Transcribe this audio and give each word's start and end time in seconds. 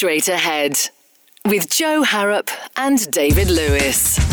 Straight 0.00 0.28
Ahead 0.28 0.78
with 1.44 1.68
Jo 1.68 2.02
Harrop 2.02 2.48
and 2.74 3.10
David 3.10 3.50
Lewis. 3.50 4.29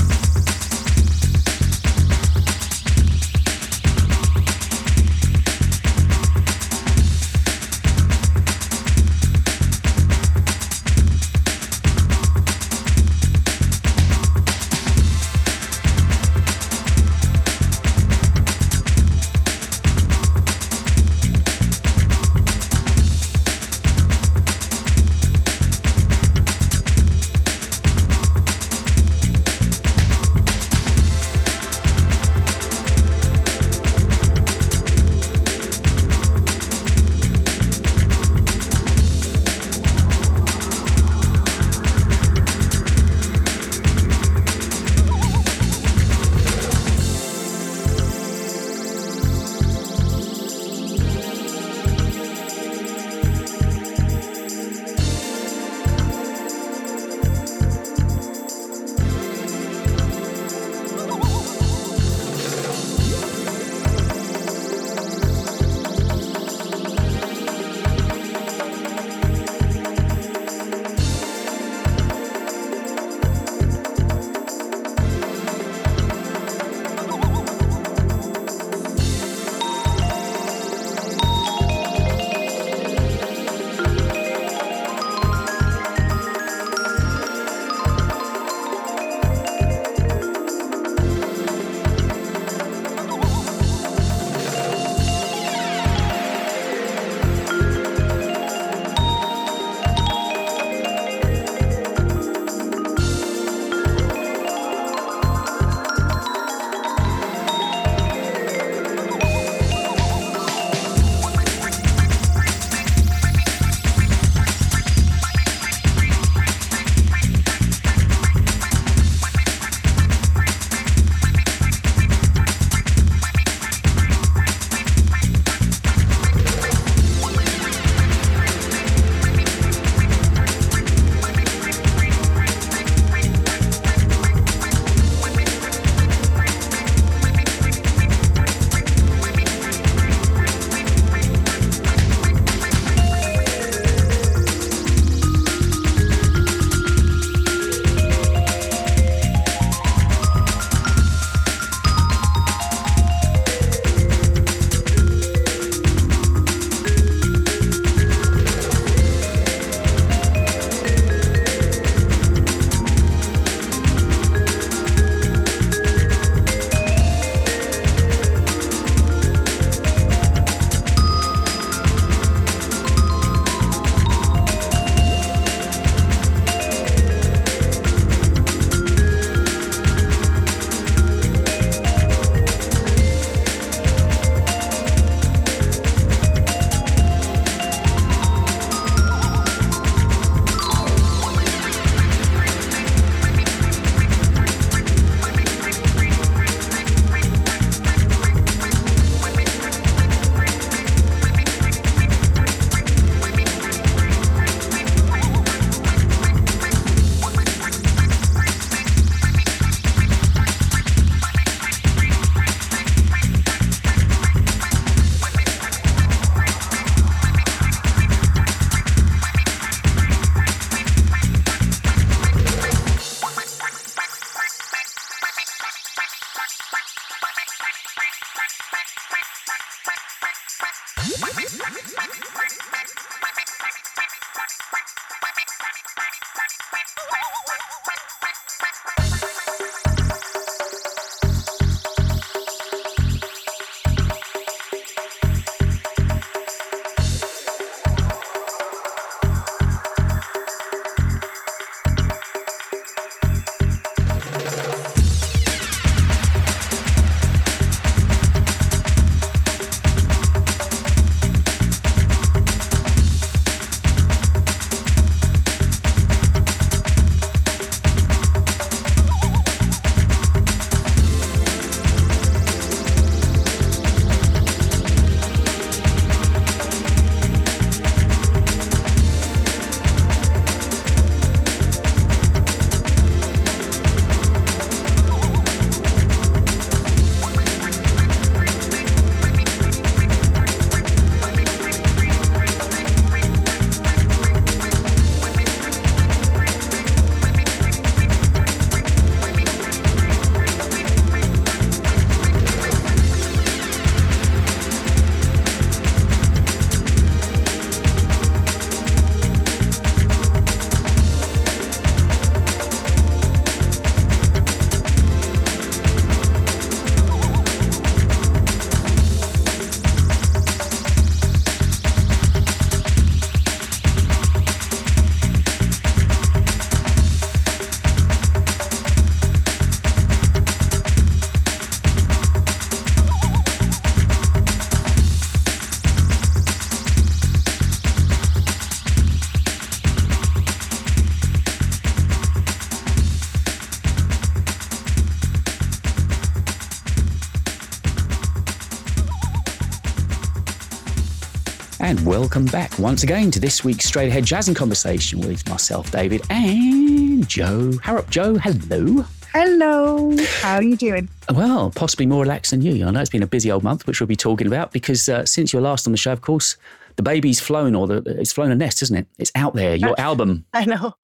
Welcome 352.28 352.48
back 352.48 352.78
once 352.78 353.04
again 353.04 353.32
to 353.32 353.40
this 353.40 353.64
week's 353.64 353.86
Straight 353.86 354.10
Ahead 354.10 354.26
Jazz 354.26 354.50
and 354.50 354.58
Conversation 354.58 355.22
with 355.22 355.48
myself, 355.48 355.90
David, 355.92 356.24
and 356.30 357.26
Jo 357.26 357.72
Harrop. 357.82 358.10
Jo, 358.10 358.36
hello. 358.36 359.06
Hello. 359.32 360.14
How 360.42 360.56
are 360.56 360.64
you 360.64 360.76
doing? 360.76 361.08
Well, 361.34 361.72
possibly 361.74 362.06
more 362.06 362.24
relaxed 362.24 362.52
than 362.52 362.62
you. 362.62 362.86
I 362.86 362.92
know 362.92 363.00
it's 363.00 363.10
been 363.10 363.24
a 363.24 363.28
busy 363.28 363.50
old 363.50 363.64
month, 363.64 363.88
which 363.88 364.02
we'll 364.02 364.08
be 364.08 364.18
talking 364.18 364.46
about 364.46 364.74
because 364.74 365.08
uh, 365.08 365.26
since 365.26 365.54
you're 365.54 365.62
last 365.62 365.88
on 365.88 365.92
the 365.92 365.98
show, 365.98 366.12
of 366.12 366.20
course, 366.20 366.58
the 366.98 367.02
baby's 367.02 367.40
flown 367.40 367.76
or 367.76 367.88
the, 367.88 368.04
it's 368.20 368.34
flown 368.34 368.52
a 368.52 368.56
nest, 368.56 368.82
isn't 368.82 368.98
it? 368.98 369.08
It's 369.18 369.32
out 369.34 369.56
there. 369.56 369.78
Your 369.78 369.98
album. 369.98 370.44
I 370.54 370.66
know. 370.66 370.96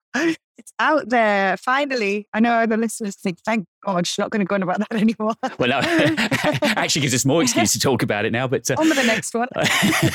Out 0.84 1.08
there. 1.08 1.56
Finally. 1.56 2.28
I 2.34 2.42
know 2.42 2.52
other 2.52 2.76
listeners 2.76 3.16
think, 3.16 3.40
thank 3.46 3.66
God, 3.86 4.06
she's 4.06 4.20
not 4.20 4.32
going 4.32 4.42
to 4.42 4.46
go 4.46 4.56
on 4.56 4.64
about 4.64 4.80
that 4.80 4.92
anymore. 5.00 5.34
Well, 5.58 5.70
no, 5.70 5.80
actually 6.76 7.04
gives 7.04 7.14
us 7.14 7.24
more 7.24 7.42
excuse 7.42 7.72
to 7.72 7.80
talk 7.80 8.04
about 8.04 8.26
it 8.26 8.34
now. 8.34 8.50
But 8.50 8.70
uh, 8.70 8.76
on 8.78 8.90
with 8.90 8.98
the 8.98 9.06
next 9.06 9.34
one. 9.34 9.48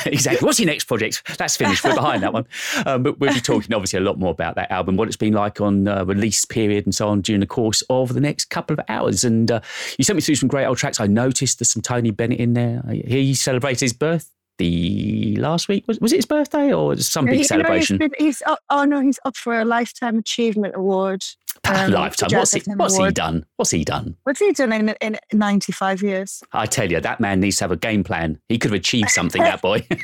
exactly. 0.05 0.45
What's 0.45 0.59
your 0.59 0.67
next 0.67 0.83
project? 0.83 1.37
That's 1.39 1.57
finished. 1.57 1.83
We're 1.83 1.95
behind 1.95 2.21
that 2.21 2.33
one. 2.33 2.45
Um, 2.85 3.01
but 3.01 3.19
we'll 3.19 3.33
be 3.33 3.41
talking 3.41 3.73
obviously 3.73 3.97
a 3.97 4.03
lot 4.03 4.19
more 4.19 4.29
about 4.29 4.55
that 4.55 4.69
album, 4.69 4.95
what 4.95 5.07
it's 5.07 5.17
been 5.17 5.33
like 5.33 5.59
on 5.59 5.87
uh, 5.87 6.05
release 6.05 6.45
period 6.45 6.85
and 6.85 6.93
so 6.93 7.07
on 7.09 7.21
during 7.21 7.39
the 7.39 7.47
course 7.47 7.81
of 7.89 8.13
the 8.13 8.21
next 8.21 8.45
couple 8.45 8.75
of 8.75 8.85
hours. 8.89 9.23
And 9.23 9.49
uh, 9.49 9.61
you 9.97 10.03
sent 10.03 10.17
me 10.17 10.21
through 10.21 10.35
some 10.35 10.49
great 10.49 10.65
old 10.65 10.77
tracks. 10.77 10.99
I 10.99 11.07
noticed 11.07 11.57
there's 11.57 11.71
some 11.71 11.81
Tony 11.81 12.11
Bennett 12.11 12.39
in 12.39 12.53
there. 12.53 12.83
He 12.91 13.33
celebrated 13.33 13.81
his 13.81 13.93
birth 13.93 14.31
the 14.59 15.35
last 15.37 15.67
week. 15.67 15.85
Was, 15.87 15.99
was 15.99 16.13
it 16.13 16.17
his 16.17 16.25
birthday 16.25 16.71
or 16.71 16.95
some 16.97 17.25
big 17.25 17.37
he, 17.37 17.43
celebration? 17.43 17.99
he's, 17.99 18.11
he's 18.19 18.41
up, 18.45 18.59
oh 18.69 18.83
no, 18.83 19.01
he's 19.01 19.19
up 19.25 19.35
for 19.35 19.59
a 19.59 19.65
lifetime 19.65 20.19
achievement 20.19 20.75
award. 20.75 21.23
Um, 21.67 21.91
lifetime. 21.91 22.29
What's 22.31 22.53
he, 22.53 22.61
what's 22.73 22.97
he 22.97 23.11
done? 23.11 23.45
What's 23.57 23.71
he 23.71 23.83
done? 23.83 24.15
What's 24.23 24.39
he 24.39 24.51
done 24.51 24.73
in, 24.73 24.89
in 25.01 25.17
95 25.33 26.01
years? 26.01 26.41
I 26.51 26.65
tell 26.65 26.91
you, 26.91 26.99
that 26.99 27.19
man 27.19 27.39
needs 27.39 27.57
to 27.57 27.65
have 27.65 27.71
a 27.71 27.75
game 27.75 28.03
plan. 28.03 28.39
He 28.49 28.57
could 28.57 28.71
have 28.71 28.79
achieved 28.79 29.09
something, 29.09 29.41
that 29.41 29.61
boy. 29.61 29.87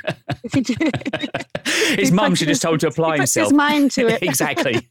his 1.97 2.11
mum 2.11 2.35
should 2.35 2.49
have 2.49 2.59
told 2.59 2.79
to 2.81 2.87
apply 2.87 3.17
himself. 3.17 3.47
his 3.47 3.53
mind 3.53 3.91
to 3.91 4.07
it. 4.07 4.21
exactly. 4.21 4.87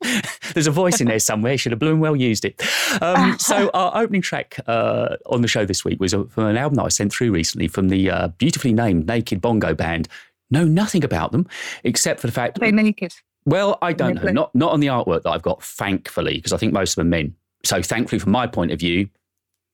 There's 0.52 0.66
a 0.66 0.72
voice 0.72 1.00
in 1.00 1.08
there 1.08 1.18
somewhere. 1.18 1.52
He 1.52 1.58
should 1.58 1.72
have 1.72 1.78
blown 1.78 2.00
well 2.00 2.16
used 2.16 2.44
it. 2.44 2.60
Um, 3.00 3.38
so 3.38 3.70
our 3.74 4.02
opening 4.02 4.22
track 4.22 4.58
uh, 4.66 5.16
on 5.26 5.42
the 5.42 5.48
show 5.48 5.64
this 5.64 5.84
week 5.84 6.00
was 6.00 6.12
from 6.12 6.44
an 6.46 6.56
album 6.56 6.76
that 6.76 6.84
I 6.84 6.88
sent 6.88 7.12
through 7.12 7.32
recently 7.32 7.68
from 7.68 7.88
the 7.88 8.10
uh, 8.10 8.28
beautifully 8.28 8.72
named 8.72 9.06
Naked 9.06 9.40
Bongo 9.40 9.74
Band. 9.74 10.08
Know 10.50 10.64
nothing 10.64 11.04
about 11.04 11.32
them 11.32 11.46
except 11.84 12.20
for 12.20 12.26
the 12.26 12.32
fact. 12.32 12.58
Play 12.58 12.70
naked. 12.70 13.14
Well, 13.46 13.78
I 13.82 13.92
don't 13.92 14.22
know. 14.22 14.30
Not 14.32 14.54
not 14.54 14.72
on 14.72 14.80
the 14.80 14.86
artwork 14.88 15.22
that 15.22 15.30
I've 15.30 15.42
got, 15.42 15.62
thankfully, 15.62 16.34
because 16.36 16.52
I 16.52 16.56
think 16.56 16.72
most 16.72 16.92
of 16.92 16.96
them 16.96 17.08
are 17.08 17.10
men. 17.10 17.34
So 17.64 17.82
thankfully, 17.82 18.18
from 18.18 18.32
my 18.32 18.46
point 18.46 18.72
of 18.72 18.78
view, 18.78 19.08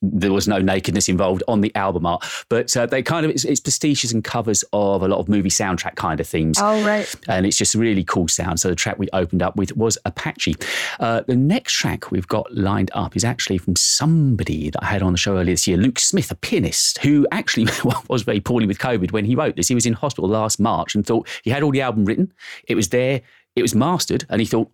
there 0.02 0.32
was 0.32 0.48
no 0.48 0.58
nakedness 0.58 1.08
involved 1.08 1.42
on 1.46 1.60
the 1.60 1.74
album 1.74 2.06
art, 2.06 2.24
but 2.48 2.74
uh, 2.76 2.86
they 2.86 3.02
kind 3.02 3.26
of 3.26 3.30
it's, 3.30 3.44
it's 3.44 3.60
pastiches 3.60 4.12
and 4.12 4.24
covers 4.24 4.64
of 4.72 5.02
a 5.02 5.08
lot 5.08 5.18
of 5.18 5.28
movie 5.28 5.50
soundtrack 5.50 5.94
kind 5.96 6.20
of 6.20 6.26
themes. 6.26 6.58
Oh 6.60 6.82
right, 6.84 7.12
and 7.28 7.44
it's 7.44 7.56
just 7.56 7.74
really 7.74 8.04
cool 8.04 8.26
sound. 8.26 8.60
So 8.60 8.68
the 8.68 8.74
track 8.74 8.98
we 8.98 9.08
opened 9.12 9.42
up 9.42 9.56
with 9.56 9.76
was 9.76 9.98
Apache. 10.04 10.56
Uh, 10.98 11.22
the 11.26 11.36
next 11.36 11.74
track 11.74 12.10
we've 12.10 12.26
got 12.26 12.52
lined 12.54 12.90
up 12.94 13.14
is 13.14 13.24
actually 13.24 13.58
from 13.58 13.76
somebody 13.76 14.70
that 14.70 14.82
I 14.82 14.86
had 14.86 15.02
on 15.02 15.12
the 15.12 15.18
show 15.18 15.32
earlier 15.32 15.52
this 15.52 15.66
year, 15.66 15.76
Luke 15.76 15.98
Smith, 15.98 16.30
a 16.30 16.34
pianist 16.34 16.98
who 16.98 17.26
actually 17.30 17.66
was 18.08 18.22
very 18.22 18.40
poorly 18.40 18.66
with 18.66 18.78
COVID 18.78 19.12
when 19.12 19.26
he 19.26 19.34
wrote 19.34 19.56
this. 19.56 19.68
He 19.68 19.74
was 19.74 19.86
in 19.86 19.92
hospital 19.92 20.30
last 20.30 20.58
March 20.58 20.94
and 20.94 21.04
thought 21.04 21.28
he 21.42 21.50
had 21.50 21.62
all 21.62 21.72
the 21.72 21.82
album 21.82 22.06
written, 22.06 22.32
it 22.66 22.74
was 22.74 22.88
there, 22.88 23.20
it 23.56 23.62
was 23.62 23.74
mastered, 23.74 24.26
and 24.28 24.40
he 24.40 24.46
thought. 24.46 24.70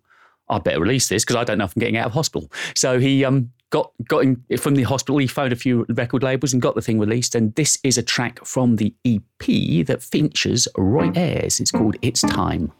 I'd 0.49 0.63
better 0.63 0.79
release 0.79 1.09
this 1.09 1.25
because 1.25 1.35
I 1.35 1.43
don't 1.43 1.57
know 1.57 1.65
if 1.65 1.75
I'm 1.75 1.81
getting 1.81 1.97
out 1.97 2.05
of 2.05 2.13
hospital. 2.13 2.49
So 2.73 3.01
he 3.01 3.25
um, 3.25 3.51
got 3.69 3.91
got 4.07 4.23
in, 4.23 4.41
from 4.57 4.75
the 4.75 4.83
hospital. 4.83 5.17
He 5.17 5.27
phoned 5.27 5.51
a 5.51 5.57
few 5.57 5.85
record 5.89 6.23
labels 6.23 6.53
and 6.53 6.61
got 6.61 6.75
the 6.75 6.81
thing 6.81 6.99
released. 6.99 7.35
And 7.35 7.53
this 7.55 7.77
is 7.83 7.97
a 7.97 8.03
track 8.03 8.45
from 8.45 8.77
the 8.77 8.93
EP 9.05 9.85
that 9.87 9.99
features 10.01 10.67
Roy 10.77 11.11
Ayers. 11.15 11.59
It's 11.59 11.71
called 11.71 11.97
"It's 12.01 12.21
Time." 12.21 12.71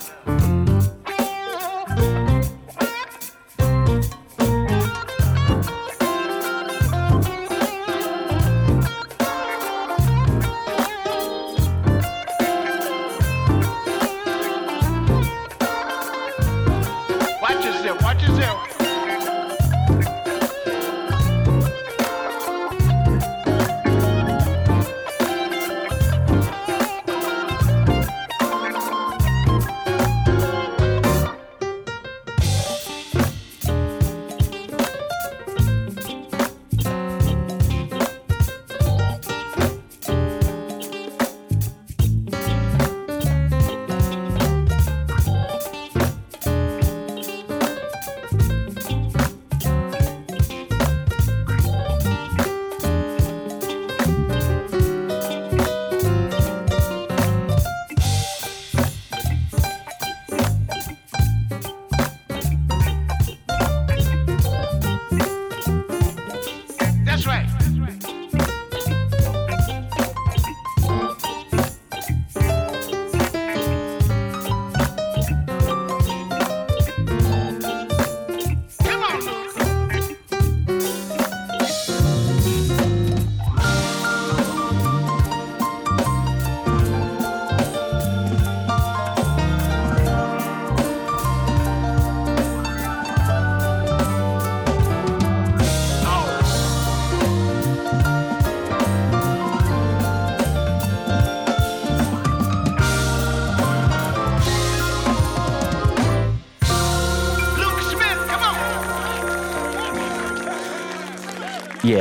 Yeah, 0.00 0.47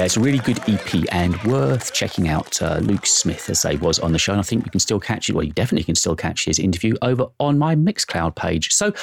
it's 0.07 0.15
a 0.15 0.21
really 0.21 0.39
good 0.39 0.57
EP 0.69 1.03
and 1.11 1.35
worth 1.43 1.91
checking 1.91 2.29
out. 2.29 2.61
Uh, 2.61 2.77
Luke 2.77 3.05
Smith, 3.05 3.49
as 3.49 3.65
I 3.65 3.75
was 3.75 3.99
on 3.99 4.13
the 4.13 4.17
show, 4.17 4.31
and 4.31 4.39
I 4.39 4.41
think 4.41 4.63
you 4.63 4.71
can 4.71 4.79
still 4.79 5.01
catch 5.01 5.27
it. 5.27 5.33
Well, 5.33 5.43
you 5.43 5.51
definitely 5.51 5.83
can 5.83 5.95
still 5.95 6.15
catch 6.15 6.45
his 6.45 6.59
interview 6.59 6.95
over 7.01 7.25
on 7.41 7.59
my 7.59 7.75
Mixcloud 7.75 8.37
page. 8.37 8.73
So, 8.73 8.93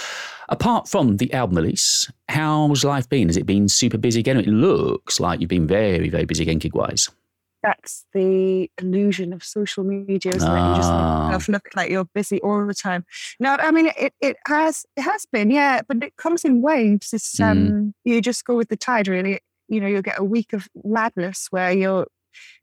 apart 0.48 0.88
from 0.88 1.18
the 1.18 1.30
album 1.34 1.58
release, 1.58 2.10
how's 2.30 2.84
life 2.84 3.06
been? 3.10 3.28
Has 3.28 3.36
it 3.36 3.44
been 3.44 3.68
super 3.68 3.98
busy 3.98 4.20
again? 4.20 4.38
It 4.38 4.46
looks 4.46 5.20
like 5.20 5.40
you've 5.40 5.50
been 5.50 5.66
very, 5.66 6.08
very 6.08 6.24
busy 6.24 6.44
again, 6.44 6.56
gig 6.56 6.74
wise. 6.74 7.10
That's 7.62 8.06
the 8.14 8.70
illusion 8.80 9.34
of 9.34 9.44
social 9.44 9.84
media, 9.84 10.32
isn't 10.34 10.48
ah. 10.48 10.54
it? 10.54 10.70
You 10.70 10.76
just 10.76 10.90
ah. 10.90 11.52
look 11.52 11.68
like 11.76 11.90
you're 11.90 12.08
busy 12.14 12.40
all 12.40 12.66
the 12.66 12.72
time. 12.72 13.04
No, 13.38 13.56
I 13.60 13.70
mean 13.72 13.90
it. 13.98 14.14
It 14.22 14.38
has 14.46 14.86
it 14.96 15.02
has 15.02 15.26
been, 15.30 15.50
yeah, 15.50 15.82
but 15.86 16.02
it 16.02 16.16
comes 16.16 16.46
in 16.46 16.62
waves. 16.62 17.12
It's 17.12 17.38
um, 17.40 17.68
mm. 17.68 17.92
you 18.04 18.22
just 18.22 18.46
go 18.46 18.56
with 18.56 18.70
the 18.70 18.76
tide, 18.76 19.06
really 19.06 19.40
you 19.74 19.80
know, 19.80 19.88
you'll 19.88 20.02
get 20.02 20.18
a 20.18 20.24
week 20.24 20.52
of 20.52 20.68
madness 20.84 21.48
where 21.50 21.72
you're 21.72 22.06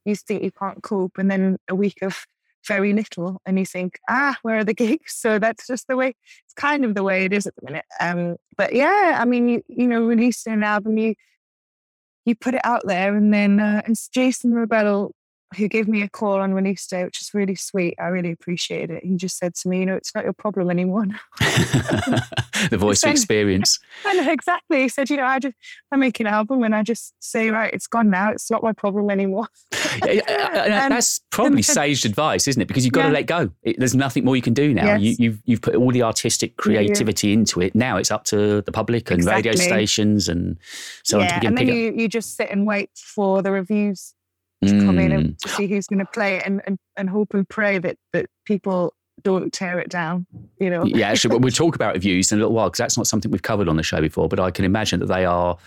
you 0.06 0.16
think 0.16 0.44
you 0.44 0.52
can't 0.52 0.82
cope, 0.84 1.18
and 1.18 1.30
then 1.30 1.58
a 1.70 1.76
week 1.76 2.00
of 2.02 2.26
very 2.68 2.94
little, 2.94 3.42
and 3.46 3.58
you 3.58 3.66
think, 3.66 4.00
ah, 4.10 4.38
where 4.42 4.60
are 4.60 4.64
the 4.64 4.74
gigs? 4.84 5.14
So 5.14 5.40
that's 5.40 5.68
just 5.68 5.88
the 5.88 5.96
way. 5.96 6.16
It's 6.46 6.54
kind 6.56 6.86
of 6.86 6.96
the 6.96 7.04
way 7.04 7.26
it 7.26 7.34
is 7.34 7.48
at 7.48 7.56
the 7.56 7.66
minute. 7.66 7.86
Um, 8.00 8.38
but 8.58 8.74
yeah, 8.74 9.18
I 9.20 9.26
mean, 9.26 9.48
you 9.48 9.64
you 9.68 9.88
know, 9.88 10.02
releasing 10.04 10.54
an 10.54 10.64
album, 10.64 10.98
you 10.98 11.16
you 12.26 12.36
put 12.36 12.56
it 12.56 12.62
out 12.64 12.84
there, 12.86 13.16
and 13.16 13.34
then 13.34 13.60
uh, 13.60 13.82
it's 13.88 14.08
Jason 14.08 14.54
Rebello 14.54 15.12
who 15.58 15.68
gave 15.68 15.88
me 15.88 16.02
a 16.02 16.10
call 16.10 16.40
on 16.40 16.54
release 16.54 16.88
day, 16.88 17.04
which 17.04 17.22
is 17.22 17.34
really 17.34 17.56
sweet. 17.56 17.96
I 18.00 18.08
really 18.08 18.32
appreciated 18.32 18.92
it. 18.92 19.04
He 19.04 19.16
just 19.16 19.38
said 19.38 19.54
to 19.56 19.70
me, 19.70 19.80
you 19.80 19.86
know, 19.86 19.96
it's 19.96 20.16
not 20.16 20.24
your 20.24 20.34
problem 20.34 20.70
anymore. 20.70 21.06
the 22.70 22.78
voice 22.78 23.04
of 23.04 23.12
experience. 23.12 23.80
Know, 24.12 24.30
exactly. 24.30 24.82
He 24.82 24.90
said, 24.90 25.10
you 25.10 25.16
know, 25.16 25.24
I 25.24 25.40
just 25.40 25.56
I 25.92 25.96
make 25.96 26.20
an 26.20 26.28
album 26.28 26.64
and 26.64 26.76
I 26.76 26.84
just 26.84 27.14
say, 27.20 27.50
right, 27.50 27.74
it's 27.74 27.88
gone 27.88 28.10
now. 28.10 28.30
It's 28.30 28.52
not 28.52 28.62
my 28.62 28.74
problem 28.74 29.10
anymore. 29.10 29.48
yeah, 30.06 30.22
uh, 30.28 30.90
that's 30.90 31.22
probably 31.30 31.62
sage 31.62 32.04
advice, 32.04 32.48
isn't 32.48 32.62
it? 32.62 32.68
Because 32.68 32.84
you've 32.84 32.94
got 32.94 33.02
yeah. 33.02 33.08
to 33.08 33.14
let 33.14 33.26
go. 33.26 33.50
It, 33.64 33.80
there's 33.80 33.96
nothing 33.96 34.26
more 34.26 34.36
you 34.36 34.42
can 34.42 34.54
do 34.54 34.74
now. 34.74 34.98
Yes. 34.98 35.02
You, 35.02 35.10
have 35.12 35.20
you've, 35.20 35.42
you've 35.46 35.62
put 35.62 35.76
all 35.76 35.92
the 35.92 36.04
artistic 36.04 36.58
creativity 36.58 37.30
yeah, 37.30 37.34
into 37.36 37.62
it. 37.62 37.74
Now 37.74 37.98
it's 37.98 38.12
up 38.12 38.26
to 38.26 38.62
the 38.62 38.72
public 38.72 39.10
and 39.12 39.20
exactly. 39.20 39.50
radio 39.50 39.62
stations 39.62 40.28
and 40.28 40.58
so 41.04 41.22
on 41.22 41.28
to 41.28 41.34
begin. 41.36 41.48
And 41.48 41.58
then 41.58 41.68
you, 41.68 41.94
you 41.96 42.08
just 42.10 42.36
sit 42.36 42.50
and 42.52 42.68
wait 42.68 42.90
for 42.96 43.42
the 43.42 43.52
reviews 43.52 44.14
to 44.66 44.74
mm. 44.74 44.86
come 44.86 45.00
in 45.00 45.12
and 45.12 45.38
mm. 45.38 45.50
see 45.50 45.68
who's 45.68 45.88
going 45.88 46.00
to 46.00 46.06
play 46.06 46.38
it 46.38 46.44
and, 46.46 46.62
and, 46.66 46.78
and 46.98 47.10
hope 47.10 47.34
and 47.34 47.48
pray 47.50 47.78
that, 47.80 47.98
that 48.14 48.28
people 48.46 48.94
don't 49.24 49.52
tear 49.52 49.80
it 49.80 49.90
down, 49.90 50.26
you 50.60 50.70
know? 50.70 50.84
yeah, 50.86 51.10
actually, 51.10 51.38
we'll 51.38 51.52
talk 51.52 51.76
about 51.76 51.94
reviews 51.94 52.32
in 52.32 52.38
a 52.38 52.42
little 52.42 52.54
while 52.54 52.70
because 52.70 52.80
that's 52.80 52.98
not 52.98 53.08
something 53.08 53.32
we've 53.32 53.42
covered 53.42 53.68
on 53.68 53.78
the 53.78 53.84
show 53.84 54.02
before, 54.02 54.28
but 54.28 54.40
I 54.40 54.52
can 54.52 54.66
imagine 54.66 55.00
that 55.00 55.08
they 55.08 55.26
are. 55.26 55.58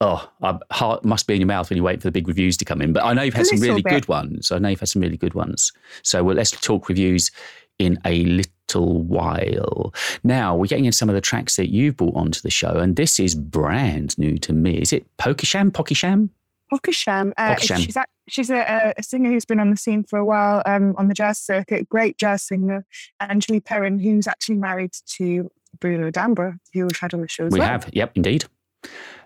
Oh, 0.00 0.30
heart 0.70 1.04
must 1.04 1.26
be 1.26 1.34
in 1.34 1.40
your 1.40 1.48
mouth 1.48 1.68
when 1.68 1.76
you 1.76 1.82
wait 1.82 2.00
for 2.00 2.06
the 2.06 2.12
big 2.12 2.28
reviews 2.28 2.56
to 2.58 2.64
come 2.64 2.80
in. 2.80 2.92
But 2.92 3.04
I 3.04 3.14
know 3.14 3.22
you've 3.22 3.34
had 3.34 3.46
some 3.46 3.58
really 3.58 3.82
bit. 3.82 3.90
good 3.90 4.06
ones. 4.06 4.52
I 4.52 4.58
know 4.60 4.68
you've 4.68 4.78
had 4.78 4.88
some 4.88 5.02
really 5.02 5.16
good 5.16 5.34
ones. 5.34 5.72
So 6.04 6.22
well, 6.22 6.36
let's 6.36 6.52
talk 6.52 6.88
reviews 6.88 7.32
in 7.80 7.98
a 8.04 8.24
little 8.24 9.02
while. 9.02 9.92
Now 10.22 10.54
we're 10.54 10.66
getting 10.66 10.84
into 10.84 10.96
some 10.96 11.08
of 11.08 11.16
the 11.16 11.20
tracks 11.20 11.56
that 11.56 11.70
you've 11.70 11.96
brought 11.96 12.14
onto 12.14 12.40
the 12.40 12.50
show, 12.50 12.76
and 12.76 12.94
this 12.94 13.18
is 13.18 13.34
brand 13.34 14.16
new 14.18 14.38
to 14.38 14.52
me. 14.52 14.78
Is 14.78 14.92
it 14.92 15.04
Pokisham? 15.16 15.72
Pokisham? 15.72 16.30
Pokisham. 16.72 17.32
Uh, 17.36 17.56
she's, 17.56 17.96
a, 17.96 18.04
she's 18.28 18.50
a, 18.50 18.92
a, 18.96 19.02
singer 19.02 19.30
who's 19.30 19.44
been 19.44 19.60
on 19.60 19.70
the 19.70 19.76
scene 19.76 20.04
for 20.04 20.18
a 20.18 20.24
while 20.24 20.62
um, 20.66 20.94
on 20.98 21.08
the 21.08 21.14
jazz 21.14 21.38
circuit, 21.38 21.88
great 21.88 22.18
jazz 22.18 22.42
singer. 22.42 22.84
Angeli 23.20 23.60
Perrin, 23.60 23.98
who's 23.98 24.26
actually 24.26 24.56
married 24.56 24.92
to 25.16 25.50
Bruno 25.80 26.10
D'Ambra, 26.10 26.58
who 26.72 26.82
we've 26.82 26.98
had 26.98 27.14
on 27.14 27.20
the 27.20 27.28
show 27.28 27.46
as 27.46 27.52
we 27.52 27.60
well. 27.60 27.68
have, 27.68 27.88
yep, 27.92 28.12
indeed. 28.14 28.44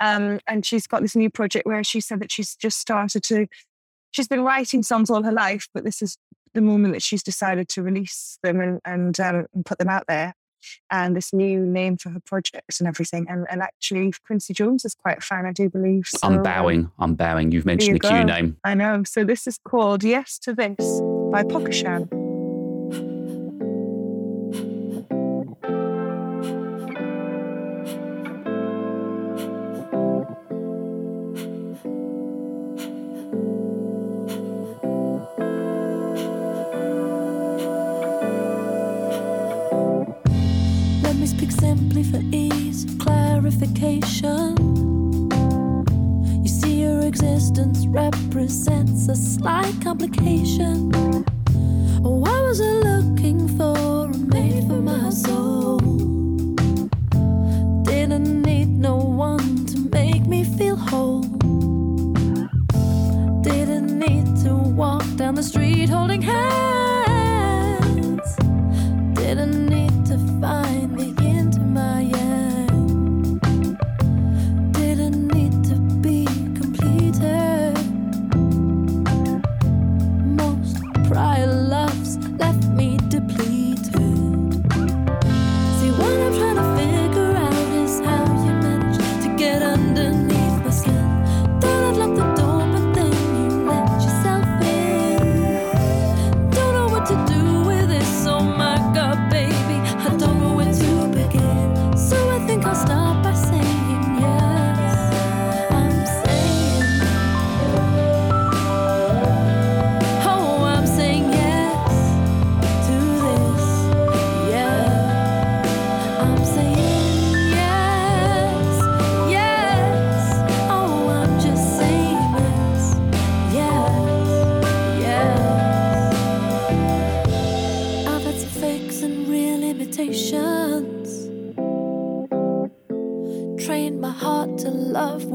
Um, 0.01 0.41
and 0.47 0.65
she's 0.65 0.87
got 0.87 1.03
this 1.03 1.17
new 1.17 1.31
project 1.31 1.67
where 1.67 1.85
she 1.85 2.01
said 2.01 2.21
that 2.21 2.33
she's 2.33 2.57
just 2.57 2.79
started 2.79 3.23
to, 3.25 3.47
she's 4.11 4.29
been 4.29 4.43
writing 4.43 4.83
songs 4.83 5.11
all 5.11 5.23
her 5.23 5.33
life, 5.33 5.69
but 5.75 5.85
this 5.85 6.03
is 6.03 6.17
the 6.55 6.61
moment 6.61 6.95
that 6.95 7.03
she's 7.03 7.23
decided 7.23 7.69
to 7.71 7.83
release 7.83 8.39
them 8.43 8.61
and, 8.61 8.81
and, 8.85 9.21
um, 9.21 9.47
and 9.55 9.67
put 9.67 9.79
them 9.79 9.89
out 9.89 10.05
there 10.09 10.35
and 10.91 11.17
this 11.17 11.33
new 11.33 11.65
name 11.65 11.97
for 11.97 12.11
her 12.11 12.21
projects 12.25 12.81
and 12.81 12.89
everything. 12.89 13.27
And, 13.29 13.47
and 13.51 13.63
actually, 13.63 14.13
Quincy 14.27 14.55
Jones 14.55 14.85
is 14.85 14.95
quite 14.95 15.19
a 15.19 15.21
fan, 15.21 15.47
I 15.47 15.53
do 15.53 15.69
believe. 15.69 16.07
So, 16.07 16.19
I'm 16.23 16.43
bowing. 16.43 16.91
I'm 16.99 17.15
bowing. 17.15 17.53
You've 17.53 17.67
mentioned 17.67 17.97
you 18.03 18.09
the 18.09 18.09
Q 18.09 18.25
name. 18.25 18.57
I 18.65 18.75
know. 18.75 19.03
So 19.05 19.25
this 19.25 19.47
is 19.47 19.59
called 19.59 20.05
Yes 20.05 20.39
to 20.41 20.55
This 20.55 21.01
by 21.31 21.43
Pokisham. 41.91 42.11
for 42.13 42.23
ease 42.33 42.85
of 42.85 42.99
clarification. 42.99 44.57
You 46.43 46.49
see, 46.49 46.83
your 46.83 47.03
existence 47.03 47.87
represents 47.87 49.09
a 49.09 49.17
slight 49.17 49.75
complication. 49.83 50.93
Oh, 52.05 52.25
I 52.25 52.41
was 52.43 52.61
looking 52.61 53.49
for 53.57 54.07
a 54.07 54.09
made 54.09 54.67
for 54.67 54.81
my 54.81 55.11
soul. 55.11 55.79
Didn't 57.85 58.43
need 58.43 58.69
no 58.69 58.97
one 58.97 59.67
to 59.67 59.79
make 59.93 60.27
me 60.27 60.45
feel 60.45 60.77
whole. 60.77 61.23
Didn't 63.43 63.99
need 63.99 64.27
to 64.45 64.55
walk 64.55 65.05
down 65.17 65.35
the 65.37 65.43
street 65.43 65.89
holding 65.89 66.23
hands. 66.23 67.17
Didn't 69.15 69.67
need 69.67 69.92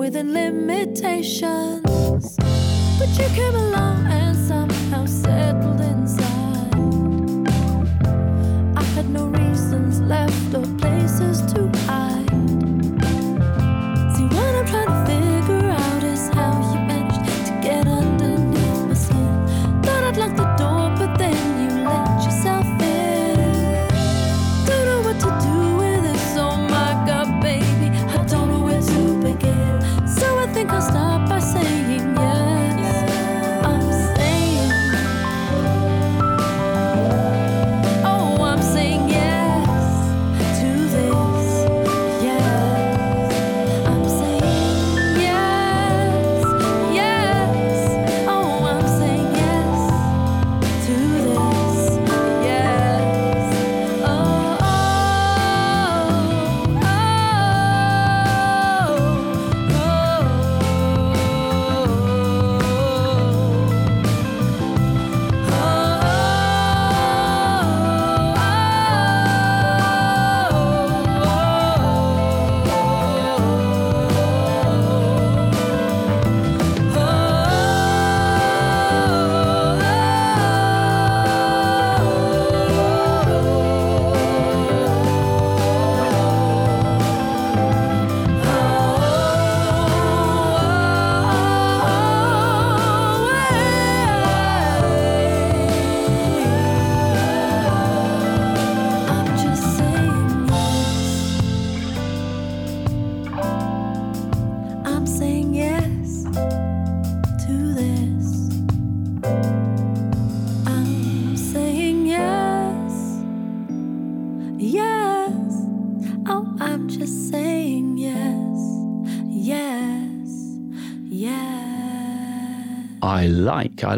within 0.07 0.31
limitations. 0.31 2.37
But 2.97 3.09
you 3.19 3.27
came 3.35 3.55
along 3.55 4.07
and 4.07 4.37
somehow 4.37 5.05
settled 5.05 5.76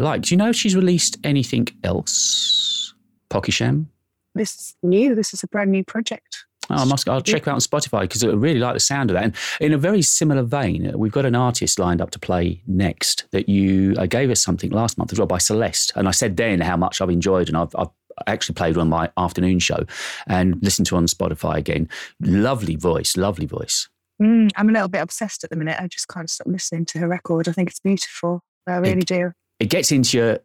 like. 0.00 0.22
Do 0.22 0.34
you 0.34 0.36
know 0.36 0.48
if 0.48 0.56
she's 0.56 0.76
released 0.76 1.18
anything 1.24 1.68
else? 1.84 2.94
Pocky 3.28 3.52
Sham? 3.52 3.88
This 4.34 4.54
is 4.54 4.76
new. 4.82 5.14
This 5.14 5.34
is 5.34 5.42
a 5.42 5.48
brand 5.48 5.70
new 5.70 5.84
project. 5.84 6.46
Oh, 6.68 6.76
I 6.76 6.84
must. 6.84 7.08
I'll 7.08 7.20
check 7.20 7.48
out 7.48 7.54
on 7.54 7.60
Spotify 7.60 8.02
because 8.02 8.22
I 8.22 8.28
really 8.28 8.60
like 8.60 8.74
the 8.74 8.80
sound 8.80 9.10
of 9.10 9.14
that. 9.14 9.24
And 9.24 9.34
in 9.60 9.72
a 9.72 9.78
very 9.78 10.02
similar 10.02 10.42
vein, 10.42 10.88
uh, 10.88 10.96
we've 10.96 11.10
got 11.10 11.26
an 11.26 11.34
artist 11.34 11.80
lined 11.80 12.00
up 12.00 12.10
to 12.12 12.18
play 12.18 12.62
next 12.66 13.26
that 13.32 13.48
you 13.48 13.94
uh, 13.98 14.06
gave 14.06 14.30
us 14.30 14.40
something 14.40 14.70
last 14.70 14.96
month 14.96 15.12
as 15.12 15.18
well 15.18 15.26
by 15.26 15.38
Celeste, 15.38 15.92
and 15.96 16.06
I 16.06 16.12
said 16.12 16.36
then 16.36 16.60
how 16.60 16.76
much 16.76 17.00
I've 17.00 17.10
enjoyed, 17.10 17.48
and 17.48 17.56
I've, 17.56 17.74
I've 17.76 17.88
actually 18.28 18.54
played 18.54 18.76
on 18.76 18.88
my 18.88 19.10
afternoon 19.16 19.58
show 19.58 19.84
and 20.28 20.62
listened 20.62 20.86
to 20.88 20.96
on 20.96 21.06
Spotify 21.06 21.56
again. 21.56 21.88
Lovely 22.20 22.76
voice, 22.76 23.16
lovely 23.16 23.46
voice. 23.46 23.88
Mm, 24.22 24.50
I'm 24.54 24.68
a 24.68 24.72
little 24.72 24.88
bit 24.88 25.00
obsessed 25.00 25.42
at 25.42 25.50
the 25.50 25.56
minute. 25.56 25.78
I 25.80 25.88
just 25.88 26.06
can't 26.06 26.30
stop 26.30 26.46
listening 26.46 26.84
to 26.86 26.98
her 27.00 27.08
record. 27.08 27.48
I 27.48 27.52
think 27.52 27.70
it's 27.70 27.80
beautiful. 27.80 28.42
I 28.68 28.76
really 28.76 29.00
do. 29.00 29.32
It 29.60 29.68
gets 29.68 29.92
into 29.92 30.16
your 30.16 30.38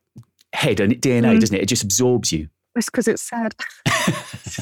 head 0.54 0.80
and 0.80 0.94
DNA, 1.02 1.36
Mm. 1.36 1.40
doesn't 1.40 1.56
it? 1.56 1.62
It 1.64 1.68
just 1.70 1.84
absorbs 1.84 2.32
you. 2.32 2.50
It's 2.76 2.88
because 2.90 3.08
it's 3.08 3.22
sad. 3.22 3.56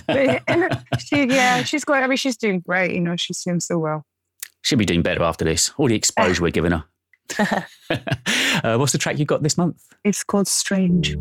She, 1.00 1.26
yeah, 1.26 1.63
she's 1.63 1.84
got. 1.84 2.04
I 2.04 2.08
mean, 2.08 2.18
she's 2.18 2.38
doing 2.38 2.60
great. 2.62 2.94
You 2.94 3.00
know, 3.02 3.16
she's 3.18 3.42
doing 3.44 3.60
so 3.60 3.78
well. 3.80 4.06
She'll 4.62 4.78
be 4.80 4.86
doing 4.86 5.02
better 5.02 5.24
after 5.24 5.44
this. 5.44 5.72
All 5.78 5.88
the 5.88 5.96
exposure 5.96 6.42
we're 6.42 6.52
giving 6.52 6.72
her. 6.72 6.86
uh, 8.63 8.78
what's 8.78 8.92
the 8.92 8.98
track 8.98 9.18
you 9.20 9.26
got 9.26 9.44
this 9.44 9.58
month? 9.58 9.82
It's 10.04 10.24
called 10.24 10.48
Strange. 10.48 11.16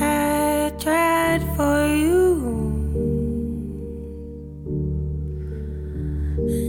I 0.00 0.72
tried 0.78 1.42
for 1.56 1.86
you. 1.86 2.24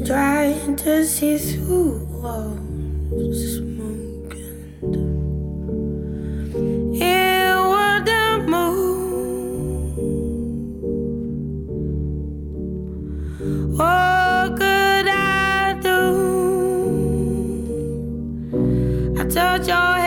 Trying 0.05 0.75
to 0.77 1.05
see 1.05 1.37
through 1.37 2.07
all 2.23 2.57
touch 19.35 19.67
your 19.67 20.04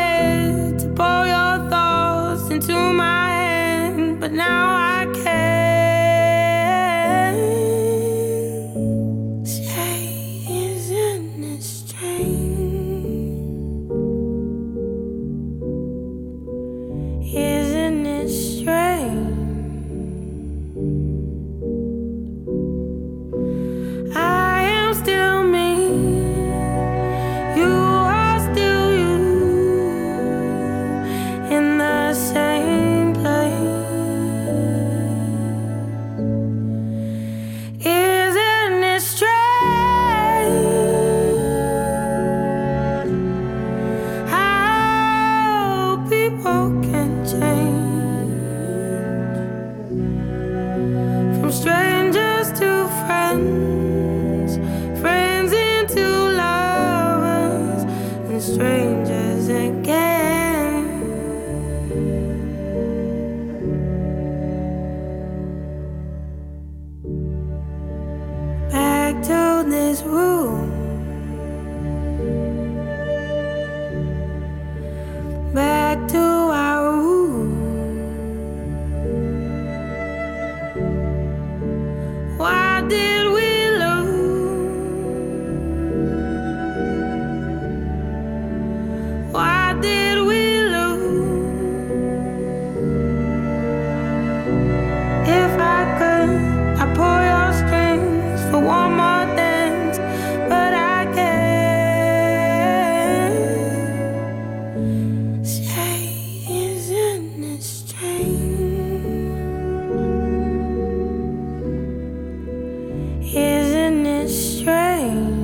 strange? 114.98 115.37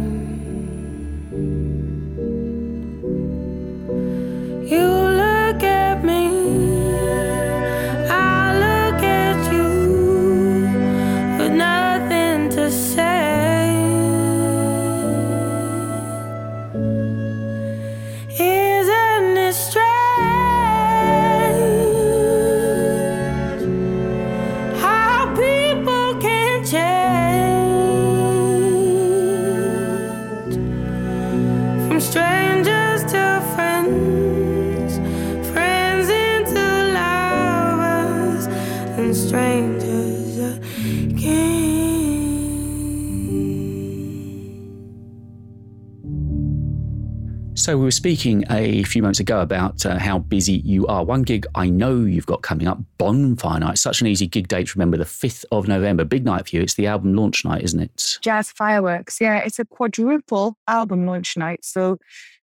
So 47.64 47.78
we 47.78 47.84
were 47.84 47.92
speaking 47.92 48.44
a 48.50 48.82
few 48.82 49.00
moments 49.00 49.20
ago 49.20 49.40
about 49.40 49.86
uh, 49.86 49.98
how 49.98 50.18
busy 50.18 50.52
you 50.66 50.86
are. 50.86 51.02
One 51.02 51.22
gig 51.22 51.46
I 51.54 51.70
know 51.70 52.00
you've 52.00 52.26
got 52.26 52.42
coming 52.42 52.68
up, 52.68 52.78
Bonfire 52.98 53.58
Night. 53.58 53.78
Such 53.78 54.02
an 54.02 54.06
easy 54.06 54.26
gig 54.26 54.48
date 54.48 54.74
remember, 54.74 54.98
the 54.98 55.04
5th 55.04 55.46
of 55.50 55.66
November. 55.66 56.04
Big 56.04 56.26
night 56.26 56.46
for 56.46 56.56
you. 56.56 56.60
It's 56.60 56.74
the 56.74 56.86
album 56.86 57.14
launch 57.14 57.42
night, 57.42 57.62
isn't 57.62 57.80
it? 57.80 58.18
Jazz 58.20 58.52
Fireworks. 58.52 59.18
Yeah, 59.18 59.38
it's 59.38 59.58
a 59.58 59.64
quadruple 59.64 60.58
album 60.68 61.06
launch 61.06 61.38
night. 61.38 61.64
So 61.64 61.98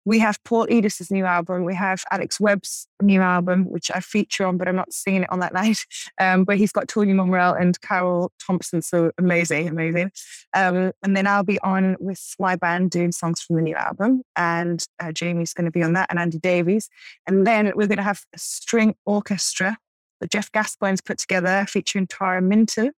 we 0.08 0.18
have 0.20 0.42
Paul 0.42 0.66
Edis's 0.70 1.10
new 1.10 1.26
album. 1.26 1.64
We 1.64 1.74
have 1.74 2.02
Alex 2.10 2.40
Webb's 2.40 2.88
new 3.02 3.20
album, 3.20 3.64
which 3.64 3.90
I 3.94 4.00
feature 4.00 4.46
on, 4.46 4.56
but 4.56 4.66
I'm 4.66 4.74
not 4.74 4.90
singing 4.90 5.24
it 5.24 5.30
on 5.30 5.40
that 5.40 5.52
night. 5.62 5.84
Um, 6.18 6.44
but 6.44 6.56
he's 6.56 6.72
got 6.72 6.88
Tony 6.88 7.12
Monreal 7.12 7.52
and 7.52 7.78
Carol 7.82 8.32
Thompson. 8.44 8.80
So 8.80 9.12
amazing, 9.18 9.68
amazing. 9.68 10.10
Um, 10.54 10.92
and 11.02 11.14
then 11.14 11.26
I'll 11.26 11.44
be 11.44 11.60
on 11.60 11.96
with 12.00 12.34
my 12.38 12.56
band 12.56 12.90
doing 12.90 13.12
songs 13.12 13.42
from 13.42 13.56
the 13.56 13.62
new 13.62 13.74
album. 13.74 14.22
And 14.34 14.82
uh, 14.98 15.12
Jamie's 15.12 15.52
going 15.52 15.66
to 15.66 15.70
be 15.70 15.82
on 15.82 15.92
that 15.92 16.08
and 16.08 16.18
Andy 16.18 16.38
Davies. 16.38 16.88
And 17.26 17.46
then 17.46 17.66
we're 17.76 17.86
going 17.86 17.98
to 17.98 18.02
have 18.02 18.22
a 18.34 18.38
string 18.38 18.94
orchestra 19.04 19.76
that 20.22 20.30
Jeff 20.30 20.50
Gascoyne's 20.52 21.02
put 21.02 21.18
together 21.18 21.66
featuring 21.68 22.06
Tara 22.06 22.40
Minton. 22.40 22.92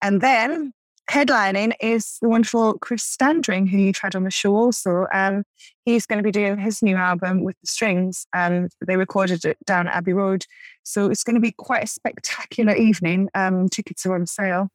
And 0.00 0.22
then 0.22 0.72
headlining 1.10 1.72
is 1.80 2.18
the 2.20 2.28
wonderful 2.28 2.78
Chris 2.78 3.02
Standring, 3.02 3.66
who 3.66 3.78
you've 3.78 3.98
had 3.98 4.14
on 4.14 4.24
the 4.24 4.30
show 4.30 4.56
also. 4.56 5.06
Um, 5.12 5.44
he's 5.84 6.06
going 6.06 6.18
to 6.18 6.22
be 6.22 6.32
doing 6.32 6.58
his 6.58 6.82
new 6.82 6.96
album 6.96 7.42
with 7.44 7.56
the 7.60 7.66
strings, 7.66 8.26
and 8.34 8.70
they 8.86 8.96
recorded 8.96 9.44
it 9.44 9.58
down 9.66 9.88
Abbey 9.88 10.12
Road. 10.12 10.44
So 10.82 11.10
it's 11.10 11.24
going 11.24 11.34
to 11.34 11.40
be 11.40 11.52
quite 11.52 11.84
a 11.84 11.88
spectacular 11.88 12.74
evening. 12.74 13.28
Um, 13.34 13.68
tickets 13.68 14.04
are 14.06 14.14
on 14.14 14.26
sale. 14.26 14.70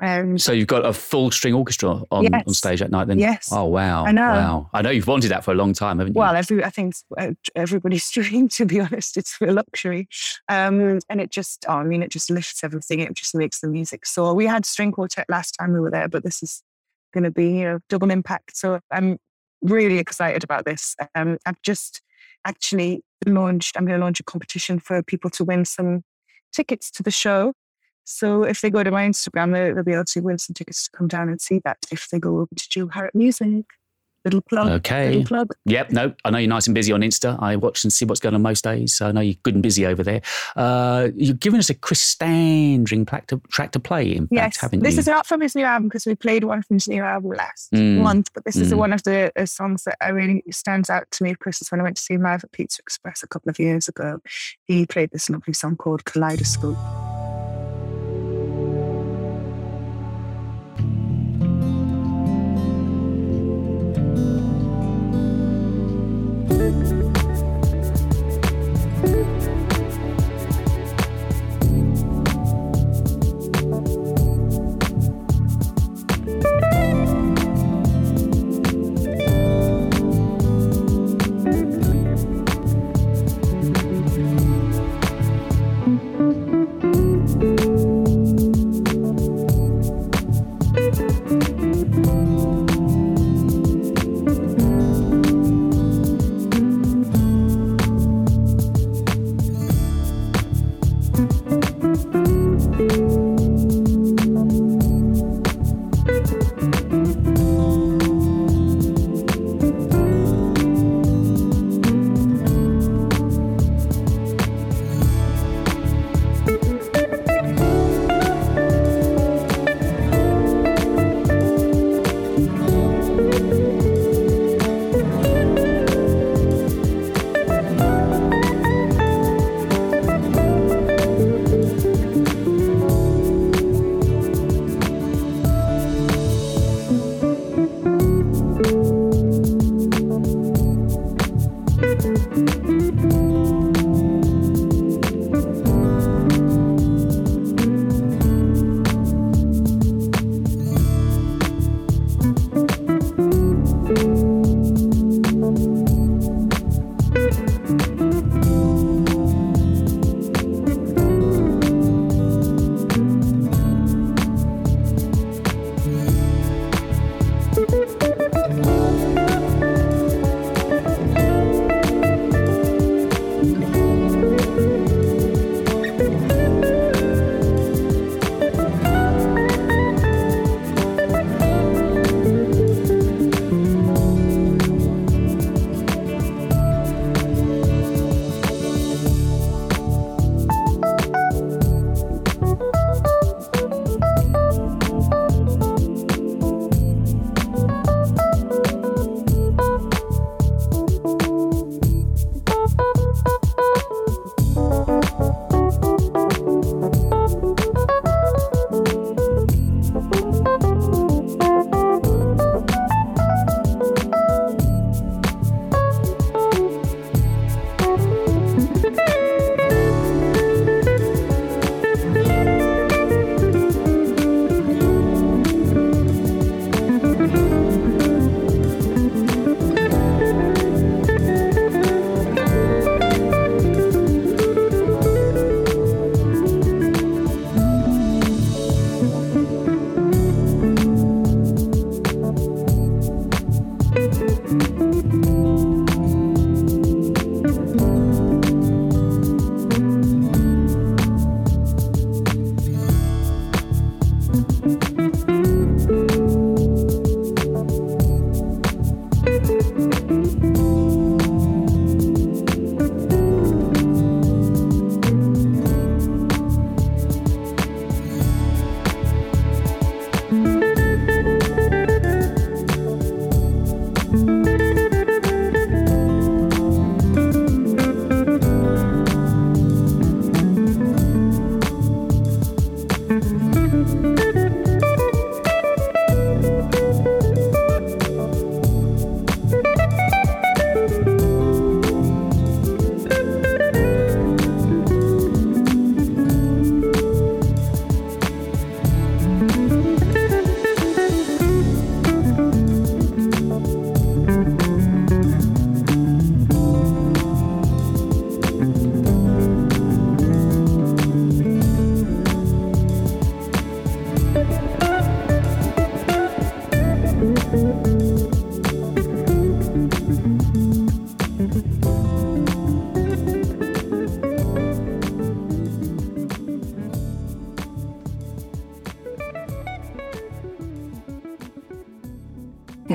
Um, 0.00 0.36
So 0.38 0.52
you've 0.52 0.66
got 0.66 0.84
a 0.84 0.92
full 0.92 1.30
string 1.30 1.54
orchestra 1.54 2.02
on, 2.10 2.24
Yes. 2.24 2.44
on 2.46 2.52
stage 2.54 2.82
at 2.82 2.90
night 2.90 3.06
then? 3.08 3.18
Yes. 3.18 3.48
Oh, 3.50 3.64
wow. 3.64 4.04
I 4.04 4.12
know. 4.12 4.28
Wow. 4.28 4.70
I 4.74 4.82
know 4.82 4.90
you've 4.90 5.06
wanted 5.06 5.28
that 5.28 5.42
for 5.44 5.52
a 5.52 5.54
long 5.54 5.72
time, 5.72 5.98
haven't 5.98 6.14
you? 6.14 6.18
well, 6.18 6.36
every 6.36 6.62
I 6.62 6.70
think 6.70 6.94
uh, 7.16 7.30
everybody's 7.54 8.08
dream. 8.12 8.48
To 8.50 8.66
be 8.66 8.80
honest, 8.80 9.16
it's 9.16 9.36
a 9.40 9.46
luxury, 9.46 10.08
um, 10.48 10.98
and 11.08 11.20
it 11.20 11.30
just, 11.30 11.64
oh, 11.68 11.74
I 11.76 11.84
mean, 11.84 12.02
it 12.02 12.10
just 12.10 12.30
lifts 12.30 12.62
everything. 12.62 13.00
It 13.00 13.14
just 13.14 13.34
makes 13.34 13.60
the 13.60 13.68
music. 13.68 14.04
So 14.06 14.32
we 14.34 14.46
had 14.46 14.66
string 14.66 14.92
quartet 14.92 15.26
last 15.30 15.52
time 15.58 15.72
we 15.72 15.80
were 15.80 15.90
there, 15.90 16.08
but 16.08 16.24
this 16.24 16.42
is 16.42 16.62
going 17.14 17.24
to 17.24 17.30
be 17.30 17.48
you 17.58 17.64
know 17.64 17.78
double 17.88 18.10
impact. 18.10 18.56
So 18.56 18.80
I'm 18.90 19.16
really 19.62 19.98
excited 19.98 20.44
about 20.44 20.66
this. 20.66 20.94
Um, 21.14 21.38
I've 21.46 21.62
just 21.62 22.02
actually 22.44 23.02
launched. 23.26 23.76
I'm 23.78 23.86
going 23.86 23.98
to 23.98 24.04
launch 24.04 24.20
a 24.20 24.24
competition 24.24 24.78
for 24.78 25.02
people 25.02 25.30
to 25.30 25.44
win 25.44 25.64
some 25.64 26.02
tickets 26.52 26.90
to 26.92 27.02
the 27.02 27.10
show. 27.10 27.54
So 28.06 28.44
if 28.44 28.60
they 28.60 28.70
go 28.70 28.82
to 28.82 28.90
my 28.90 29.06
Instagram, 29.06 29.52
they- 29.52 29.72
they'll 29.72 29.82
be 29.84 29.92
able 29.92 30.04
to 30.04 30.20
win 30.20 30.38
some 30.38 30.54
tickets 30.54 30.84
to 30.84 30.90
come 30.96 31.08
down 31.08 31.28
and 31.28 31.40
see 31.40 31.60
that. 31.64 31.78
If 31.90 32.08
they 32.10 32.18
go 32.18 32.38
over 32.38 32.54
to 32.54 32.68
Jo 32.70 32.86
Harrop 32.88 33.14
Music, 33.14 33.64
little 34.24 34.40
plug. 34.40 34.68
Okay. 34.68 35.08
Little 35.10 35.24
plug. 35.24 35.52
Yep, 35.66 35.90
no, 35.92 36.12
I 36.24 36.30
know 36.30 36.38
you're 36.38 36.48
nice 36.48 36.66
and 36.66 36.74
busy 36.74 36.92
on 36.92 37.00
Insta. 37.00 37.40
I 37.40 37.54
watch 37.54 37.84
and 37.84 37.92
see 37.92 38.04
what's 38.04 38.18
going 38.18 38.34
on 38.34 38.42
most 38.42 38.64
days. 38.64 38.92
So 38.94 39.06
I 39.06 39.12
know 39.12 39.20
you're 39.20 39.36
good 39.44 39.54
and 39.54 39.62
busy 39.62 39.86
over 39.86 40.02
there. 40.02 40.20
Uh, 40.56 41.10
you've 41.14 41.38
given 41.38 41.60
us 41.60 41.70
a 41.70 41.74
Chris 41.74 42.00
Standring 42.00 43.06
track 43.06 43.28
to, 43.28 43.40
track 43.52 43.70
to 43.72 43.78
play, 43.78 44.10
in 44.16 44.22
fact, 44.26 44.32
Yes, 44.32 44.56
haven't 44.56 44.82
this 44.82 44.94
you? 44.94 45.00
is 45.00 45.06
not 45.06 45.26
from 45.28 45.42
his 45.42 45.54
new 45.54 45.64
album 45.64 45.88
because 45.88 46.06
we 46.06 46.16
played 46.16 46.42
one 46.42 46.62
from 46.62 46.74
his 46.76 46.88
new 46.88 47.02
album 47.04 47.30
last 47.36 47.70
Mm. 47.72 47.98
month, 48.02 48.30
but 48.34 48.44
this 48.44 48.56
is 48.56 48.72
Mm. 48.72 48.78
one 48.78 48.92
of 48.92 49.02
the 49.04 49.30
uh, 49.36 49.46
songs 49.46 49.84
that 49.84 49.96
I 50.00 50.08
really 50.08 50.42
stands 50.50 50.90
out 50.90 51.08
to 51.12 51.22
me. 51.22 51.30
Of 51.30 51.38
is 51.46 51.68
when 51.70 51.80
I 51.80 51.84
went 51.84 51.96
to 51.96 52.02
see 52.02 52.14
him 52.14 52.22
live 52.22 52.42
at 52.42 52.50
Pizza 52.50 52.82
Express 52.82 53.22
a 53.22 53.28
couple 53.28 53.48
of 53.50 53.60
years 53.60 53.86
ago. 53.86 54.20
He 54.64 54.86
played 54.86 55.10
this 55.12 55.30
lovely 55.30 55.54
song 55.54 55.76
called 55.76 56.04
Kaleidoscope. 56.04 56.76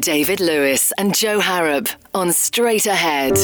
David 0.02 0.40
Lewis 0.40 0.92
and 0.98 1.14
Jo 1.14 1.40
Harrop 1.40 1.88
on 2.16 2.34
Straight 2.34 2.88
Ahead. 2.88 3.38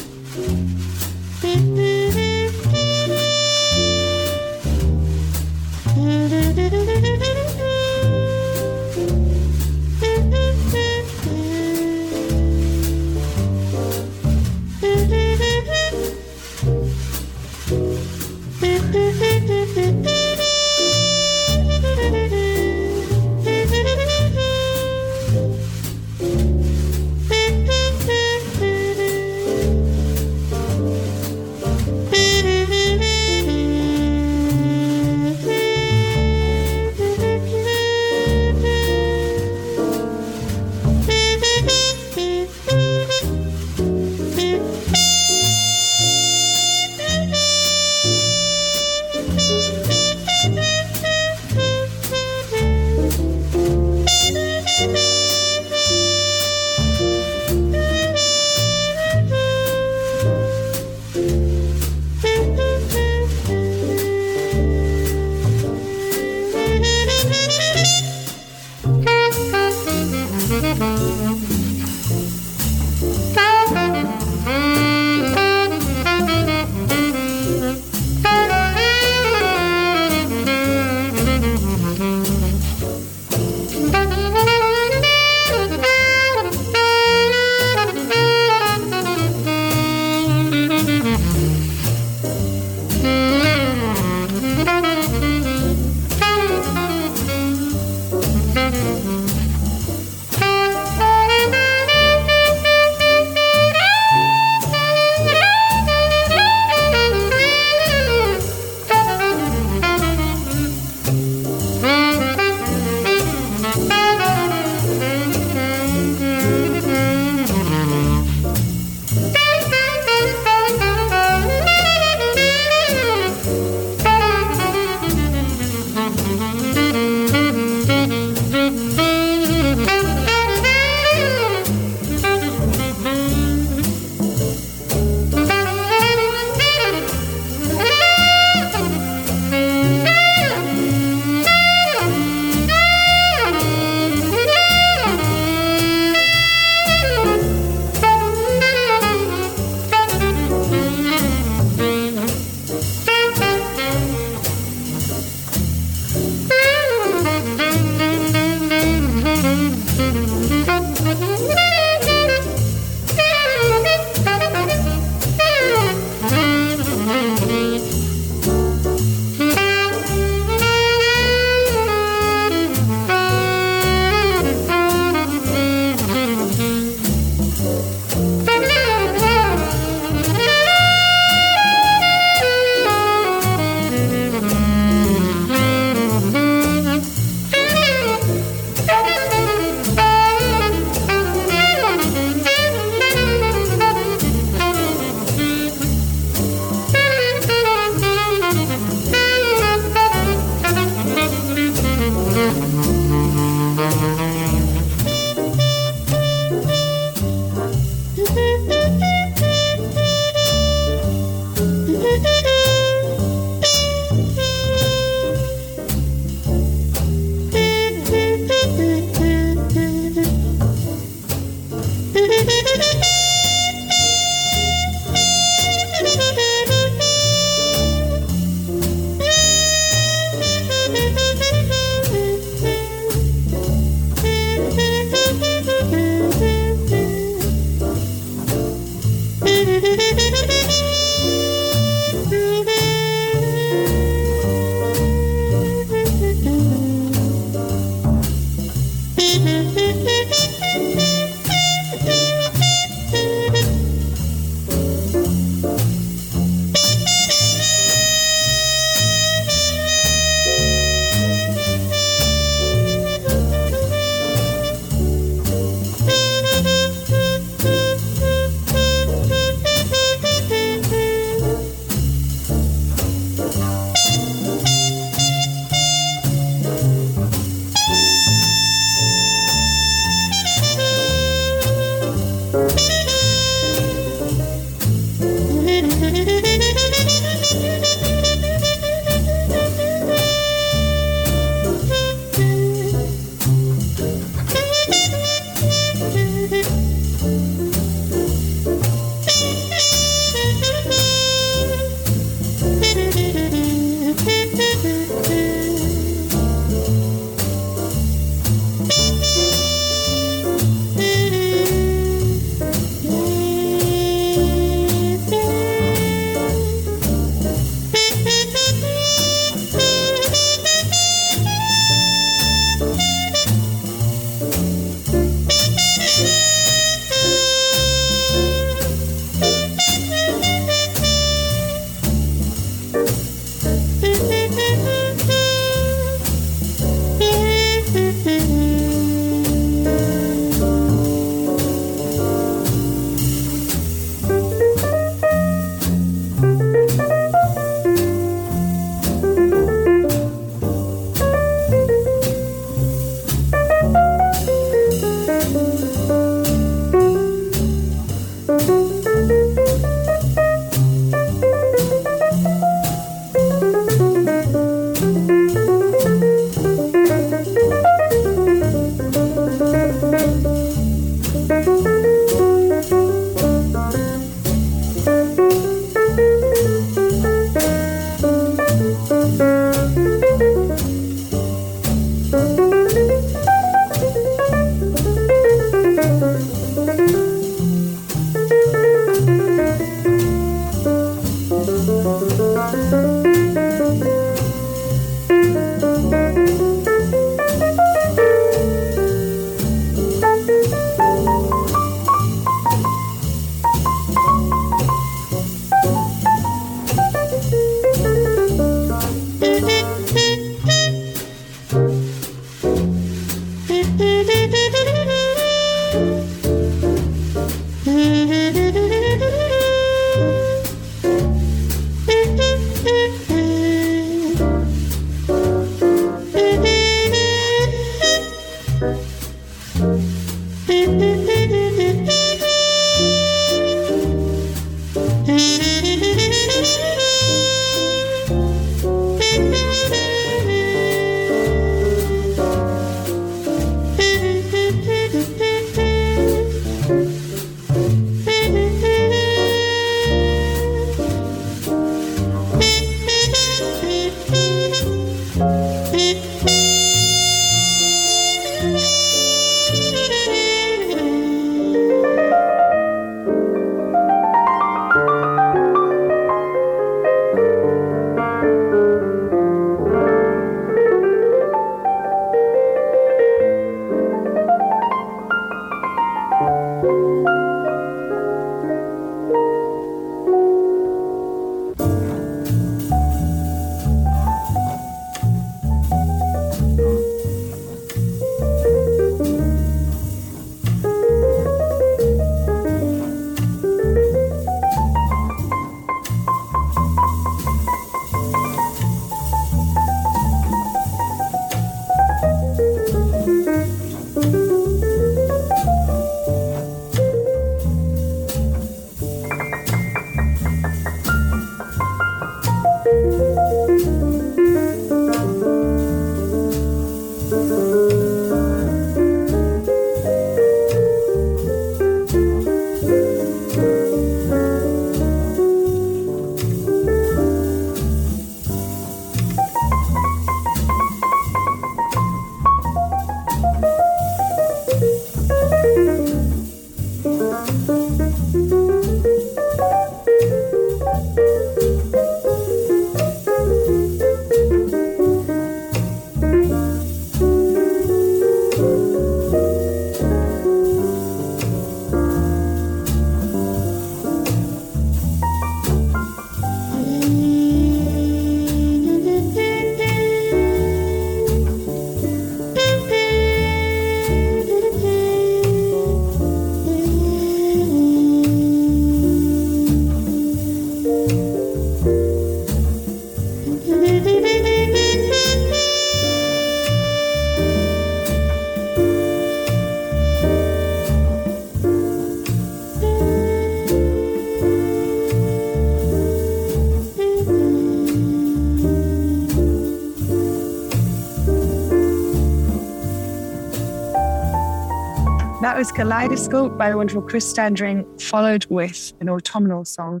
That 595.54 595.58
was 595.58 595.70
Kaleidoscope 595.70 596.58
by 596.58 596.68
the 596.68 596.76
wonderful 596.76 597.02
Chris 597.02 597.30
Standring, 597.30 597.86
followed 598.00 598.44
with 598.46 598.92
an 599.00 599.08
autumnal 599.08 599.64
song, 599.64 600.00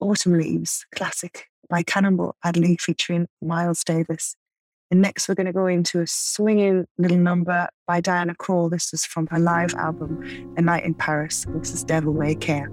Autumn 0.00 0.32
Leaves, 0.32 0.84
classic 0.92 1.46
by 1.70 1.84
Cannonball 1.84 2.34
Adderley 2.42 2.76
featuring 2.80 3.28
Miles 3.40 3.84
Davis. 3.84 4.34
And 4.90 5.00
next, 5.00 5.28
we're 5.28 5.36
going 5.36 5.46
to 5.46 5.52
go 5.52 5.68
into 5.68 6.00
a 6.00 6.08
swinging 6.08 6.86
little 6.98 7.18
number 7.18 7.68
by 7.86 8.00
Diana 8.00 8.34
Krall. 8.34 8.68
This 8.68 8.92
is 8.92 9.04
from 9.04 9.28
her 9.28 9.38
live 9.38 9.74
album, 9.74 10.24
A 10.56 10.60
Night 10.60 10.82
in 10.82 10.94
Paris. 10.94 11.46
This 11.50 11.72
is 11.72 11.84
Devil 11.84 12.12
May 12.12 12.34
Care. 12.34 12.68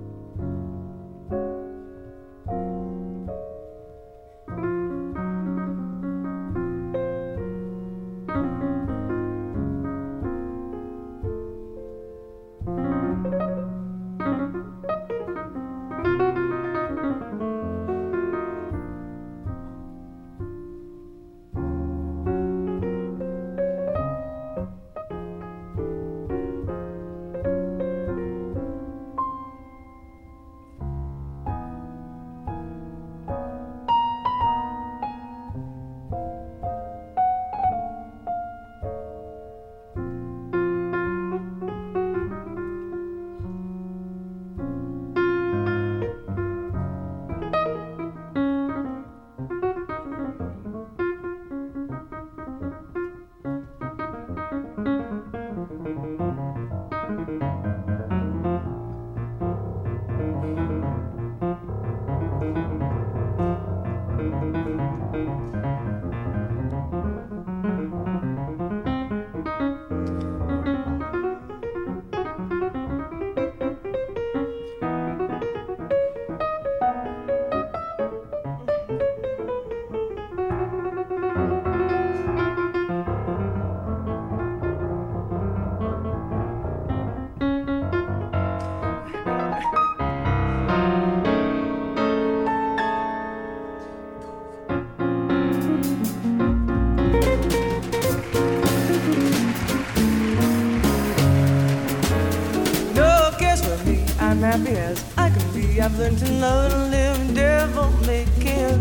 Learned 106.02 106.18
to 106.18 106.32
love 106.34 106.74
and 106.74 106.90
live 106.90 107.36
devil 107.36 107.88
may 108.08 108.26
care. 108.40 108.76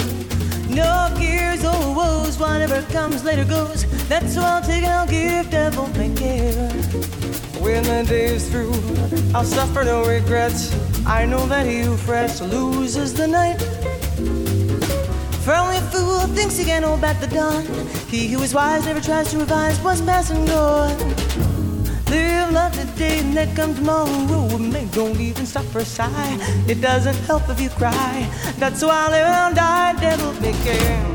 No 0.70 1.14
gears 1.18 1.62
or 1.62 1.94
woes, 1.94 2.38
whatever 2.38 2.80
comes 2.92 3.22
later 3.24 3.44
goes. 3.44 3.84
That's 4.08 4.36
what 4.36 4.46
I'll 4.46 4.62
take 4.62 4.84
and 4.84 4.92
I'll 4.92 5.06
give 5.06 5.50
devil 5.50 5.88
making. 5.98 6.54
When 7.62 7.82
the 7.82 8.04
day 8.08 8.36
is 8.36 8.48
through, 8.48 8.72
I'll 9.34 9.44
suffer 9.44 9.84
no 9.84 10.02
regrets. 10.02 10.74
I 11.04 11.26
know 11.26 11.44
that 11.48 11.66
he 11.66 11.80
who 11.80 11.94
frets 11.98 12.40
loses 12.40 13.12
the 13.12 13.28
night. 13.28 13.60
For 15.44 15.52
only 15.52 15.76
a 15.76 15.82
fool 15.92 16.20
thinks 16.36 16.56
he 16.56 16.64
can 16.64 16.82
hold 16.84 17.02
back 17.02 17.20
the 17.20 17.26
dawn. 17.26 17.66
He 18.08 18.28
who 18.28 18.42
is 18.42 18.54
wise 18.54 18.86
never 18.86 19.00
tries 19.00 19.30
to 19.32 19.38
revise 19.40 19.78
what's 19.80 20.00
past 20.00 20.30
and 20.30 20.48
gone. 20.48 20.96
Live 22.06 22.50
love 22.50 22.69
today 23.00 23.18
and 23.20 23.34
let 23.34 23.56
come 23.56 23.74
tomorrow. 23.74 24.04
Oh, 24.08 24.58
Man, 24.58 24.88
don't 24.88 25.18
even 25.20 25.46
stop 25.46 25.64
for 25.66 25.78
a 25.78 25.84
sigh. 25.84 26.36
It 26.68 26.80
doesn't 26.82 27.16
help 27.26 27.48
if 27.48 27.60
you 27.60 27.70
cry. 27.70 28.28
That's 28.58 28.82
why 28.82 29.06
I 29.06 29.10
live 29.10 29.26
and 29.26 29.56
die, 29.56 29.92
devil 30.00 30.32
making. 30.40 31.00
No 31.04 31.09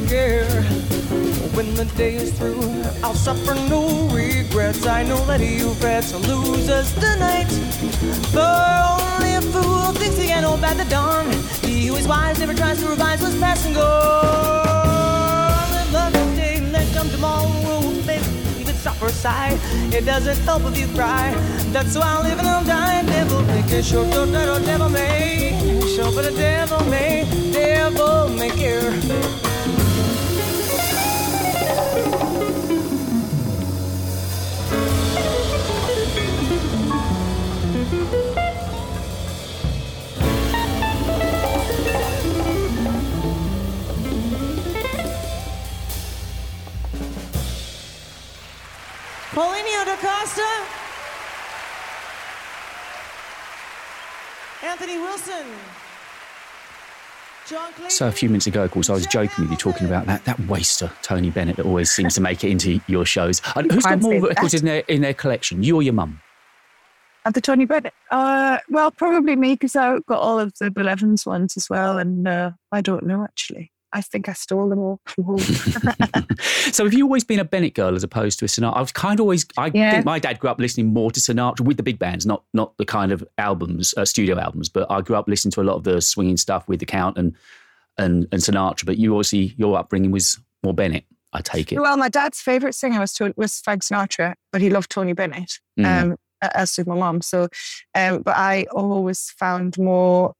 care. 0.00 0.62
When 1.54 1.74
the 1.74 1.84
day 1.96 2.16
is 2.16 2.32
through, 2.32 2.60
I'll 3.02 3.14
suffer 3.14 3.54
no 3.54 4.08
regrets. 4.08 4.86
I 4.86 5.02
know 5.02 5.24
that 5.26 5.40
he 5.40 5.58
who 5.58 5.72
frets 5.74 6.12
loses 6.28 6.94
the 6.96 7.16
night. 7.16 7.50
For 8.34 8.40
only 8.40 9.34
a 9.34 9.40
fool 9.40 9.92
thinks 9.92 10.18
he 10.18 10.26
can 10.26 10.42
hold 10.42 10.60
back 10.60 10.76
the 10.76 10.84
dawn. 10.84 11.30
He 11.62 11.86
who 11.86 11.96
is 11.96 12.06
wise 12.06 12.38
never 12.38 12.52
tries 12.52 12.82
to 12.82 12.88
revise 12.88 13.22
what's 13.22 13.38
past 13.40 13.64
and 13.66 13.74
gone. 13.74 14.66
Live 15.72 15.92
love 15.92 16.12
today, 16.12 16.60
let 16.72 16.92
come 16.94 17.08
tomorrow. 17.08 17.48
Even 18.58 18.74
stop 18.74 18.96
for 18.96 19.08
sigh. 19.08 19.58
It 19.92 20.04
doesn't 20.04 20.38
help 20.44 20.64
if 20.64 20.78
you 20.78 20.88
cry. 20.94 21.32
That's 21.72 21.96
why 21.96 22.06
I 22.06 22.22
live 22.22 22.38
and 22.38 22.48
I'll 22.48 22.64
die. 22.64 23.02
Devil 23.06 23.42
make 23.42 23.70
it 23.70 23.84
short, 23.84 24.08
let 24.08 24.64
devil 24.64 24.88
may. 24.88 25.56
Show 25.96 26.10
for 26.10 26.22
the 26.22 26.32
devil 26.32 26.84
may, 26.90 27.24
devil 27.52 28.28
may 28.28 28.50
care. 28.50 29.45
Paulinho 49.86 49.94
da 49.94 49.96
Costa. 49.96 50.42
Anthony 54.64 54.98
Wilson. 54.98 55.46
John 57.48 57.72
So 57.88 58.08
a 58.08 58.12
few 58.12 58.28
minutes 58.28 58.48
ago, 58.48 58.64
of 58.64 58.72
course, 58.72 58.90
I 58.90 58.94
was 58.94 59.06
joking 59.06 59.44
with 59.44 59.52
you 59.52 59.56
talking 59.56 59.86
about 59.86 60.06
that 60.06 60.24
that 60.24 60.40
waster 60.40 60.90
Tony 61.02 61.30
Bennett 61.30 61.56
that 61.56 61.66
always 61.66 61.92
seems 61.92 62.14
to 62.16 62.20
make 62.20 62.42
it 62.42 62.50
into 62.50 62.80
your 62.88 63.04
shows. 63.04 63.40
And 63.54 63.70
who's 63.70 63.84
got 63.84 64.00
more 64.00 64.20
records 64.20 64.54
in 64.54 64.64
their 64.64 64.80
in 64.88 65.02
their 65.02 65.14
collection? 65.14 65.62
You 65.62 65.76
or 65.76 65.82
your 65.82 65.92
mum? 65.92 66.20
At 67.24 67.34
the 67.34 67.40
Tony 67.40 67.64
Bennett? 67.64 67.94
Uh, 68.10 68.58
well, 68.68 68.90
probably 68.90 69.36
me 69.36 69.54
because 69.54 69.76
I 69.76 69.98
got 70.06 70.20
all 70.20 70.40
of 70.40 70.54
the 70.58 70.70
Bill 70.70 70.88
Evans 70.88 71.24
ones 71.24 71.56
as 71.56 71.70
well. 71.70 71.98
And 71.98 72.26
uh, 72.26 72.52
I 72.72 72.80
don't 72.80 73.04
know, 73.04 73.22
actually. 73.22 73.70
I 73.96 74.02
think 74.02 74.28
I 74.28 74.34
stole 74.34 74.68
them 74.68 74.78
all 74.78 75.00
so 76.72 76.84
have 76.84 76.92
you 76.92 77.04
always 77.04 77.24
been 77.24 77.38
a 77.40 77.44
Bennett 77.44 77.74
girl 77.74 77.94
as 77.94 78.04
opposed 78.04 78.38
to 78.40 78.44
a 78.44 78.48
Sinatra? 78.48 78.76
I 78.76 78.80
was 78.80 78.92
kind 78.92 79.18
of 79.18 79.24
always. 79.24 79.46
I 79.56 79.70
Yeah. 79.72 79.90
think 79.92 80.04
my 80.04 80.18
dad 80.18 80.38
grew 80.38 80.50
up 80.50 80.58
listening 80.58 80.92
more 80.92 81.10
to 81.10 81.20
Sinatra 81.20 81.60
with 81.60 81.76
the 81.78 81.82
big 81.82 81.98
bands, 81.98 82.26
not 82.26 82.44
not 82.52 82.76
the 82.76 82.84
kind 82.84 83.10
of 83.12 83.24
albums, 83.38 83.94
uh, 83.96 84.04
studio 84.04 84.38
albums. 84.38 84.68
But 84.68 84.90
I 84.90 85.00
grew 85.00 85.16
up 85.16 85.28
listening 85.28 85.52
to 85.52 85.62
a 85.62 85.64
lot 85.64 85.76
of 85.76 85.84
the 85.84 86.00
swinging 86.02 86.36
stuff 86.36 86.68
with 86.68 86.80
the 86.80 86.86
Count 86.86 87.16
and 87.16 87.34
and 87.96 88.26
and 88.32 88.42
Sinatra. 88.42 88.84
But 88.86 88.98
you 88.98 89.14
obviously 89.14 89.54
your 89.56 89.78
upbringing 89.78 90.10
was 90.10 90.38
more 90.62 90.74
Bennett. 90.74 91.04
I 91.32 91.40
take 91.40 91.72
it. 91.72 91.80
well, 91.80 91.96
my 91.96 92.08
dad's 92.08 92.40
favourite 92.40 92.74
singer 92.74 93.00
was, 93.00 93.18
was 93.36 93.60
Frank 93.60 93.82
Sinatra, 93.82 94.34
but 94.52 94.60
he 94.60 94.70
loved 94.70 94.90
Tony 94.90 95.12
Bennett, 95.12 95.58
Mhm. 95.78 96.02
um, 96.02 96.16
as 96.40 96.72
did 96.74 96.86
my 96.86 96.94
mom. 96.94 97.20
So, 97.20 97.48
um, 97.94 98.22
but 98.22 98.36
I 98.36 98.64
always 98.72 99.30
found 99.38 99.76
more, 99.76 100.32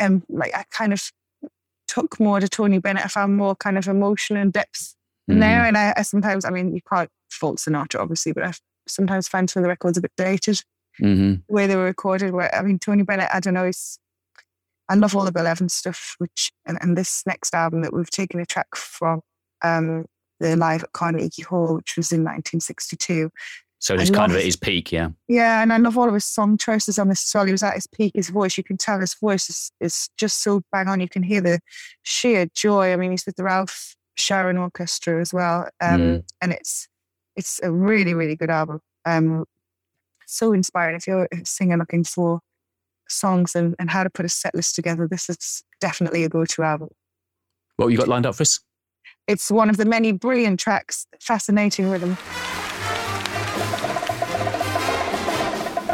um, 0.00 0.24
like 0.28 0.52
I 0.56 0.64
kind 0.70 0.92
of 0.92 1.12
took 1.96 2.20
more 2.20 2.40
to 2.40 2.48
Tony 2.48 2.78
Bennett. 2.78 3.04
I 3.04 3.08
found 3.08 3.36
more 3.36 3.56
kind 3.56 3.78
of 3.78 3.88
emotion 3.88 4.36
and 4.36 4.52
depth 4.52 4.94
in 5.28 5.36
Mhm. 5.36 5.40
there. 5.40 5.64
And 5.64 5.76
I, 5.78 5.94
I 5.96 6.02
sometimes, 6.02 6.44
I 6.44 6.50
mean, 6.50 6.74
you 6.74 6.80
can't 6.82 7.10
fault 7.30 7.58
Sinatra, 7.58 8.00
obviously, 8.00 8.32
but 8.32 8.44
I 8.44 8.52
sometimes 8.86 9.28
find 9.28 9.48
some 9.48 9.60
of 9.60 9.64
the 9.64 9.68
records 9.70 9.96
a 9.98 10.02
bit 10.02 10.12
dated. 10.16 10.62
Mhm. 11.00 11.42
the 11.46 11.52
way 11.54 11.66
they 11.66 11.76
were 11.76 11.84
recorded. 11.84 12.32
Where 12.32 12.54
I 12.54 12.62
mean, 12.62 12.78
Tony 12.78 13.02
Bennett, 13.02 13.28
I 13.30 13.38
don't 13.40 13.52
know, 13.52 13.66
he's, 13.66 13.98
I 14.88 14.94
love 14.94 15.14
all 15.14 15.26
the 15.26 15.32
Bill 15.32 15.46
Evans 15.46 15.74
stuff, 15.74 16.14
which 16.16 16.52
and, 16.64 16.78
and 16.80 16.96
this 16.96 17.22
next 17.26 17.54
album 17.54 17.82
that 17.82 17.92
we've 17.92 18.08
taken 18.10 18.40
a 18.40 18.46
track 18.46 18.74
from 18.74 19.20
um, 19.62 20.06
the 20.40 20.56
live 20.56 20.84
at 20.84 20.92
Carnegie 20.92 21.42
Hall, 21.42 21.74
which 21.76 21.96
was 21.98 22.12
in 22.12 22.20
1962. 22.24 23.30
So 23.78 23.94
it's 23.94 24.10
kind 24.10 24.32
of 24.32 24.38
at 24.38 24.44
his 24.44 24.56
peak, 24.56 24.90
yeah. 24.90 25.10
Yeah, 25.28 25.62
and 25.62 25.72
I 25.72 25.76
love 25.76 25.98
all 25.98 26.08
of 26.08 26.14
his 26.14 26.24
song 26.24 26.56
choices 26.56 26.98
on 26.98 27.08
this 27.08 27.28
as 27.28 27.34
well. 27.34 27.44
He 27.44 27.52
was 27.52 27.62
at 27.62 27.74
his 27.74 27.86
peak, 27.86 28.12
his 28.14 28.30
voice, 28.30 28.56
you 28.56 28.64
can 28.64 28.78
tell 28.78 28.98
his 29.00 29.14
voice 29.14 29.50
is, 29.50 29.70
is 29.80 30.08
just 30.16 30.42
so 30.42 30.62
bang 30.72 30.88
on. 30.88 31.00
You 31.00 31.08
can 31.08 31.22
hear 31.22 31.40
the 31.42 31.60
sheer 32.02 32.46
joy. 32.54 32.92
I 32.92 32.96
mean, 32.96 33.10
he's 33.10 33.26
with 33.26 33.36
the 33.36 33.44
Ralph 33.44 33.94
Sharon 34.14 34.56
Orchestra 34.56 35.20
as 35.20 35.32
well. 35.32 35.68
Um, 35.80 36.00
Mm. 36.00 36.24
And 36.40 36.52
it's 36.52 36.88
it's 37.36 37.60
a 37.62 37.70
really, 37.70 38.14
really 38.14 38.34
good 38.34 38.50
album. 38.50 38.80
Um, 39.04 39.44
so 40.26 40.52
inspiring. 40.52 40.96
If 40.96 41.06
you're 41.06 41.28
a 41.32 41.44
singer 41.44 41.76
looking 41.76 42.02
for 42.02 42.40
songs 43.08 43.54
and, 43.54 43.76
and 43.78 43.90
how 43.90 44.02
to 44.02 44.10
put 44.10 44.24
a 44.24 44.28
set 44.28 44.54
list 44.54 44.74
together, 44.74 45.06
this 45.06 45.28
is 45.28 45.62
definitely 45.80 46.24
a 46.24 46.28
go-to 46.30 46.62
album. 46.62 46.88
What 47.76 47.88
you 47.88 47.98
got 47.98 48.08
lined 48.08 48.24
up 48.26 48.34
for 48.36 48.42
us? 48.42 48.58
It's 49.28 49.50
one 49.50 49.68
of 49.68 49.76
the 49.76 49.84
many 49.84 50.12
brilliant 50.12 50.58
tracks, 50.58 51.06
fascinating 51.20 51.90
rhythm. 51.90 52.16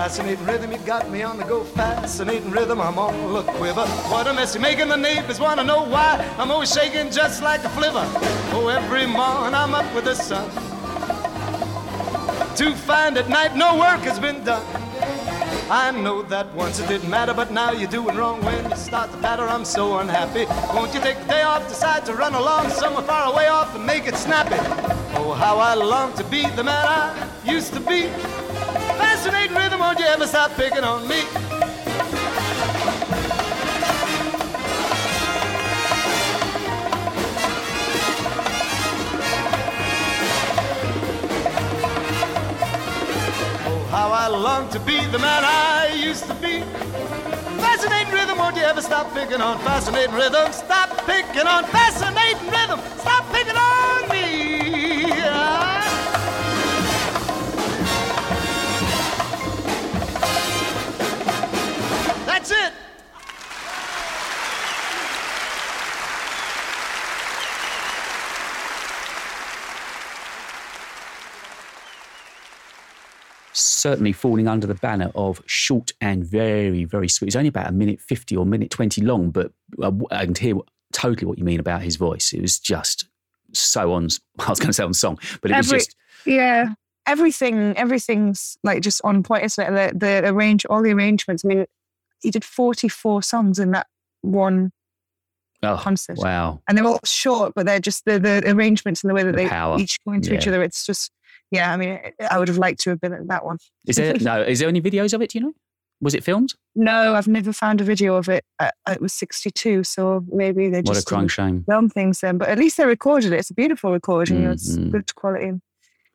Fascinating 0.02 0.44
rhythm, 0.46 0.72
you 0.72 0.78
got 0.78 1.08
me 1.10 1.22
on 1.22 1.36
the 1.36 1.44
go. 1.44 1.62
Fascinating 1.62 2.50
rhythm, 2.50 2.80
I'm 2.80 2.98
on 2.98 3.34
the 3.34 3.42
quiver. 3.52 3.86
What 4.10 4.26
a 4.26 4.34
mess 4.34 4.52
you're 4.52 4.60
making, 4.60 4.88
the 4.88 4.96
neighbors 4.96 5.38
wanna 5.38 5.62
know 5.62 5.84
why. 5.84 6.18
I'm 6.38 6.50
always 6.50 6.72
shaking 6.72 7.08
just 7.12 7.40
like 7.40 7.62
a 7.62 7.68
flivver. 7.68 8.04
Oh, 8.52 8.66
every 8.66 9.06
morning 9.06 9.54
I'm 9.54 9.76
up 9.76 9.94
with 9.94 10.06
the 10.06 10.16
sun. 10.16 10.50
To 12.56 12.74
find 12.74 13.16
at 13.16 13.28
night 13.28 13.54
no 13.54 13.78
work 13.78 14.00
has 14.00 14.18
been 14.18 14.42
done. 14.42 14.66
I 15.70 15.92
know 15.92 16.22
that 16.22 16.52
once 16.52 16.80
it 16.80 16.88
didn't 16.88 17.08
matter, 17.08 17.32
but 17.32 17.52
now 17.52 17.70
you're 17.70 17.88
doing 17.88 18.16
wrong 18.16 18.44
when 18.44 18.70
you 18.70 18.76
start 18.76 19.12
to 19.12 19.18
patter. 19.18 19.44
I'm 19.48 19.64
so 19.64 19.98
unhappy. 19.98 20.46
Won't 20.74 20.92
you 20.94 21.00
take 21.00 21.20
the 21.20 21.26
day 21.26 21.42
off, 21.42 21.68
decide 21.68 22.04
to 22.06 22.14
run 22.14 22.34
along 22.34 22.70
somewhere 22.70 23.04
far 23.04 23.32
away 23.32 23.46
off 23.46 23.72
and 23.76 23.86
make 23.86 24.08
it 24.08 24.16
snappy? 24.16 24.58
Oh, 25.14 25.32
how 25.32 25.58
I 25.58 25.74
long 25.74 26.12
to 26.14 26.24
be 26.24 26.44
the 26.56 26.64
man 26.64 26.88
I 26.88 27.28
used 27.44 27.72
to 27.74 27.80
be. 27.80 28.10
Fascinating 28.72 29.56
rhythm, 29.56 29.80
won't 29.80 29.98
you 29.98 30.06
ever 30.06 30.26
stop 30.26 30.50
picking 30.56 30.84
on 30.84 31.06
me? 31.06 31.20
Oh, 43.64 43.86
how 43.90 44.10
I 44.10 44.28
long 44.28 44.68
to 44.70 44.80
be 44.80 45.04
the 45.06 45.18
man 45.18 45.44
I 45.44 45.92
used 45.94 46.24
to 46.26 46.34
be. 46.34 46.60
Fascinating 47.60 48.12
rhythm, 48.12 48.38
won't 48.38 48.56
you 48.56 48.62
ever 48.62 48.82
stop 48.82 49.12
picking 49.14 49.40
on 49.40 49.58
fascinating 49.60 50.14
rhythm? 50.14 50.52
Stop 50.52 51.06
picking 51.06 51.46
on 51.46 51.64
fascinating 51.66 52.50
rhythm. 52.50 52.80
Stop 52.98 53.30
picking 53.32 53.56
on 53.56 54.08
me. 54.08 55.71
It. 62.52 62.72
Certainly 73.54 74.12
falling 74.12 74.48
under 74.48 74.66
the 74.66 74.74
banner 74.74 75.10
of 75.14 75.42
short 75.46 75.92
and 76.00 76.24
very, 76.24 76.84
very 76.84 77.08
sweet. 77.08 77.28
It's 77.28 77.36
only 77.36 77.48
about 77.48 77.68
a 77.68 77.72
minute 77.72 78.00
50 78.00 78.36
or 78.36 78.46
minute 78.46 78.70
20 78.70 79.02
long, 79.02 79.30
but 79.30 79.52
uh, 79.82 79.92
I 80.10 80.24
can 80.24 80.34
hear 80.34 80.56
totally 80.92 81.26
what 81.26 81.38
you 81.38 81.44
mean 81.44 81.60
about 81.60 81.82
his 81.82 81.96
voice. 81.96 82.32
It 82.32 82.40
was 82.40 82.58
just 82.58 83.06
so 83.52 83.92
on, 83.92 84.08
I 84.38 84.50
was 84.50 84.58
going 84.58 84.68
to 84.68 84.72
say 84.72 84.84
on 84.84 84.94
song, 84.94 85.18
but 85.40 85.50
it 85.50 85.56
was 85.56 85.68
just, 85.68 85.96
Yeah, 86.24 86.74
everything, 87.06 87.76
everything's 87.76 88.56
like 88.62 88.82
just 88.82 89.00
on 89.04 89.22
point, 89.22 89.44
isn't 89.44 89.74
it? 89.74 89.98
The, 89.98 89.98
the 89.98 90.28
arrange, 90.28 90.64
all 90.66 90.82
the 90.82 90.92
arrangements. 90.92 91.44
I 91.44 91.48
mean, 91.48 91.66
he 92.22 92.30
did 92.30 92.44
44 92.44 93.22
songs 93.22 93.58
in 93.58 93.72
that 93.72 93.86
one 94.22 94.70
oh, 95.62 95.76
concert. 95.76 96.18
wow. 96.18 96.60
And 96.68 96.76
they're 96.78 96.86
all 96.86 97.00
short, 97.04 97.52
but 97.54 97.66
they're 97.66 97.80
just 97.80 98.04
the, 98.04 98.18
the 98.18 98.42
arrangements 98.50 99.02
and 99.02 99.10
the 99.10 99.14
way 99.14 99.22
that 99.22 99.32
The 99.32 99.36
they 99.44 99.48
power. 99.48 99.78
each 99.78 99.98
go 100.04 100.12
into 100.12 100.34
each 100.34 100.46
other. 100.46 100.62
It's 100.62 100.86
just, 100.86 101.10
yeah, 101.50 101.72
I 101.72 101.76
mean, 101.76 101.98
I 102.30 102.38
would 102.38 102.48
have 102.48 102.58
liked 102.58 102.80
to 102.82 102.90
have 102.90 103.00
been 103.00 103.12
at 103.12 103.28
that 103.28 103.44
one. 103.44 103.58
Is 103.86 103.96
there, 103.96 104.14
no, 104.20 104.42
is 104.42 104.58
there 104.60 104.68
any 104.68 104.80
videos 104.80 105.12
of 105.12 105.22
it, 105.22 105.30
do 105.30 105.38
you 105.38 105.44
know? 105.46 105.52
Was 106.00 106.14
it 106.14 106.24
filmed? 106.24 106.54
No, 106.74 107.14
I've 107.14 107.28
never 107.28 107.52
found 107.52 107.80
a 107.80 107.84
video 107.84 108.16
of 108.16 108.28
it. 108.28 108.44
Uh, 108.58 108.70
it 108.88 109.00
was 109.00 109.12
62, 109.12 109.84
so 109.84 110.24
maybe 110.32 110.68
they 110.68 110.78
What 110.80 110.90
a 110.90 110.94
just 110.94 111.06
crying 111.06 111.28
shame. 111.28 111.62
film 111.68 111.88
things 111.90 112.18
then. 112.20 112.38
But 112.38 112.48
at 112.48 112.58
least 112.58 112.76
they 112.76 112.86
recorded 112.86 113.32
it. 113.32 113.36
It's 113.38 113.50
a 113.50 113.54
beautiful 113.54 113.92
recording. 113.92 114.38
you 114.38 114.42
know, 114.42 114.50
It's 114.50 114.76
good 114.76 115.14
quality 115.14 115.46
and 115.46 115.62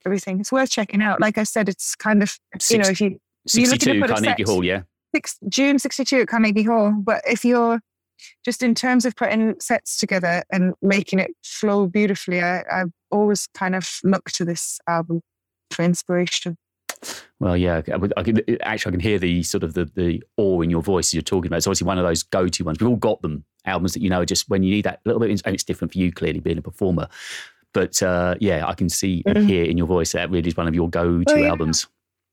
everything. 0.05 0.41
It's 0.41 0.51
worth 0.51 0.72
checking 0.72 1.01
out. 1.01 1.22
Like 1.22 1.38
I 1.38 1.43
said, 1.43 1.70
it's 1.70 1.95
kind 1.95 2.22
of, 2.22 2.38
you 2.70 2.80
know, 2.80 2.89
if 2.89 2.99
you 2.99 3.18
you're 3.53 3.64
looking 3.64 3.64
to 3.64 3.70
62 3.70 4.01
put 4.01 4.10
a 4.10 4.14
Carnegie 4.16 4.43
set- 4.43 4.47
Hall, 4.51 4.64
yeah. 4.66 4.82
Six, 5.14 5.38
June 5.49 5.80
62 5.80 6.22
at 6.22 6.28
Carnegie 6.28 6.64
Hall. 6.64 6.93
But 6.97 7.22
if 7.26 7.43
you're 7.45 7.80
just 8.43 8.64
in 8.64 8.74
terms 8.76 9.05
of 9.05 9.16
putting 9.16 9.55
sets 9.60 9.97
together 9.99 10.43
and 10.51 10.74
making 10.82 11.20
it 11.20 11.32
flow 11.43 11.88
beautifully, 11.88 12.41
I, 12.41 12.60
I 12.62 12.84
always 13.12 13.47
kind 13.53 13.76
of 13.76 13.88
look 14.03 14.32
to 14.32 14.45
this 14.45 14.80
album 14.88 15.22
for 15.72 15.84
inspiration. 15.84 16.58
Well, 17.39 17.55
yeah, 17.55 17.82
I, 17.93 17.97
would- 17.97 18.14
I 18.18 18.24
can, 18.24 18.39
actually 18.62 18.89
I 18.89 18.93
can 18.93 18.99
hear 18.99 19.20
the 19.20 19.43
sort 19.43 19.64
of 19.64 19.76
the, 19.76 19.86
the 19.93 20.24
awe 20.38 20.62
in 20.62 20.70
your 20.72 20.82
voice 20.82 21.10
as 21.10 21.14
you're 21.14 21.22
talking 21.22 21.47
about. 21.47 21.58
It's 21.58 21.68
obviously 21.68 21.86
one 21.86 21.99
of 21.99 22.05
those 22.05 22.24
go-to 22.24 22.64
ones. 22.64 22.80
We've 22.80 22.89
all 22.89 22.95
got 22.95 23.22
them 23.22 23.43
albums 23.66 23.93
that 23.93 24.01
you 24.01 24.10
know 24.10 24.26
just 24.26 24.49
when 24.49 24.64
you 24.64 24.72
need 24.72 24.86
that 24.86 25.01
little 25.05 25.20
bit, 25.20 25.30
and 25.45 25.53
it's 25.53 25.64
different 25.64 25.91
for 25.93 25.99
you 25.99 26.12
clearly 26.12 26.39
being 26.39 26.58
a 26.58 26.62
performer. 26.62 27.08
But 27.74 28.01
uh, 28.01 28.36
yeah, 28.39 28.66
I 28.68 28.74
can 28.74 28.89
see 28.89 29.22
and 29.28 29.38
Mhm. 29.38 29.45
hear 29.47 29.64
in 29.66 29.78
your 29.78 29.86
voice 29.86 30.14
that 30.14 30.32
really 30.32 30.47
is 30.47 30.58
one 30.58 30.68
of 30.68 30.74
your 30.74 30.89
go-to 30.89 31.32
Oh, 31.32 31.36
yeah. 31.38 31.49
albums. 31.49 31.86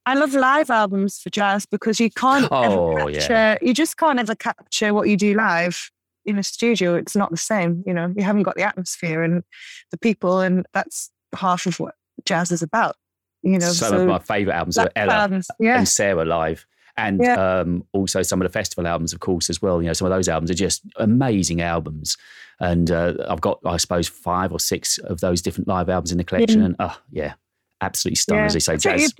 I 0.06 0.14
love 0.14 0.34
live 0.34 0.70
albums 0.70 1.18
for 1.18 1.30
jazz 1.30 1.66
because 1.66 1.98
you 2.00 2.10
can't 2.10 2.46
Oh, 2.50 2.96
ever 2.96 3.10
yeah. 3.10 3.18
capture, 3.18 3.64
you 3.66 3.72
just 3.74 3.96
can't 3.96 4.18
ever 4.18 4.34
capture 4.34 4.92
what 4.92 5.08
you 5.08 5.16
do 5.16 5.34
live 5.34 5.90
in 6.26 6.38
a 6.38 6.42
studio. 6.42 6.94
It's 6.94 7.16
not 7.16 7.30
the 7.30 7.36
same, 7.36 7.82
you 7.86 7.94
know, 7.94 8.12
you 8.16 8.22
haven't 8.22 8.42
got 8.42 8.56
the 8.56 8.62
atmosphere 8.62 9.22
and 9.22 9.42
the 9.90 9.98
people, 9.98 10.40
and 10.40 10.66
that's 10.72 11.10
half 11.34 11.66
of 11.66 11.80
what 11.80 11.94
jazz 12.24 12.52
is 12.52 12.62
about, 12.62 12.96
you 13.42 13.58
know. 13.58 13.68
Some 13.68 13.94
of 13.94 14.06
my 14.06 14.18
favourite 14.18 14.56
albums 14.56 14.78
are 14.78 14.90
Ella 14.94 15.12
albums, 15.14 15.48
yeah. 15.58 15.78
and 15.78 15.88
Sarah 15.88 16.24
live. 16.24 16.66
And 16.96 17.20
Yeah. 17.20 17.60
um, 17.60 17.84
also 17.92 18.22
some 18.22 18.40
of 18.40 18.46
the 18.46 18.52
festival 18.52 18.86
albums, 18.86 19.12
of 19.12 19.20
course, 19.20 19.50
as 19.50 19.60
well. 19.60 19.82
You 19.82 19.88
know, 19.88 19.94
some 19.94 20.06
of 20.06 20.12
those 20.12 20.28
albums 20.28 20.50
are 20.50 20.54
just 20.54 20.82
amazing 20.96 21.60
albums. 21.60 22.16
And 22.60 22.88
uh, 22.90 23.14
I've 23.28 23.40
got, 23.40 23.58
I 23.66 23.78
suppose, 23.78 24.06
five 24.06 24.52
or 24.52 24.60
six 24.60 24.98
of 24.98 25.18
those 25.20 25.42
different 25.42 25.66
live 25.66 25.88
albums 25.88 26.12
in 26.12 26.18
the 26.18 26.24
collection. 26.24 26.62
And 26.62 26.76
oh, 26.78 26.96
yeah, 27.10 27.34
absolutely 27.80 28.14
stunning, 28.16 28.44
as 28.44 28.52
they 28.52 28.60
say. 28.60 28.74
Right, 28.74 28.80
Jazz 28.80 29.14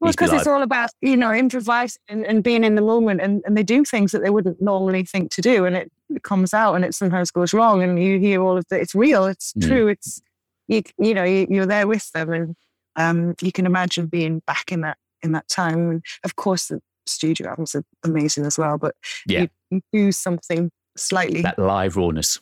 Well, 0.00 0.12
because 0.12 0.32
it's 0.32 0.46
all 0.46 0.62
about, 0.62 0.90
you 1.00 1.16
know, 1.16 1.32
improvising 1.32 2.00
and, 2.08 2.24
and 2.24 2.42
being 2.44 2.62
in 2.62 2.76
the 2.76 2.82
moment 2.82 3.20
and, 3.20 3.42
and 3.44 3.56
they 3.56 3.64
do 3.64 3.84
things 3.84 4.12
that 4.12 4.22
they 4.22 4.30
wouldn't 4.30 4.62
normally 4.62 5.04
think 5.04 5.30
to 5.32 5.42
do 5.42 5.64
and 5.64 5.76
it, 5.76 5.90
comes 6.22 6.54
out 6.54 6.74
and 6.74 6.84
it 6.84 6.94
sometimes 6.94 7.30
goes 7.30 7.52
wrong 7.52 7.82
and 7.82 8.02
you 8.02 8.18
hear 8.18 8.40
all 8.42 8.56
of 8.56 8.64
the, 8.70 8.80
it's 8.80 8.94
real, 8.94 9.26
it's 9.26 9.52
Mm. 9.54 9.68
true, 9.68 9.88
it's, 9.88 10.22
you, 10.68 10.82
you 10.98 11.14
know, 11.14 11.24
you, 11.24 11.46
you're 11.50 11.66
there 11.66 11.86
with 11.86 12.10
them 12.12 12.32
and 12.32 12.56
um, 12.96 13.34
you 13.42 13.52
can 13.52 13.66
imagine 13.66 14.06
being 14.06 14.40
back 14.46 14.70
in 14.72 14.80
that, 14.82 14.96
in 15.22 15.32
that 15.32 15.48
time. 15.48 15.90
And 15.90 16.04
of 16.24 16.36
course, 16.36 16.68
the 16.68 16.80
studio 17.06 17.48
albums 17.48 17.74
are 17.74 17.84
amazing 18.04 18.46
as 18.46 18.56
well, 18.58 18.78
but 18.78 18.94
Yeah. 19.26 19.40
you, 19.40 19.48
you 19.70 19.80
do 19.92 20.12
something 20.12 20.70
slightly. 20.96 21.42
that 21.42 21.58
live 21.58 21.96
rawness. 21.96 22.40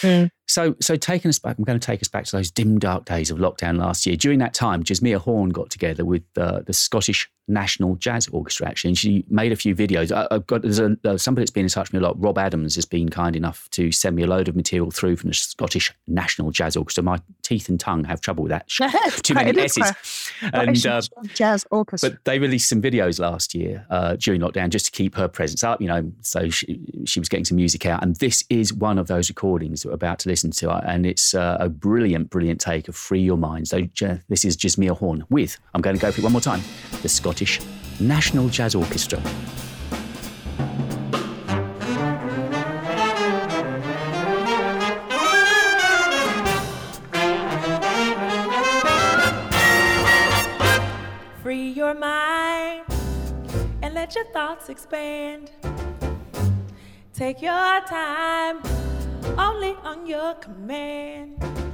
Mm. 0.00 0.30
So, 0.48 0.76
so 0.80 0.96
taking 0.96 1.28
us 1.28 1.38
back, 1.38 1.58
I'm 1.58 1.64
going 1.64 1.78
to 1.78 1.84
take 1.84 2.00
us 2.00 2.08
back 2.08 2.24
to 2.26 2.36
those 2.36 2.50
dim, 2.50 2.78
dark 2.78 3.04
days 3.04 3.30
of 3.30 3.38
lockdown 3.38 3.78
last 3.78 4.06
year. 4.06 4.16
During 4.16 4.38
that 4.38 4.54
time, 4.54 4.84
Jazzmeia 4.84 5.18
Horn 5.18 5.50
got 5.50 5.70
together 5.70 6.04
with 6.04 6.22
uh, 6.36 6.60
the 6.60 6.72
Scottish 6.72 7.28
National 7.48 7.94
Jazz 7.96 8.28
Orchestra, 8.28 8.68
actually, 8.68 8.90
and 8.90 8.98
she 8.98 9.24
made 9.28 9.52
a 9.52 9.56
few 9.56 9.74
videos. 9.74 10.10
I, 10.10 10.26
have 10.32 10.46
got 10.46 10.62
there's 10.62 10.80
a, 10.80 10.96
uh, 11.04 11.16
somebody 11.16 11.42
that's 11.42 11.50
been 11.50 11.64
in 11.64 11.70
touch 11.70 11.88
with 11.88 12.00
me 12.00 12.04
a 12.04 12.08
lot. 12.08 12.20
Rob 12.20 12.38
Adams 12.38 12.74
has 12.74 12.84
been 12.84 13.08
kind 13.08 13.36
enough 13.36 13.68
to 13.70 13.92
send 13.92 14.16
me 14.16 14.24
a 14.24 14.26
load 14.26 14.48
of 14.48 14.56
material 14.56 14.90
through 14.90 15.16
from 15.16 15.30
the 15.30 15.34
Scottish 15.34 15.92
National 16.06 16.50
Jazz 16.50 16.76
Orchestra. 16.76 17.04
My 17.04 17.20
teeth 17.42 17.68
and 17.68 17.78
tongue 17.78 18.04
have 18.04 18.20
trouble 18.20 18.44
with 18.44 18.50
that. 18.50 18.68
Too 19.22 19.34
many 19.34 19.58
S's. 19.60 19.92
And, 20.42 20.86
uh, 20.86 21.02
Jazz 21.34 21.64
Orchestra. 21.70 22.10
But 22.10 22.24
they 22.24 22.38
released 22.38 22.68
some 22.68 22.82
videos 22.82 23.20
last 23.20 23.54
year 23.54 23.86
uh, 23.90 24.16
during 24.16 24.40
lockdown 24.40 24.70
just 24.70 24.86
to 24.86 24.90
keep 24.90 25.14
her 25.14 25.28
presence 25.28 25.62
up, 25.62 25.80
you 25.80 25.86
know. 25.86 26.10
So 26.22 26.48
she, 26.50 26.84
she 27.04 27.20
was 27.20 27.28
getting 27.28 27.44
some 27.44 27.56
music 27.56 27.86
out, 27.86 28.02
and 28.02 28.16
this 28.16 28.44
is 28.50 28.72
one 28.72 28.98
of 28.98 29.06
those 29.06 29.28
recordings 29.28 29.82
that 29.82 29.88
we're 29.88 29.94
about 29.94 30.18
to 30.20 30.28
listen 30.28 30.50
to, 30.52 30.70
and 30.70 31.06
it's 31.06 31.34
uh, 31.34 31.58
a 31.60 31.68
brilliant, 31.68 32.30
brilliant 32.30 32.60
take 32.60 32.88
of 32.88 32.96
"Free 32.96 33.20
Your 33.20 33.36
Mind." 33.36 33.68
So 33.68 33.82
uh, 34.02 34.16
this 34.28 34.44
is 34.44 34.56
Jazzmeia 34.56 34.96
Horn 34.96 35.24
with 35.28 35.58
I'm 35.74 35.80
going 35.80 35.96
to 35.96 36.02
go 36.02 36.10
for 36.10 36.20
it 36.20 36.24
one 36.24 36.32
more 36.32 36.40
time. 36.40 36.62
The 37.02 37.08
Scottish 37.08 37.35
National 38.00 38.48
Jazz 38.48 38.74
Orchestra. 38.74 39.20
Free 51.42 51.68
your 51.68 51.92
mind 51.94 52.84
and 53.82 53.94
let 53.94 54.14
your 54.14 54.24
thoughts 54.32 54.70
expand. 54.70 55.52
Take 57.12 57.42
your 57.42 57.80
time, 57.86 58.62
only 59.36 59.74
on 59.84 60.06
your 60.06 60.34
command. 60.36 61.65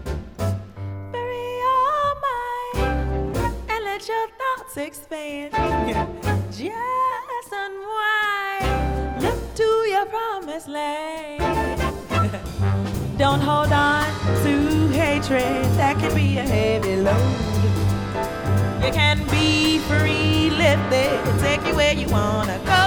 Let 4.02 4.08
your 4.08 4.28
thoughts 4.28 4.76
expand. 4.76 5.52
Just 6.50 7.52
unwind, 7.52 9.22
look 9.22 9.54
to 9.54 9.62
your 9.62 10.06
promised 10.06 10.68
land. 10.68 11.40
Don't 13.18 13.40
hold 13.40 13.72
on 13.72 14.06
to 14.44 14.88
hatred, 14.88 15.64
that 15.76 15.98
can 15.98 16.14
be 16.14 16.38
a 16.38 16.42
heavy 16.42 16.96
load. 16.96 18.84
You 18.84 18.92
can 18.92 19.18
be 19.28 19.78
free, 19.80 20.50
lift 20.50 20.92
it, 20.92 21.40
take 21.40 21.64
you 21.66 21.76
where 21.76 21.94
you 21.94 22.08
wanna 22.08 22.58
go. 22.58 22.84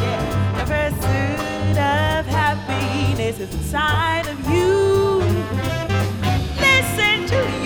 Yeah, 0.00 0.58
the 0.58 0.64
pursuit 0.64 1.78
of 1.78 2.26
happiness 2.26 3.40
is 3.40 3.52
inside 3.52 4.26
of 4.28 4.50
you. 4.50 5.53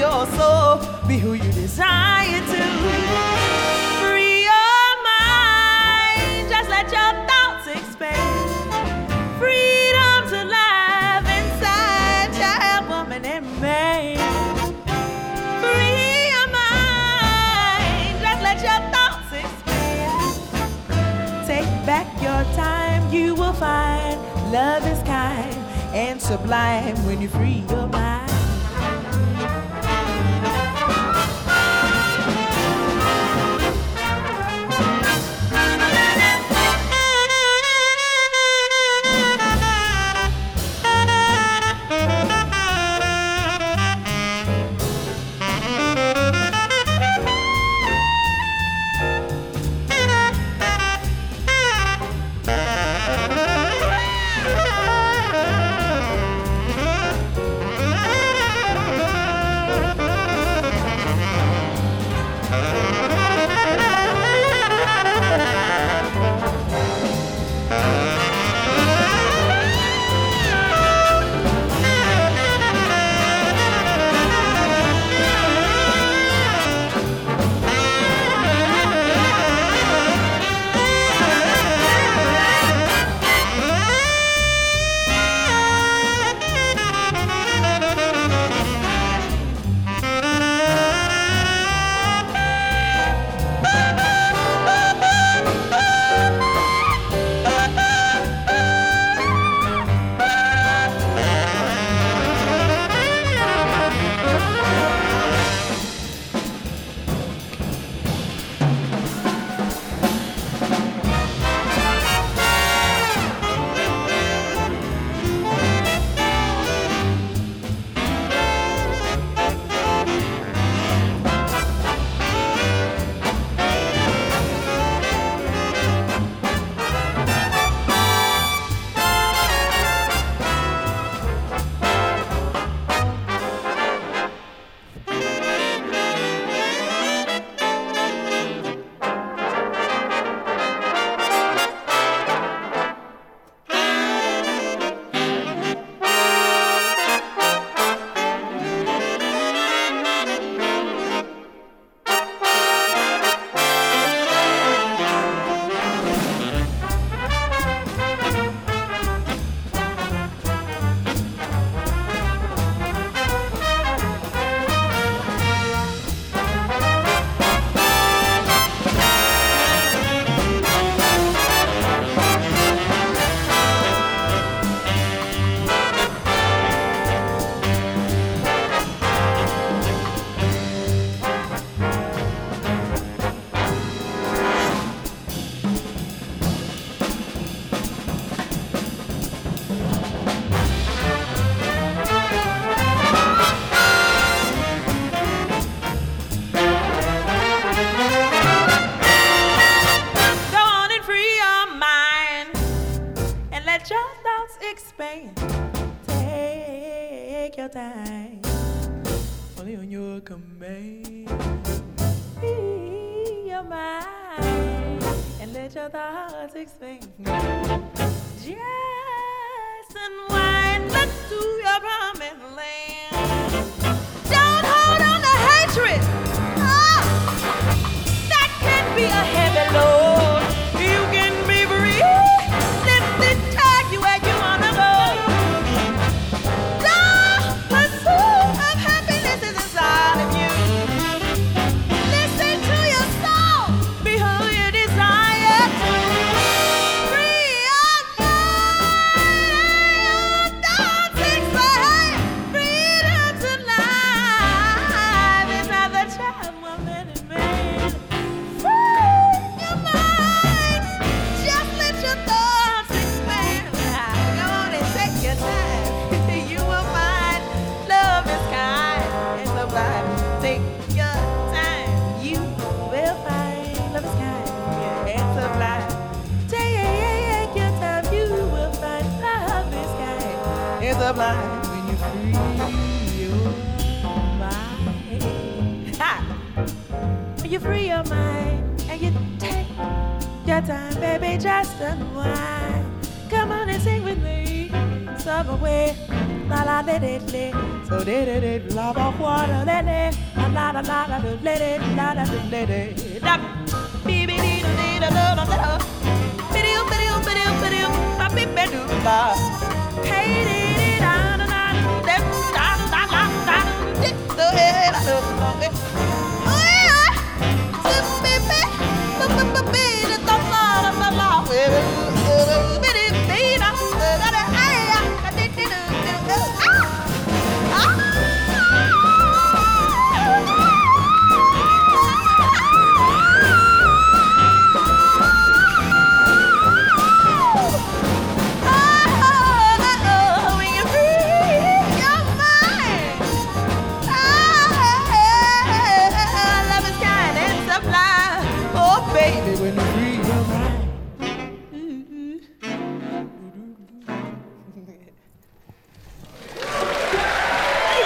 Your 0.09 0.27
soul, 0.39 0.81
be 1.07 1.19
who 1.19 1.35
you 1.35 1.53
desire 1.53 2.41
to. 2.53 2.63
Free 4.01 4.43
your 4.43 4.87
mind, 5.05 6.49
just 6.49 6.71
let 6.71 6.91
your 6.91 7.13
thoughts 7.29 7.67
expand. 7.77 8.49
Freedom 9.39 10.21
to 10.33 10.41
live 10.57 11.25
inside, 11.39 12.33
child, 12.41 12.89
woman, 12.89 13.23
and 13.27 13.45
man. 13.61 14.17
Free 15.63 16.31
your 16.33 16.49
mind, 16.57 18.15
just 18.25 18.41
let 18.49 18.59
your 18.69 18.81
thoughts 18.95 19.31
expand. 19.45 20.33
Take 21.47 21.71
back 21.85 22.09
your 22.23 22.45
time, 22.57 23.13
you 23.13 23.35
will 23.35 23.53
find 23.53 24.19
love 24.51 24.87
is 24.87 25.03
kind 25.03 25.55
and 25.93 26.19
sublime 26.21 26.97
when 27.05 27.21
you 27.21 27.29
free 27.29 27.63
your 27.69 27.87
mind. 27.89 28.28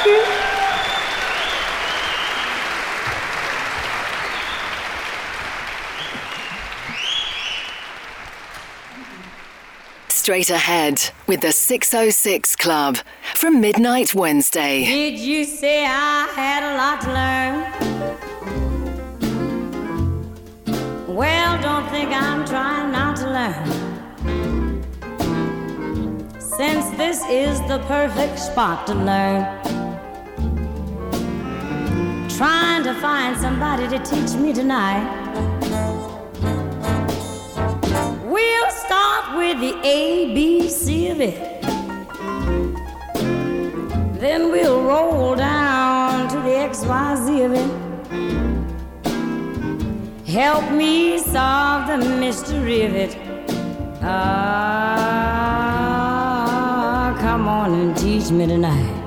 You. 0.06 0.24
Straight 10.08 10.50
ahead 10.50 11.10
with 11.26 11.40
the 11.40 11.50
606 11.50 12.54
Club 12.56 12.98
from 13.34 13.60
Midnight 13.60 14.14
Wednesday. 14.14 14.84
Did 14.84 15.18
you 15.18 15.44
say 15.44 15.84
I 15.84 16.28
had 16.36 16.62
a 16.62 16.76
lot 16.76 17.00
to 17.02 17.12
learn? 17.12 17.64
Well, 21.16 21.60
don't 21.60 21.88
think 21.90 22.10
I'm 22.12 22.44
trying 22.46 22.92
not 22.92 23.16
to 23.16 23.30
learn. 23.30 23.66
Since 26.40 26.90
this 26.96 27.24
is 27.28 27.60
the 27.62 27.80
perfect 27.88 28.38
spot 28.38 28.86
to 28.86 28.94
learn. 28.94 29.61
Trying 32.42 32.82
to 32.82 32.94
find 32.94 33.38
somebody 33.38 33.86
to 33.86 33.98
teach 34.00 34.34
me 34.34 34.52
tonight. 34.52 35.06
We'll 38.24 38.70
start 38.84 39.36
with 39.36 39.60
the 39.60 39.74
ABC 39.84 41.12
of 41.12 41.20
it. 41.20 41.62
Then 44.18 44.50
we'll 44.50 44.82
roll 44.82 45.36
down 45.36 46.28
to 46.30 46.38
the 46.38 46.56
XYZ 46.68 47.44
of 47.46 47.52
it. 47.62 47.70
Help 50.26 50.68
me 50.72 51.18
solve 51.18 51.86
the 51.86 51.98
mystery 52.18 52.82
of 52.86 52.96
it. 52.96 53.16
Ah, 54.02 54.82
come 57.20 57.46
on 57.46 57.72
and 57.72 57.96
teach 57.96 58.32
me 58.32 58.48
tonight. 58.48 59.01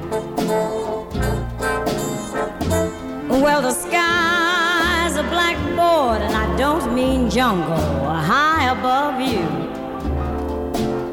Well, 3.41 3.61
the 3.61 3.71
sky's 3.71 5.17
a 5.17 5.23
blackboard, 5.23 6.21
and 6.21 6.33
I 6.33 6.55
don't 6.55 6.95
mean 6.95 7.29
jungle, 7.29 7.75
high 7.75 8.71
above 8.71 9.19
you. 9.19 9.45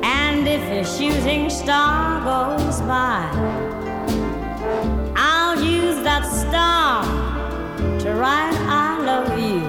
And 0.05 0.47
if 0.47 0.62
a 0.62 0.85
shooting 0.85 1.51
star 1.51 2.20
goes 2.23 2.81
by, 2.83 3.29
I'll 5.16 5.61
use 5.61 6.01
that 6.05 6.25
star 6.25 7.03
to 7.99 8.14
write 8.14 8.55
I 8.68 8.99
love 9.05 9.37
you 9.37 9.61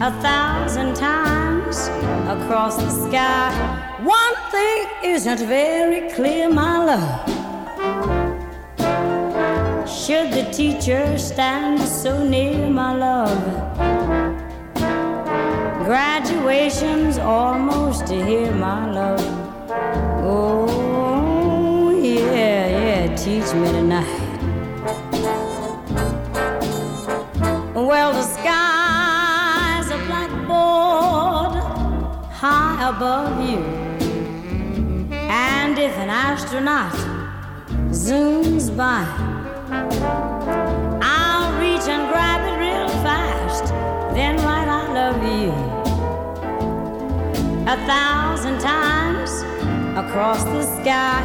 a 0.00 0.10
thousand 0.22 0.94
times 0.94 1.88
across 2.26 2.76
the 2.76 2.90
sky. 2.90 3.52
One 4.02 4.34
thing 4.50 4.86
isn't 5.04 5.46
very 5.46 6.10
clear, 6.12 6.48
my 6.48 6.84
love. 6.84 7.37
Should 10.08 10.32
the 10.32 10.50
teacher 10.50 11.18
stand 11.18 11.82
so 11.82 12.26
near, 12.26 12.66
my 12.70 12.96
love? 12.96 13.44
Graduation's 15.84 17.18
almost 17.18 18.08
here, 18.08 18.50
my 18.52 18.90
love. 18.90 19.20
Oh, 20.24 21.90
yeah, 22.02 22.68
yeah, 22.68 23.16
teach 23.16 23.52
me 23.52 23.70
tonight. 23.70 24.06
Well, 27.74 28.14
the 28.14 28.22
sky's 28.22 29.90
a 29.90 29.98
blackboard 30.06 31.52
high 32.32 32.88
above 32.96 33.46
you. 33.46 33.58
And 35.12 35.78
if 35.78 35.94
an 35.98 36.08
astronaut 36.08 36.94
zooms 37.90 38.74
by, 38.74 39.28
I'll 39.70 41.52
reach 41.60 41.86
and 41.88 42.08
grab 42.10 42.40
it 42.48 42.56
real 42.58 42.88
fast, 43.02 43.66
then 44.14 44.36
write 44.36 44.68
I 44.68 44.92
love 44.92 45.22
you 45.22 45.52
a 47.68 47.76
thousand 47.86 48.58
times 48.60 49.42
across 49.98 50.42
the 50.44 50.62
sky. 50.80 51.22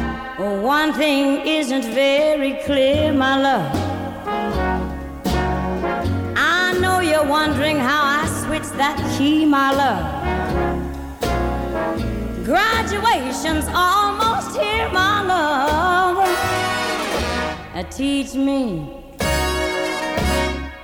One 0.60 0.92
thing 0.92 1.46
isn't 1.46 1.84
very 1.94 2.58
clear, 2.66 3.14
my 3.14 3.40
love. 3.40 3.72
I 6.36 6.76
know 6.80 7.00
you're 7.00 7.26
wondering 7.26 7.78
how 7.78 8.02
I 8.04 8.26
switched 8.26 8.76
that 8.76 8.98
key, 9.16 9.46
my 9.46 9.72
love. 9.72 10.04
Graduation's 12.44 13.66
almost 13.74 14.54
here, 14.58 14.90
my 14.90 15.22
love. 15.22 16.73
Uh, 17.74 17.82
teach 17.90 18.34
me. 18.34 18.88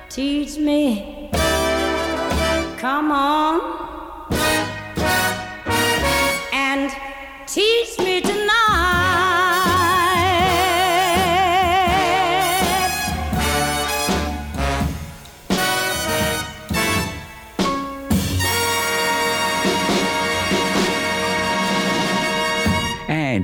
Teach 0.09 0.57
me. 0.59 1.31
Come 2.79 3.13
on. 3.13 3.61
And 6.53 6.91
teach 7.47 7.97
me 8.01 8.10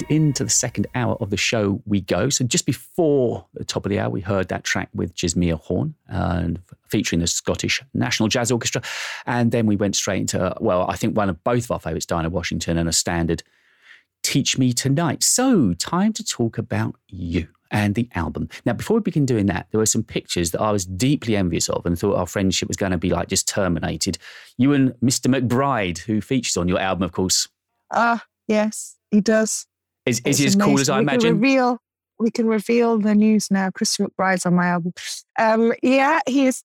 into 0.08 0.44
the 0.44 0.50
second 0.50 0.86
hour 0.94 1.16
of 1.20 1.30
the 1.30 1.36
show 1.36 1.80
we 1.84 2.00
go. 2.00 2.28
So 2.28 2.44
just 2.44 2.66
before 2.66 3.46
the 3.54 3.64
top 3.64 3.84
of 3.84 3.90
the 3.90 3.98
hour, 3.98 4.10
we 4.10 4.20
heard 4.20 4.48
that 4.48 4.64
track 4.64 4.88
with 4.94 5.14
Jazzmeia 5.14 5.60
Horn, 5.60 5.94
uh, 6.10 6.48
featuring 6.88 7.20
the 7.20 7.26
Scottish 7.26 7.82
National 7.94 8.28
Jazz 8.28 8.52
Orchestra. 8.52 8.82
And 9.26 9.50
then 9.52 9.66
we 9.66 9.76
went 9.76 9.96
straight 9.96 10.20
into, 10.20 10.56
well, 10.60 10.88
I 10.88 10.96
think 10.96 11.16
one 11.16 11.28
of 11.28 11.42
both 11.42 11.64
of 11.64 11.70
our 11.72 11.80
favourites, 11.80 12.06
Dinah 12.06 12.30
Washington, 12.30 12.78
and 12.78 12.88
a 12.88 12.92
standard, 12.92 13.42
Teach 14.22 14.58
Me 14.58 14.72
Tonight. 14.72 15.22
So 15.22 15.74
time 15.74 16.12
to 16.14 16.24
talk 16.24 16.58
about 16.58 16.94
you 17.08 17.48
and 17.70 17.96
the 17.96 18.08
album. 18.14 18.48
Now, 18.64 18.74
before 18.74 18.96
we 18.96 19.02
begin 19.02 19.26
doing 19.26 19.46
that, 19.46 19.66
there 19.70 19.80
were 19.80 19.86
some 19.86 20.04
pictures 20.04 20.52
that 20.52 20.60
I 20.60 20.70
was 20.70 20.86
deeply 20.86 21.36
envious 21.36 21.68
of 21.68 21.84
and 21.84 21.98
thought 21.98 22.16
our 22.16 22.26
friendship 22.26 22.68
was 22.68 22.76
going 22.76 22.92
to 22.92 22.98
be 22.98 23.10
like 23.10 23.28
just 23.28 23.48
terminated. 23.48 24.18
You 24.56 24.72
and 24.72 24.92
Mr. 25.02 25.26
McBride, 25.32 25.98
who 25.98 26.20
features 26.20 26.56
on 26.56 26.68
your 26.68 26.78
album, 26.78 27.02
of 27.02 27.12
course. 27.12 27.48
Ah, 27.92 28.24
yes, 28.46 28.96
he 29.10 29.20
does. 29.20 29.66
Is, 30.06 30.20
is 30.24 30.38
he 30.38 30.46
as 30.46 30.56
cool 30.56 30.78
as 30.80 30.88
I 30.88 30.98
we 30.98 31.02
imagine? 31.02 31.20
Can 31.32 31.40
reveal, 31.40 31.78
we 32.18 32.30
can 32.30 32.46
reveal 32.46 32.98
the 32.98 33.14
news 33.14 33.50
now. 33.50 33.70
Christian 33.70 34.06
McBride's 34.06 34.46
on 34.46 34.54
my 34.54 34.66
album. 34.68 34.92
Um, 35.38 35.72
yeah, 35.82 36.20
he 36.26 36.46
is 36.46 36.62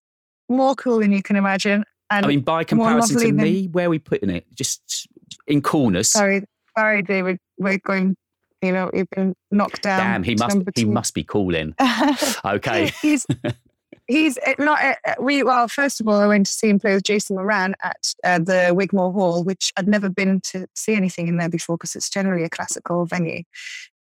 more 0.47 0.75
cool 0.75 0.99
than 0.99 1.11
you 1.11 1.23
can 1.23 1.35
imagine. 1.35 1.83
And 2.09 2.25
I 2.25 2.29
mean, 2.29 2.41
by 2.41 2.63
comparison 2.63 3.19
to 3.19 3.25
than- 3.27 3.37
me, 3.37 3.67
where 3.67 3.87
are 3.87 3.89
we 3.89 3.99
putting 3.99 4.29
it? 4.29 4.45
Just 4.53 5.07
in 5.47 5.61
coolness. 5.61 6.09
sorry, 6.09 6.43
sorry, 6.77 7.01
David, 7.01 7.37
we're 7.57 7.79
going. 7.79 8.15
You 8.63 8.71
know, 8.73 8.91
you've 8.93 9.09
been 9.09 9.33
knocked 9.49 9.81
down. 9.81 9.99
Damn, 9.99 10.23
he 10.23 10.35
must 10.35 10.57
he 10.75 10.85
must 10.85 11.15
be 11.15 11.23
cooling. 11.23 11.73
Okay. 12.45 12.91
he's 13.01 13.25
he's 14.11 14.37
uh, 14.45 14.53
not 14.59 14.83
uh, 14.83 15.15
we 15.19 15.43
well 15.43 15.67
first 15.67 15.99
of 16.01 16.07
all 16.07 16.15
i 16.15 16.27
went 16.27 16.45
to 16.45 16.51
see 16.51 16.69
him 16.69 16.79
play 16.79 16.93
with 16.93 17.03
jason 17.03 17.35
moran 17.35 17.75
at 17.83 18.13
uh, 18.23 18.39
the 18.39 18.71
wigmore 18.75 19.11
hall 19.11 19.43
which 19.43 19.71
i'd 19.77 19.87
never 19.87 20.09
been 20.09 20.39
to 20.41 20.67
see 20.75 20.93
anything 20.93 21.27
in 21.27 21.37
there 21.37 21.49
before 21.49 21.77
because 21.77 21.95
it's 21.95 22.09
generally 22.09 22.43
a 22.43 22.49
classical 22.49 23.05
venue. 23.05 23.43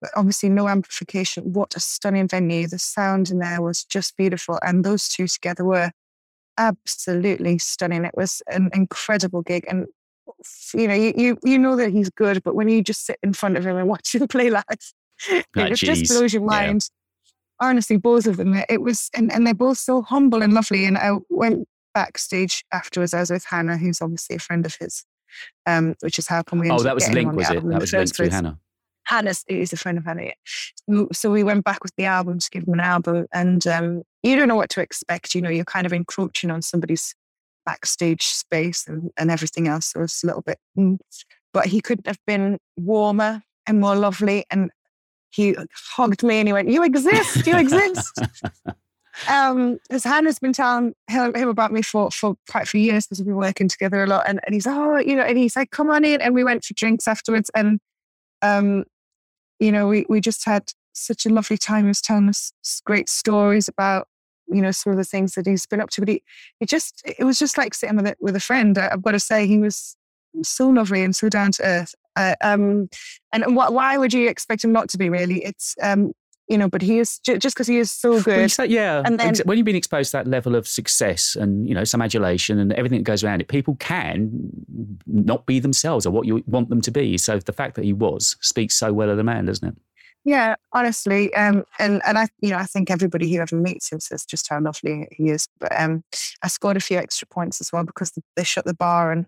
But 0.02 0.12
obviously 0.16 0.50
no 0.50 0.68
amplification. 0.68 1.54
What 1.54 1.76
a 1.76 1.80
stunning 1.80 2.28
venue. 2.28 2.68
The 2.68 2.80
sound 2.80 3.32
in 3.32 3.40
there 3.40 3.62
was 3.62 3.86
just 3.86 4.18
beautiful 4.18 4.60
and 4.62 4.84
those 4.84 5.08
two 5.08 5.28
together 5.28 5.64
were 5.64 5.92
absolutely 6.58 7.58
stunning. 7.60 8.06
It 8.06 8.16
was 8.16 8.42
an 8.48 8.70
incredible 8.74 9.42
gig 9.42 9.66
and 9.68 9.88
you 10.74 10.88
know 10.88 10.94
you, 10.94 11.14
you 11.16 11.38
you 11.44 11.58
know 11.58 11.76
that 11.76 11.92
he's 11.92 12.10
good 12.10 12.44
but 12.44 12.56
when 12.56 12.68
you 12.68 12.82
just 12.82 13.06
sit 13.06 13.18
in 13.22 13.32
front 13.32 13.58
of 13.58 13.66
him 13.66 13.78
and 13.78 13.88
watch 13.88 14.16
him 14.16 14.28
play 14.36 14.50
live 14.50 14.64
it 15.30 15.76
just 15.76 16.12
blows 16.12 16.34
your 16.34 16.42
Yeah. 16.82 16.96
Honestly, 17.60 17.98
both 17.98 18.26
of 18.28 18.38
them. 18.38 18.54
It 18.70 18.82
was, 18.82 19.10
and, 19.16 19.32
and 19.32 19.46
they're 19.46 19.54
both 19.54 19.78
so 19.78 20.02
humble 20.02 20.42
and 20.42 20.54
lovely. 20.54 20.86
And 20.86 20.98
I 20.98 21.14
went 21.30 21.68
backstage 21.94 22.64
afterwards. 22.72 23.14
I 23.14 23.22
was 23.22 23.32
with 23.32 23.46
Hannah, 23.46 23.78
who's 23.78 24.02
obviously 24.02 24.36
a 24.36 24.40
friend 24.40 24.66
of 24.66 24.76
his, 24.76 25.04
um, 25.66 25.96
which 26.02 26.20
is 26.20 26.28
how 26.28 26.44
come 26.44 26.60
we. 26.60 26.70
Oh, 26.70 26.80
that 26.80 26.96
was 26.96 27.10
link, 27.10 27.34
was 27.34 27.50
it? 27.50 27.68
That 27.68 27.82
was 27.82 27.94
linked 27.94 28.16
through. 28.16 28.30
Hannah. 28.30 28.60
Hannah's 29.06 29.44
is 29.48 29.72
a 29.72 29.78
friend 29.78 29.98
of 30.00 30.06
Hannah. 30.06 30.24
yeah. 30.24 30.32
So- 30.90 31.08
So 31.14 31.32
we 31.32 31.44
went 31.44 31.64
back 31.64 31.84
with 31.84 31.94
the 31.96 32.06
album 32.06 32.40
to 32.40 32.50
give 32.50 32.64
him 32.64 32.74
an 32.74 32.80
album, 32.80 33.28
and 33.32 33.66
um, 33.68 34.02
you 34.24 34.36
don't 34.36 34.48
know 34.48 34.56
what 34.56 34.70
to 34.72 34.82
expect. 34.82 35.36
You 35.36 35.42
know, 35.42 35.50
you're 35.50 35.64
kind 35.66 35.86
of 35.86 35.94
encroaching 35.94 36.50
on 36.52 36.62
somebody's 36.62 37.14
backstage 37.66 38.24
space 38.24 38.86
and, 38.88 39.12
and 39.18 39.32
everything 39.32 39.68
else. 39.68 39.88
So 39.88 40.04
it's 40.04 40.24
a 40.24 40.28
little 40.28 40.42
bit, 40.44 40.58
mm. 40.78 40.98
but 41.54 41.66
he 41.68 41.82
couldn't 41.82 42.08
have 42.08 42.20
been 42.28 42.58
warmer 42.78 43.42
and 43.68 43.80
more 43.80 43.96
lovely. 43.96 44.46
And 44.52 44.70
he 45.36 45.56
hugged 45.96 46.24
me 46.24 46.40
and 46.40 46.48
he 46.48 46.54
went, 46.54 46.70
"You 46.70 46.84
exist, 46.84 47.46
you 47.46 47.58
exist." 47.58 48.20
um, 49.30 49.80
his 49.90 50.04
hand 50.04 50.26
has 50.26 50.40
been 50.40 50.54
telling 50.54 50.94
him, 51.08 51.34
him 51.36 51.50
about 51.50 51.72
me 51.72 51.82
for, 51.82 52.12
for 52.12 52.36
quite 52.50 52.64
a 52.64 52.68
few 52.68 52.82
years 52.82 53.06
because 53.06 53.20
we've 53.20 53.28
been 53.28 53.36
working 53.36 53.68
together 53.68 54.04
a 54.04 54.08
lot. 54.08 54.26
And, 54.28 54.40
and 54.46 54.54
he's, 54.54 54.68
oh, 54.68 54.98
you 54.98 55.16
know, 55.16 55.24
and 55.24 55.38
he's 55.38 55.56
like, 55.56 55.72
come 55.72 55.90
on 55.90 56.04
in. 56.04 56.22
And 56.22 56.36
we 56.36 56.44
went 56.44 56.64
for 56.64 56.74
drinks 56.74 57.08
afterwards. 57.08 57.50
And, 57.56 57.80
um, 58.42 58.84
you 59.60 59.72
know, 59.72 59.88
we, 59.88 60.06
we 60.10 60.20
just 60.22 60.46
had 60.46 60.72
such 60.94 61.26
a 61.26 61.30
lovely 61.30 61.58
time. 61.58 61.86
He 61.86 61.90
was 61.90 62.02
telling 62.02 62.30
us 62.30 62.52
great 62.86 63.10
stories 63.10 63.68
about, 63.68 64.08
you 64.48 64.62
know, 64.62 64.72
some 64.72 64.92
of 64.92 64.98
the 64.98 65.04
things 65.04 65.34
that 65.34 65.48
he's 65.48 65.66
been 65.66 65.82
up 65.82 65.90
to. 65.92 66.02
But 66.02 66.10
he, 66.10 66.24
he 66.60 66.66
just, 66.66 67.02
it 67.06 67.24
was 67.24 67.40
just 67.40 67.58
like 67.58 67.74
sitting 67.74 67.96
with 67.96 68.08
a, 68.08 68.16
with 68.20 68.36
a 68.36 68.42
friend. 68.42 68.78
I- 68.78 68.90
I've 68.92 69.02
got 69.04 69.12
to 69.12 69.20
say, 69.20 69.48
he 69.48 69.60
was 69.60 69.96
so 70.44 70.68
lovely 70.68 71.04
and 71.04 71.16
so 71.16 71.30
down 71.30 71.52
to 71.54 71.64
earth. 71.64 71.96
Uh, 72.16 72.36
um, 72.42 72.90
and 73.34 73.56
what, 73.56 73.74
why 73.74 73.98
would 73.98 74.14
you 74.14 74.30
expect 74.30 74.64
him 74.64 74.72
not 74.72 74.90
to 74.90 74.98
be 74.98 75.10
really? 75.10 75.44
it's, 75.44 75.76
um, 75.82 76.14
you 76.48 76.58
know, 76.60 76.70
but 76.70 76.82
he 76.82 77.00
is 77.00 77.18
ju- 77.20 77.38
just 77.40 77.56
because 77.56 77.66
he 77.68 77.80
is 77.80 77.92
so 77.92 78.22
good. 78.22 78.52
say, 78.52 78.68
yeah, 78.68 79.02
And 79.04 79.20
then- 79.20 79.34
when 79.46 79.58
you've 79.58 79.66
been 79.66 79.76
exposed 79.76 80.12
to 80.12 80.18
that 80.18 80.28
level 80.28 80.56
of 80.56 80.68
success 80.68 81.36
and 81.36 81.68
you 81.68 81.74
know 81.74 81.84
some 81.84 82.02
adulation 82.04 82.60
and 82.60 82.72
everything 82.74 83.00
that 83.00 83.04
goes 83.04 83.24
around 83.24 83.42
it, 83.42 83.48
people 83.48 83.76
can 83.78 84.50
not 85.08 85.46
be 85.48 85.60
themselves 85.60 86.06
or 86.06 86.12
what 86.12 86.28
you 86.28 86.44
want 86.46 86.70
them 86.70 86.82
to 86.82 86.92
be. 86.92 87.18
So 87.18 87.40
the 87.40 87.52
fact 87.52 87.76
that 87.76 87.84
he 87.84 87.94
was 87.94 88.36
speaks 88.42 88.76
so 88.76 88.94
well 88.94 89.10
of 89.10 89.18
the 89.18 89.24
man, 89.24 89.46
doesn't 89.46 89.68
it? 89.68 89.76
Yeah, 90.24 90.56
honestly, 90.72 91.34
um, 91.34 91.66
and 91.80 92.02
and 92.06 92.18
I, 92.18 92.28
you 92.42 92.50
know, 92.52 92.58
I 92.58 92.66
think 92.66 92.90
everybody 92.92 93.32
who 93.34 93.42
ever 93.42 93.56
meets 93.56 93.92
him 93.92 94.00
says 94.00 94.24
just 94.26 94.48
how 94.50 94.60
lovely 94.60 95.08
he 95.12 95.30
is. 95.30 95.48
But 95.60 95.72
um, 95.80 96.04
I 96.44 96.48
scored 96.48 96.78
a 96.78 96.80
few 96.80 96.98
extra 96.98 97.28
points 97.28 97.62
as 97.62 97.72
well 97.72 97.84
because 97.84 98.12
they 98.36 98.44
shut 98.44 98.66
the 98.66 98.74
bar 98.74 99.12
and 99.12 99.26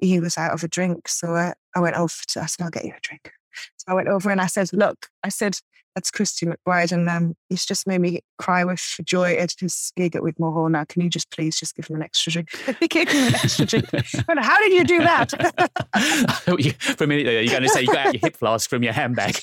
he 0.00 0.20
was 0.20 0.38
out 0.38 0.52
of 0.52 0.62
a 0.64 0.68
drink. 0.68 1.08
So 1.08 1.34
uh, 1.34 1.52
I 1.74 1.80
went 1.80 1.96
over 1.96 2.14
to. 2.28 2.42
I 2.42 2.46
said, 2.46 2.64
"I'll 2.64 2.70
get 2.70 2.84
you 2.84 2.92
a 2.96 3.00
drink." 3.00 3.32
So 3.76 3.86
I 3.88 3.94
went 3.94 4.08
over 4.08 4.30
and 4.30 4.40
I 4.40 4.46
said, 4.46 4.72
"Look," 4.72 5.08
I 5.22 5.28
said, 5.28 5.58
"That's 5.94 6.10
Christy 6.10 6.46
McBride, 6.46 6.92
and 6.92 7.08
um, 7.08 7.34
he's 7.48 7.64
just 7.64 7.86
made 7.86 8.00
me 8.00 8.20
cry 8.38 8.64
with 8.64 8.82
joy 9.04 9.34
at 9.34 9.54
his 9.58 9.92
gig 9.96 10.16
at 10.16 10.22
Wigmore 10.22 10.52
Hall. 10.52 10.68
Now, 10.68 10.84
can 10.84 11.02
you 11.02 11.08
just 11.10 11.30
please 11.30 11.58
just 11.58 11.76
give 11.76 11.86
him 11.86 11.96
an 11.96 12.02
extra 12.02 12.32
drink?" 12.32 12.48
he 12.80 12.88
gave 12.88 13.08
him 13.08 13.28
an 13.28 13.34
extra 13.34 13.66
drink. 13.66 13.86
How 14.28 14.58
did 14.58 14.72
you 14.72 14.84
do 14.84 14.98
that? 15.00 15.30
For 16.98 17.04
a 17.04 17.06
minute 17.06 17.24
there, 17.24 17.42
you're 17.42 17.50
going 17.50 17.62
to 17.62 17.68
say 17.68 17.82
you 17.82 17.86
got 17.86 18.06
out 18.08 18.14
your 18.14 18.20
hip 18.20 18.36
flask 18.36 18.68
from 18.68 18.82
your 18.82 18.92
handbag 18.92 19.36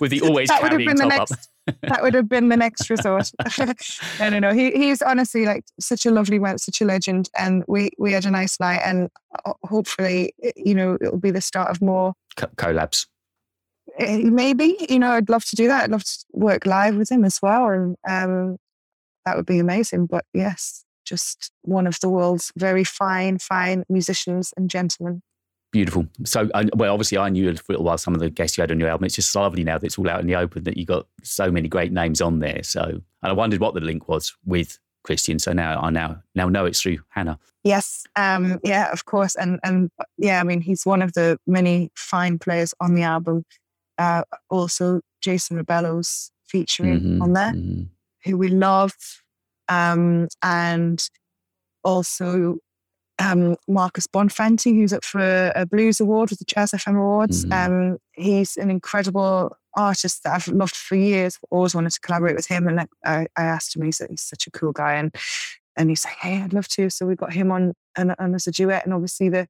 with 0.00 0.10
the 0.10 0.20
always 0.22 0.48
That 0.48 0.62
would 0.62 0.72
have 0.72 0.80
carrying 0.80 0.86
been 0.88 0.96
the 0.96 1.08
top 1.08 1.22
up. 1.22 1.30
next. 1.30 1.48
that 1.82 2.02
would 2.02 2.14
have 2.14 2.28
been 2.28 2.48
the 2.48 2.56
next 2.56 2.88
resort. 2.90 3.30
I 4.20 4.30
don't 4.30 4.40
know. 4.40 4.52
He 4.52 4.70
he's 4.72 5.02
honestly 5.02 5.44
like 5.46 5.64
such 5.80 6.06
a 6.06 6.10
lovely 6.10 6.38
man, 6.38 6.58
such 6.58 6.80
a 6.80 6.84
legend, 6.84 7.28
and 7.38 7.64
we 7.68 7.90
we 7.98 8.12
had 8.12 8.24
a 8.26 8.30
nice 8.30 8.58
night, 8.60 8.80
and 8.84 9.08
uh, 9.44 9.52
hopefully, 9.64 10.32
you 10.56 10.74
know, 10.74 10.96
it'll 11.00 11.18
be 11.18 11.30
the 11.30 11.40
start 11.40 11.70
of 11.70 11.80
more. 11.82 12.14
Co- 12.36 12.48
collabs. 12.56 13.06
Eh, 13.98 14.22
Maybe 14.24 14.76
you 14.88 14.98
know, 14.98 15.12
I'd 15.12 15.28
love 15.28 15.44
to 15.46 15.56
do 15.56 15.68
that. 15.68 15.84
I'd 15.84 15.90
love 15.90 16.04
to 16.04 16.24
work 16.32 16.66
live 16.66 16.96
with 16.96 17.10
him 17.10 17.24
as 17.24 17.40
well, 17.42 17.68
and 17.68 17.96
um, 18.08 18.56
that 19.24 19.36
would 19.36 19.46
be 19.46 19.58
amazing. 19.58 20.06
But 20.06 20.24
yes, 20.32 20.84
just 21.04 21.50
one 21.62 21.86
of 21.86 21.98
the 22.00 22.08
world's 22.08 22.52
very 22.56 22.84
fine, 22.84 23.38
fine 23.38 23.84
musicians 23.88 24.52
and 24.56 24.70
gentlemen. 24.70 25.22
Beautiful. 25.70 26.06
So, 26.24 26.48
well, 26.74 26.94
obviously, 26.94 27.18
I 27.18 27.28
knew 27.28 27.54
for 27.56 27.64
a 27.68 27.72
little 27.72 27.84
while 27.84 27.98
some 27.98 28.14
of 28.14 28.20
the 28.20 28.30
guests 28.30 28.56
you 28.56 28.62
had 28.62 28.70
on 28.70 28.80
your 28.80 28.88
album. 28.88 29.04
It's 29.04 29.16
just 29.16 29.34
lovely 29.34 29.64
now 29.64 29.76
that 29.76 29.84
it's 29.84 29.98
all 29.98 30.08
out 30.08 30.20
in 30.20 30.26
the 30.26 30.34
open 30.34 30.64
that 30.64 30.78
you 30.78 30.86
got 30.86 31.06
so 31.22 31.50
many 31.50 31.68
great 31.68 31.92
names 31.92 32.22
on 32.22 32.38
there. 32.38 32.62
So, 32.62 32.82
and 32.82 33.02
I 33.22 33.32
wondered 33.32 33.60
what 33.60 33.74
the 33.74 33.80
link 33.80 34.08
was 34.08 34.34
with 34.46 34.78
Christian. 35.04 35.38
So 35.38 35.52
now 35.52 35.80
I 35.80 35.90
now 35.90 36.22
now 36.34 36.48
know 36.48 36.64
it's 36.64 36.80
through 36.80 36.98
Hannah. 37.08 37.38
Yes, 37.64 38.04
um, 38.16 38.60
yeah, 38.64 38.90
of 38.92 39.04
course, 39.04 39.34
and 39.34 39.60
and 39.62 39.90
yeah, 40.16 40.40
I 40.40 40.44
mean, 40.44 40.62
he's 40.62 40.86
one 40.86 41.02
of 41.02 41.12
the 41.12 41.38
many 41.46 41.90
fine 41.94 42.38
players 42.38 42.72
on 42.80 42.94
the 42.94 43.02
album. 43.02 43.44
Uh, 43.98 44.22
also, 44.50 45.00
Jason 45.20 45.56
Rebello's 45.56 46.30
featuring 46.46 47.00
Mhm, 47.00 47.22
on 47.22 47.32
there, 47.32 47.52
mhm. 47.52 47.88
who 48.24 48.38
we 48.38 48.48
love, 48.48 48.94
um, 49.68 50.28
and 50.42 51.08
also 51.84 52.58
um, 53.20 53.56
Marcus 53.66 54.06
Bonfanti, 54.06 54.72
who's 54.76 54.92
up 54.92 55.04
for 55.04 55.18
a, 55.20 55.52
a 55.56 55.66
Blues 55.66 55.98
Award 55.98 56.30
with 56.30 56.38
the 56.38 56.44
Jazz 56.44 56.70
FM 56.70 56.96
Awards. 56.96 57.44
Mhm. 57.46 57.52
Um, 57.92 57.98
he's 58.12 58.56
an 58.56 58.70
incredible 58.70 59.56
artist 59.76 60.22
that 60.22 60.34
I've 60.34 60.46
loved 60.48 60.76
for 60.76 60.94
years. 60.94 61.36
Always 61.50 61.74
wanted 61.74 61.90
to 61.90 62.00
collaborate 62.00 62.36
with 62.36 62.46
him, 62.46 62.68
and 62.68 62.76
like, 62.76 62.88
I, 63.04 63.26
I 63.36 63.42
asked 63.42 63.74
him. 63.74 63.82
He 63.82 63.90
said 63.92 64.10
he's 64.10 64.22
such 64.22 64.46
a 64.46 64.50
cool 64.52 64.70
guy, 64.72 64.94
and 64.94 65.12
and 65.76 65.88
he's 65.90 66.04
like, 66.04 66.14
"Hey, 66.14 66.40
I'd 66.40 66.52
love 66.52 66.68
to." 66.68 66.90
So 66.90 67.06
we 67.06 67.16
got 67.16 67.32
him 67.32 67.50
on 67.50 67.74
and, 67.98 68.14
and 68.18 68.34
as 68.34 68.46
a 68.46 68.52
duet, 68.52 68.84
and 68.84 68.94
obviously 68.94 69.28
the 69.28 69.48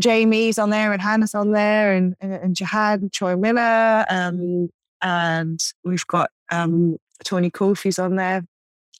Jamie's 0.00 0.58
on 0.58 0.70
there, 0.70 0.92
and 0.92 1.02
Hannah's 1.02 1.34
on 1.34 1.52
there, 1.52 1.92
and 1.92 2.14
and, 2.20 2.32
and 2.32 2.56
Jihad 2.56 3.02
and 3.02 3.12
Troy 3.12 3.36
Miller, 3.36 4.06
um, 4.08 4.70
and 5.02 5.60
we've 5.84 6.06
got 6.06 6.30
um, 6.50 6.96
Tony 7.24 7.50
Kofi's 7.50 7.98
on 7.98 8.16
there 8.16 8.44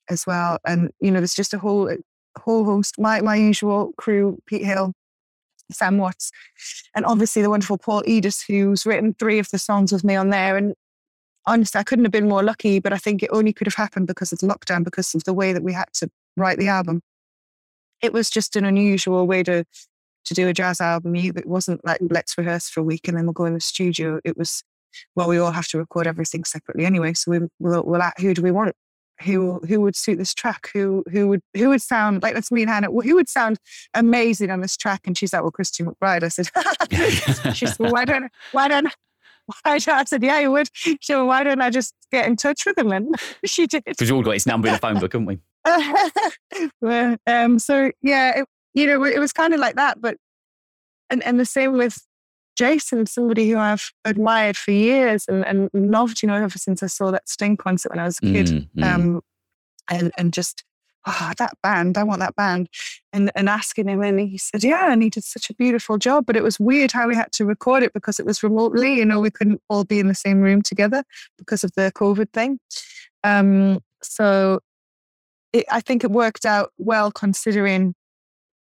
as 0.09 0.27
well, 0.27 0.59
and 0.67 0.91
you 1.01 1.11
know, 1.11 1.21
there's 1.21 1.35
just 1.35 1.55
a 1.55 1.59
whole 1.59 1.91
whole 2.39 2.65
host. 2.65 2.99
My 2.99 3.21
my 3.21 3.37
usual 3.37 3.93
crew: 3.97 4.39
Pete 4.47 4.65
Hill, 4.65 4.93
Sam 5.73 5.99
Watts, 5.99 6.31
and 6.95 7.07
obviously 7.07 7.43
the 7.43 7.51
wonderful 7.51 7.79
Paul 7.79 8.03
Edis, 8.03 8.45
who's 8.47 8.85
written 8.85 9.15
three 9.15 9.39
of 9.39 9.49
the 9.51 9.59
songs 9.59 9.93
with 9.93 10.05
me 10.05 10.17
on 10.17 10.31
there, 10.31 10.57
and 10.57 10.75
honestly, 11.47 11.79
I 11.79 11.85
couldn't 11.85 12.05
have 12.05 12.13
been 12.13 12.29
more 12.29 12.43
lucky, 12.43 12.81
but 12.81 12.93
I 12.93 12.99
think 12.99 13.23
it 13.23 13.31
only 13.33 13.53
could 13.53 13.67
have 13.67 13.75
happened 13.75 14.07
because 14.07 14.33
of 14.33 14.39
the 14.41 14.47
lockdown, 14.47 14.85
because 14.85 15.15
of 15.15 15.25
the 15.25 15.35
way 15.35 15.53
that 15.53 15.63
we 15.63 15.73
had 15.73 15.93
to 15.95 16.11
write 16.37 16.59
the 16.59 16.69
album. 16.69 17.03
It 18.03 18.13
was 18.13 18.31
just 18.31 18.57
an 18.57 18.65
unusual 18.65 19.27
way 19.27 19.43
to 19.45 19.65
to 20.27 20.35
do 20.35 20.49
a 20.49 20.53
jazz 20.53 20.81
album. 20.81 21.17
It 21.17 21.47
wasn't 21.47 21.85
like 21.85 21.99
let's 22.01 22.37
rehearse 22.37 22.69
for 22.69 22.81
a 22.81 22.85
week 22.85 23.09
and 23.09 23.17
then 23.17 23.25
we'll 23.25 23.33
go 23.33 23.47
in 23.47 23.55
the 23.55 23.61
studio. 23.61 24.21
It 24.25 24.37
was 24.37 24.63
well, 25.15 25.29
we 25.29 25.39
all 25.39 25.53
have 25.53 25.69
to 25.69 25.79
record 25.79 26.07
everything 26.07 26.45
separately 26.45 26.85
anyway. 26.85 27.15
So 27.15 27.31
we, 27.31 27.39
we'll, 27.59 27.85
we'll 27.85 28.03
who 28.19 28.35
do 28.35 28.43
we 28.43 28.51
want? 28.51 28.75
Who 29.23 29.61
who 29.69 29.83
would 29.83 29.97
suit 29.97 30.19
this 30.19 30.33
track? 30.33 30.71
Who 30.73 31.05
who 31.11 31.29
would 31.29 31.43
who 31.55 31.69
would 31.69 31.83
sound 31.83 32.23
like 32.23 32.35
that's 32.35 32.51
me 32.51 32.63
and 32.63 32.71
Hannah? 32.71 32.91
Who 32.91 33.15
would 33.17 33.29
sound 33.29 33.59
amazing 33.93 34.51
on 34.51 34.63
this 34.63 34.77
track? 34.77 35.03
And 35.07 35.17
she's 35.17 35.33
like, 35.33 35.43
well, 35.43 35.51
Christy 35.51 35.85
McBride. 35.85 36.23
I 36.23 36.29
said, 36.29 36.49
she 37.55 37.67
said, 37.67 37.79
well, 37.79 37.93
why 37.93 38.07
don't 38.07 38.31
why 38.53 38.69
don't 38.69 38.89
why 39.65 39.79
I 39.87 40.05
said, 40.05 40.23
yeah, 40.23 40.41
you 40.41 40.51
would. 40.53 40.69
Well, 41.09 41.27
why 41.27 41.43
don't 41.43 41.61
I 41.61 41.71
just 41.71 41.95
get 42.11 42.27
in 42.27 42.37
touch 42.37 42.65
with 42.67 42.79
him? 42.79 42.93
And 42.93 43.15
she 43.45 43.67
did. 43.67 43.85
Because 43.85 44.11
we 44.11 44.17
all 44.17 44.23
got 44.23 44.33
his 44.33 44.47
number 44.47 44.69
in 44.69 44.75
the 44.75 44.81
phone 44.81 44.99
book, 44.99 45.13
haven't 45.13 45.27
we? 45.27 45.39
well, 46.81 47.17
um, 47.27 47.59
so 47.59 47.91
yeah, 48.03 48.41
it, 48.41 48.47
you 48.75 48.87
know, 48.87 49.05
it 49.05 49.19
was 49.19 49.33
kind 49.33 49.55
of 49.55 49.61
like 49.61 49.77
that. 49.77 50.01
But 50.01 50.17
and 51.11 51.23
and 51.23 51.39
the 51.39 51.45
same 51.45 51.77
with 51.77 51.99
Jason, 52.57 53.07
somebody 53.07 53.51
who 53.51 53.59
I've 53.59 53.91
admired 54.05 54.57
for 54.57 54.71
years 54.71 55.25
and, 55.29 55.45
and 55.47 55.71
loved, 55.73 56.23
you 56.23 56.27
know, 56.29 56.35
ever 56.35 56.59
since 56.59 56.83
I 56.83 56.89
saw 56.89 57.11
that 57.11 57.29
Sting 57.29 57.57
concert 57.57 57.91
when 57.91 57.99
I 57.99 58.05
was 58.05 58.19
a 58.19 58.23
kid. 58.23 58.47
Mm, 58.47 58.69
mm. 58.77 58.85
Um, 58.85 59.21
and 59.91 60.13
and 60.17 60.33
just 60.33 60.65
oh, 61.07 61.33
that 61.39 61.55
band, 61.63 61.97
I 61.97 62.03
want 62.03 62.21
that 62.21 62.37
band. 62.37 62.69
And 63.13 63.31
and 63.35 63.49
asking 63.49 63.89
him, 63.89 64.03
and 64.03 64.21
he 64.21 64.39
said, 64.39 64.63
Yeah, 64.63 64.93
and 64.93 65.03
he 65.03 65.11
did 65.11 65.25
such 65.25 65.51
a 65.51 65.55
beautiful 65.55 65.99
job. 65.99 66.27
But 66.27 66.37
it 66.37 66.43
was 66.43 66.61
weird 66.61 66.93
how 66.93 67.09
we 67.09 67.15
had 67.15 67.33
to 67.33 67.45
record 67.45 67.83
it 67.83 67.93
because 67.93 68.21
it 68.21 68.27
was 68.27 68.43
remotely, 68.43 68.95
you 68.95 69.05
know, 69.05 69.21
we 69.21 69.31
couldn't 69.31 69.63
all 69.69 69.85
be 69.85 69.99
in 69.99 70.09
the 70.09 70.15
same 70.15 70.41
room 70.41 70.63
together 70.63 71.05
because 71.39 71.65
of 71.65 71.73
the 71.77 71.93
COVID 71.95 72.33
thing. 72.33 72.59
Um, 73.25 73.81
so 74.03 74.61
it, 75.53 75.65
I 75.71 75.81
think 75.81 76.05
it 76.05 76.11
worked 76.11 76.45
out 76.47 76.73
well 76.79 77.11
considering 77.11 77.95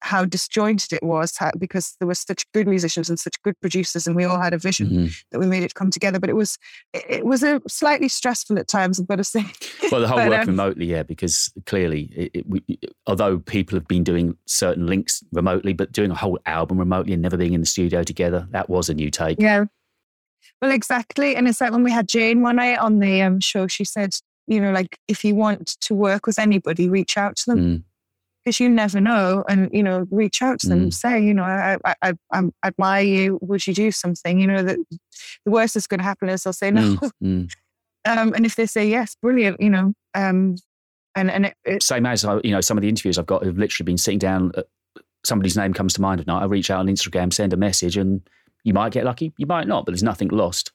how 0.01 0.23
disjointed 0.23 0.93
it 0.93 1.03
was 1.03 1.35
how, 1.35 1.51
because 1.59 1.97
there 1.99 2.07
were 2.07 2.15
such 2.15 2.49
good 2.53 2.65
musicians 2.69 3.09
and 3.09 3.19
such 3.19 3.35
good 3.43 3.59
producers 3.59 4.07
and 4.07 4.15
we 4.15 4.23
all 4.23 4.39
had 4.39 4.53
a 4.53 4.57
vision 4.57 4.87
Mm-hmm. 4.87 5.07
that 5.31 5.39
we 5.39 5.45
made 5.45 5.61
it 5.61 5.73
come 5.73 5.91
together 5.91 6.21
but 6.21 6.29
it 6.29 6.37
was 6.37 6.57
it, 6.93 7.03
it 7.09 7.25
was 7.25 7.43
a 7.43 7.59
slightly 7.67 8.07
stressful 8.07 8.57
at 8.57 8.69
times 8.69 8.97
i've 8.97 9.07
got 9.09 9.17
to 9.17 9.25
say 9.25 9.43
Well, 9.91 9.99
the 9.99 10.07
whole 10.07 10.17
But, 10.17 10.29
work 10.29 10.41
um, 10.43 10.47
remotely, 10.47 10.85
yeah, 10.85 11.03
because 11.03 11.51
clearly, 11.65 12.03
it, 12.15 12.31
it, 12.33 12.47
we, 12.47 12.63
although 13.07 13.39
people 13.39 13.75
have 13.75 13.87
been 13.87 14.03
doing 14.03 14.37
certain 14.45 14.85
links 14.87 15.21
remotely, 15.33 15.73
but 15.73 15.91
doing 15.91 16.11
a 16.11 16.15
whole 16.15 16.37
album 16.45 16.77
remotely 16.77 17.11
and 17.13 17.21
never 17.21 17.35
being 17.37 17.53
in 17.53 17.59
the 17.61 17.65
studio 17.67 18.03
together, 18.03 18.47
that 18.51 18.69
was 18.69 18.87
a 18.89 18.93
new 18.93 19.09
take. 19.11 19.41
yeah 19.41 19.65
well 20.61 20.71
exactly 20.71 21.35
and 21.35 21.47
it's 21.47 21.59
like 21.59 21.71
when 21.71 21.83
we 21.83 21.91
had 21.91 22.07
jane 22.07 22.41
one 22.41 22.55
night 22.57 22.77
on 22.77 22.99
the 22.99 23.21
um, 23.21 23.39
show 23.39 23.67
she 23.67 23.83
said 23.83 24.11
you 24.49 24.59
know 24.59 24.71
like 24.71 24.97
if 25.07 25.23
you 25.23 25.35
want 25.35 25.67
to 25.79 25.95
work 25.95 26.25
with 26.27 26.37
anybody 26.39 26.89
reach 26.89 27.17
out 27.17 27.35
to 27.37 27.43
them 27.51 27.59
Mm. 27.59 27.83
because 28.43 28.59
you 28.59 28.69
never 28.69 28.99
know 28.99 29.43
and 29.47 29.69
you 29.71 29.83
know 29.83 30.05
reach 30.11 30.41
out 30.41 30.59
to 30.61 30.67
them 30.69 30.87
Mm. 30.89 30.93
say 30.93 31.23
you 31.23 31.33
know 31.33 31.43
I, 31.43 31.77
I 31.85 31.93
i 32.01 32.13
i 32.33 32.41
admire 32.63 33.03
you 33.03 33.39
would 33.41 33.65
you 33.67 33.73
do 33.73 33.91
something 33.91 34.39
you 34.39 34.47
know 34.47 34.63
that 34.63 34.77
the 35.45 35.51
worst 35.51 35.73
that's 35.75 35.87
going 35.87 35.99
to 35.99 36.03
happen 36.03 36.29
is 36.29 36.43
they'll 36.43 36.53
say 36.53 36.71
no 36.71 36.81
Mm, 36.81 37.11
mm. 37.23 37.51
um 38.05 38.33
and 38.35 38.45
if 38.45 38.55
they 38.55 38.65
say 38.65 38.87
yes 38.89 39.15
brilliant 39.21 39.61
you 39.61 39.69
know 39.69 39.93
um 40.15 40.55
and 41.15 41.31
and 41.31 41.45
it, 41.47 41.53
it 41.65 41.83
Same 41.83 42.05
as 42.05 42.23
uh, 42.23 42.39
you 42.43 42.51
know, 42.51 42.61
some 42.61 42.77
of 42.77 42.81
the 42.83 42.87
interviews 42.89 43.17
I've 43.17 43.25
got 43.25 43.43
have 43.43 43.57
literally 43.57 43.85
been 43.85 43.97
sitting 43.97 44.19
down. 44.19 44.51
uh, 44.55 44.61
Somebody's 45.25 45.57
name 45.57 45.73
comes 45.73 45.93
to 45.95 46.01
mind 46.01 46.21
at 46.21 46.27
night. 46.27 46.43
I 46.43 46.45
reach 46.45 46.69
out 46.71 46.79
on 46.79 46.87
Instagram, 46.87 47.33
send 47.33 47.51
a 47.51 47.57
message, 47.57 47.97
and 47.97 48.21
you 48.63 48.73
might 48.73 48.93
get 48.93 49.03
lucky, 49.05 49.33
you 49.37 49.47
might 49.47 49.67
not, 49.67 49.85
but 49.85 49.91
there's 49.91 50.03
nothing 50.03 50.29
lost. 50.29 50.71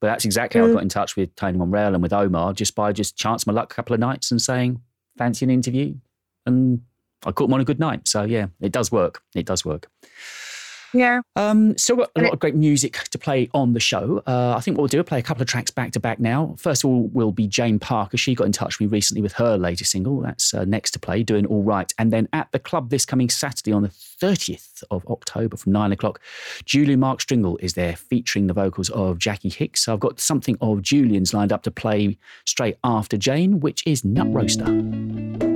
But 0.00 0.08
that's 0.08 0.24
exactly 0.24 0.60
how 0.60 0.66
I 0.66 0.70
Mm. 0.70 0.74
got 0.74 0.82
in 0.82 0.88
touch 0.88 1.16
with 1.16 1.34
Tony 1.36 1.58
Momrelle 1.58 1.94
and 1.94 2.02
with 2.02 2.12
Omar, 2.12 2.52
just 2.52 2.74
by 2.74 2.92
just 2.92 3.16
chance 3.16 3.46
my 3.46 3.52
luck 3.52 3.72
a 3.72 3.74
couple 3.76 3.94
of 3.94 4.00
nights 4.00 4.30
and 4.30 4.40
saying, 4.42 4.82
"Fancy 5.16 5.44
an 5.46 5.50
interview?" 5.50 5.94
And 6.44 6.82
I 7.24 7.32
caught 7.32 7.46
them 7.46 7.54
on 7.54 7.60
a 7.60 7.64
good 7.64 7.80
night. 7.80 8.06
So 8.06 8.22
yeah, 8.24 8.48
it 8.60 8.72
does 8.72 8.92
work. 8.92 9.22
It 9.34 9.46
does 9.46 9.64
work. 9.64 9.88
Yeah 10.92 11.20
Um, 11.34 11.76
still 11.76 11.96
got 11.96 12.10
a 12.16 12.22
lot 12.22 12.32
of 12.32 12.38
great 12.38 12.54
music 12.54 12.94
to 13.10 13.18
play 13.18 13.48
on 13.52 13.72
the 13.72 13.80
show. 13.80 14.22
Uh, 14.26 14.54
I 14.56 14.60
think 14.60 14.76
what 14.76 14.82
we'll 14.82 14.88
do, 14.88 14.98
we'll 14.98 15.04
play 15.04 15.18
a 15.18 15.22
couple 15.22 15.42
of 15.42 15.48
tracks 15.48 15.70
back 15.70 15.92
to 15.92 16.00
back 16.00 16.18
now. 16.18 16.54
First 16.58 16.84
of 16.84 16.90
all, 16.90 17.08
will 17.08 17.32
be 17.32 17.46
Jane 17.46 17.78
Parker. 17.78 18.16
She 18.16 18.34
got 18.34 18.44
in 18.44 18.52
touch 18.52 18.78
with 18.78 18.90
me 18.90 18.96
recently 18.96 19.22
with 19.22 19.32
her 19.34 19.56
latest 19.56 19.90
single. 19.90 20.20
That's 20.20 20.54
uh, 20.54 20.64
next 20.64 20.92
to 20.92 20.98
play, 20.98 21.22
doing 21.22 21.46
all 21.46 21.62
right. 21.62 21.92
And 21.98 22.12
then 22.12 22.28
at 22.32 22.50
the 22.52 22.58
club 22.58 22.90
this 22.90 23.04
coming 23.04 23.28
Saturday 23.28 23.72
on 23.72 23.82
the 23.82 23.88
30th 23.88 24.82
of 24.90 25.06
October 25.06 25.56
from 25.56 25.72
nine 25.72 25.92
o'clock, 25.92 26.20
Julian 26.64 27.00
Marc 27.00 27.20
Stringle 27.20 27.58
is 27.58 27.74
there 27.74 27.96
featuring 27.96 28.46
the 28.46 28.54
vocals 28.54 28.90
of 28.90 29.18
Jackie 29.18 29.50
Hicks. 29.50 29.84
So 29.84 29.92
I've 29.92 30.00
got 30.00 30.20
something 30.20 30.56
of 30.60 30.82
Julian's 30.82 31.34
lined 31.34 31.52
up 31.52 31.62
to 31.64 31.70
play 31.70 32.18
straight 32.44 32.76
after 32.84 33.16
Jane, 33.16 33.60
which 33.60 33.82
is 33.86 34.04
Nut 34.04 34.26
Roaster. 34.30 35.55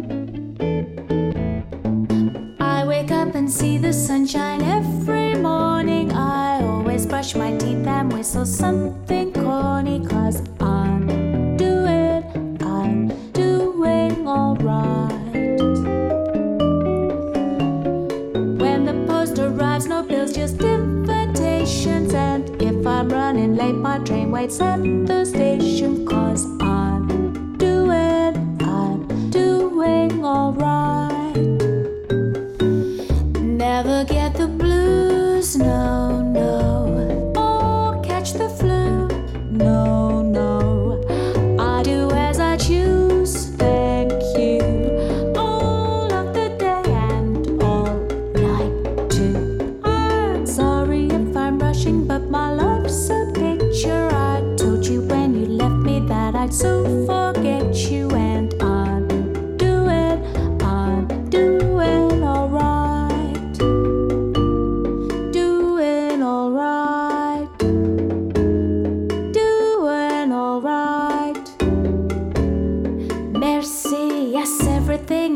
See 3.50 3.78
the 3.78 3.92
sunshine 3.92 4.62
every 4.62 5.34
morning. 5.34 6.12
I 6.12 6.62
always 6.62 7.04
brush 7.04 7.34
my 7.34 7.56
teeth 7.56 7.84
and 7.84 8.12
whistle 8.12 8.46
something 8.46 9.32
corny. 9.32 10.06
Cause 10.06 10.40
I'm 10.60 11.56
doing, 11.56 12.22
I'm 12.60 13.08
doing 13.32 14.28
alright. 14.28 15.10
When 18.62 18.84
the 18.84 19.04
post 19.08 19.36
arrives, 19.40 19.86
no 19.88 20.04
bills, 20.04 20.32
just 20.32 20.60
invitations. 20.62 22.14
And 22.14 22.62
if 22.62 22.86
I'm 22.86 23.08
running 23.08 23.56
late, 23.56 23.74
my 23.74 23.98
train 23.98 24.30
waits 24.30 24.60
at 24.60 24.80
the 24.80 25.24
station. 25.24 26.06
Cause 26.06 26.46
I'm 26.60 27.56
doing, 27.58 28.62
I'm 28.62 29.30
doing 29.30 30.24
alright. 30.24 30.99
Never 33.82 34.04
get 34.04 34.34
the 34.34 34.46
blues, 34.46 35.56
no, 35.56 36.20
no. 36.20 36.79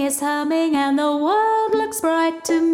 Is 0.05 0.21
humming 0.21 0.77
and 0.77 0.99
the 0.99 1.17
world 1.17 1.73
looks 1.73 2.01
bright 2.03 2.45
to 2.45 2.61
me. 2.61 2.74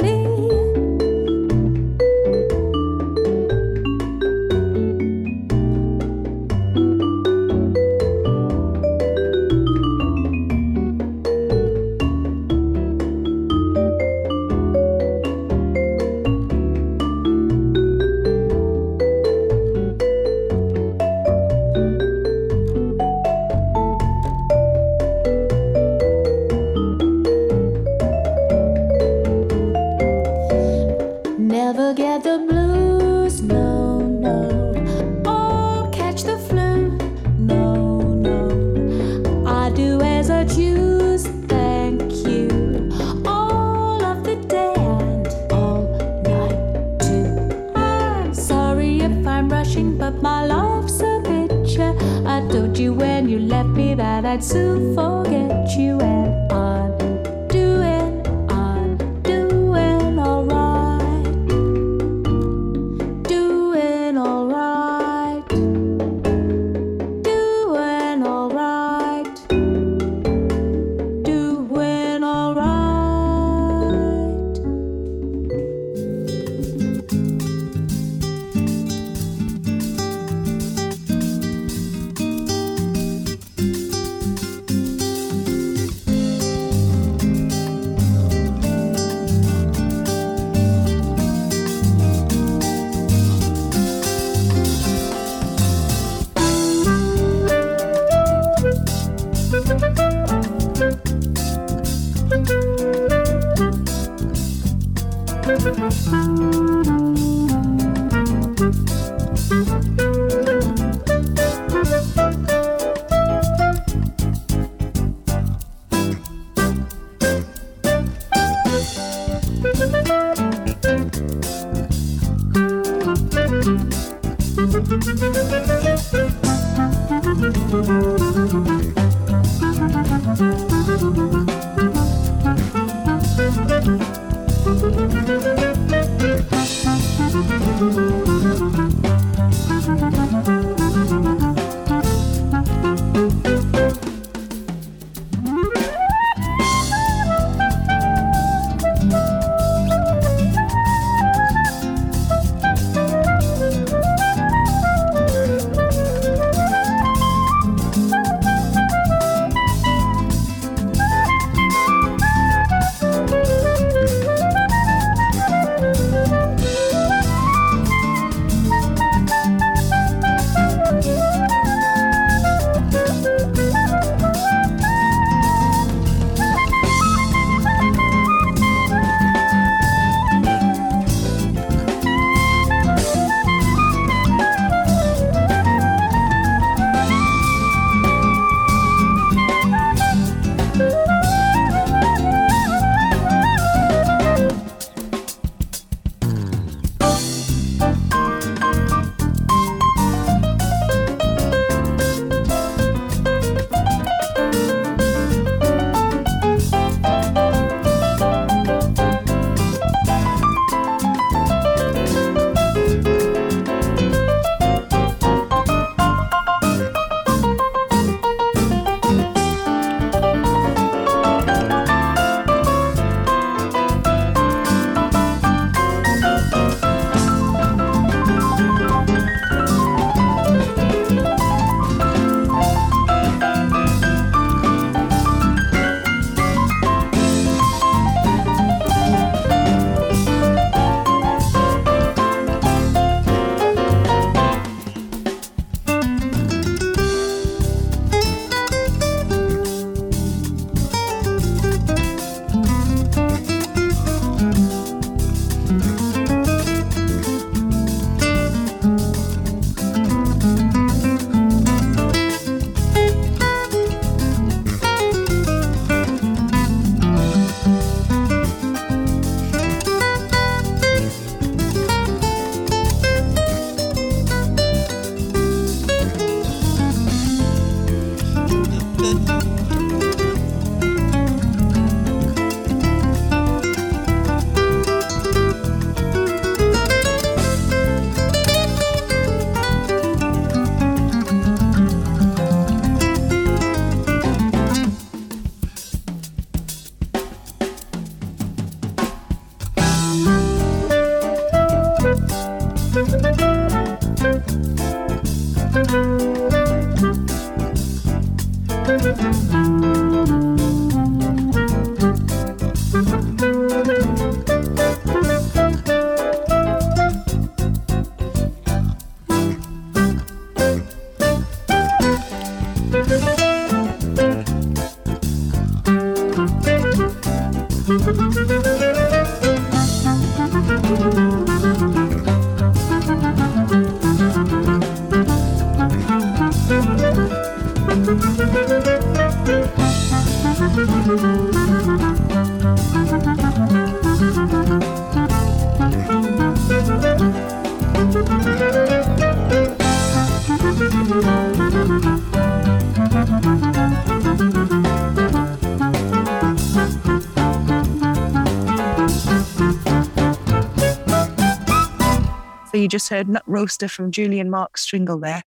Just 362.90 363.08
heard 363.08 363.28
Nut 363.28 363.44
Roaster 363.46 363.86
from 363.86 364.10
Julian 364.10 364.50
Marc 364.50 364.76
Stringle 364.76 365.20
there. 365.20 365.44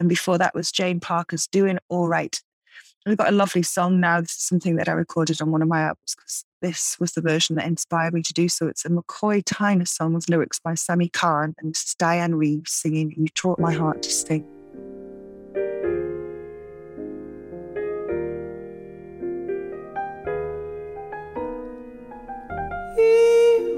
And 0.00 0.08
before 0.08 0.38
that 0.38 0.54
was 0.54 0.72
Jane 0.72 1.00
Parker's 1.00 1.46
Doing 1.46 1.78
All 1.90 2.08
Right. 2.08 2.40
We've 3.04 3.18
got 3.18 3.28
a 3.28 3.32
lovely 3.32 3.62
song 3.62 4.00
now. 4.00 4.22
This 4.22 4.30
is 4.30 4.42
something 4.42 4.76
that 4.76 4.88
I 4.88 4.92
recorded 4.92 5.42
on 5.42 5.50
one 5.50 5.60
of 5.60 5.68
my 5.68 5.82
albums 5.82 6.14
because 6.16 6.46
this 6.62 6.98
was 6.98 7.12
the 7.12 7.20
version 7.20 7.56
that 7.56 7.66
inspired 7.66 8.14
me 8.14 8.22
to 8.22 8.32
do 8.32 8.48
so. 8.48 8.68
It's 8.68 8.86
a 8.86 8.88
McCoy 8.88 9.44
Tyner 9.44 9.86
song 9.86 10.14
with 10.14 10.30
lyrics 10.30 10.60
by 10.60 10.74
Sammy 10.76 11.10
Cahn 11.10 11.54
and 11.58 11.74
Dianne 11.74 12.38
Reeves 12.38 12.72
singing 12.72 13.12
You 13.18 13.28
Taught 13.28 13.58
My 13.58 13.74
Heart 13.74 14.02
to 14.04 14.10
Sing. 14.10 14.46
And 23.00 23.77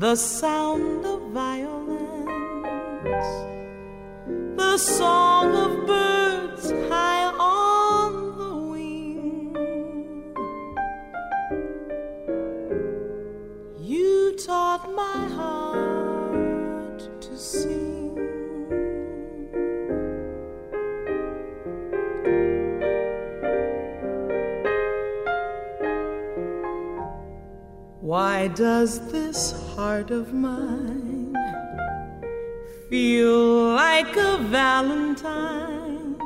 The 0.00 0.16
sound 0.16 1.04
of 1.04 1.20
violins 1.32 1.90
the 4.56 4.78
song 4.78 5.54
of 5.54 5.86
birds 5.86 6.70
high 6.88 7.26
on 7.38 8.12
the 8.38 8.54
wing. 8.70 9.54
You 13.78 14.36
taught 14.38 14.90
my 14.94 15.28
heart 15.36 17.20
to 17.20 17.36
sing. 17.36 17.89
Why 28.10 28.48
does 28.48 28.98
this 29.12 29.52
heart 29.76 30.10
of 30.10 30.34
mine 30.34 31.32
feel 32.88 33.74
like 33.76 34.16
a 34.16 34.36
valentine? 34.50 36.18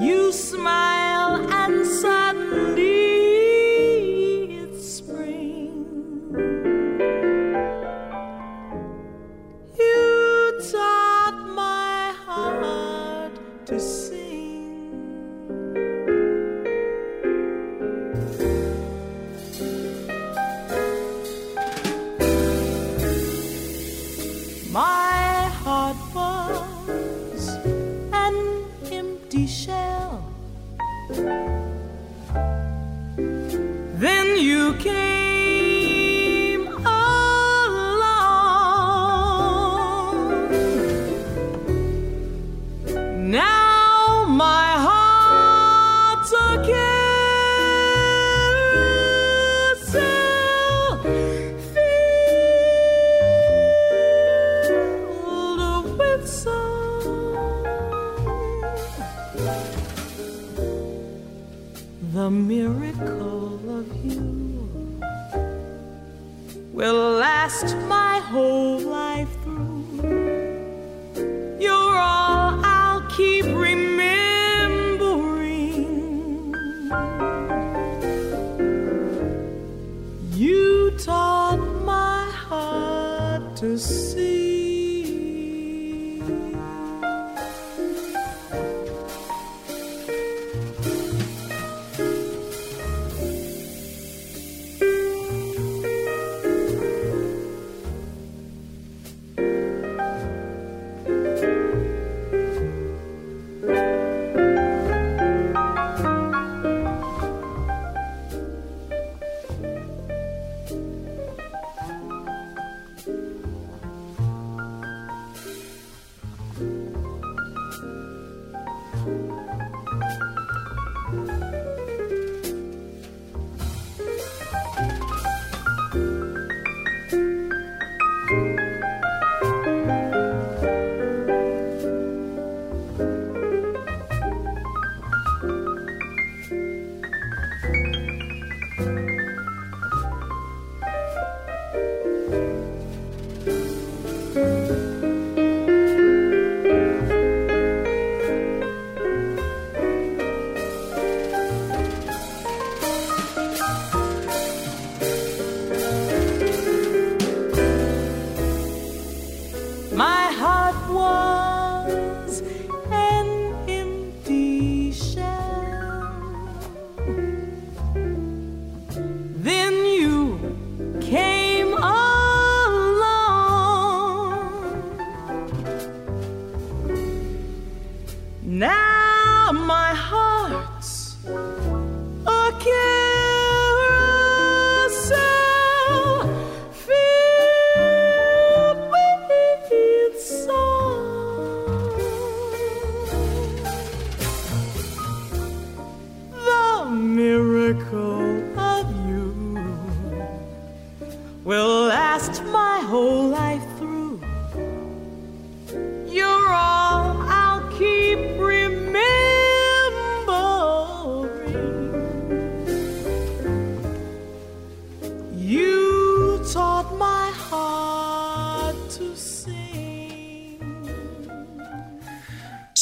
You 0.00 0.32
smile 0.32 1.34
and 1.52 1.86
suddenly 1.86 2.91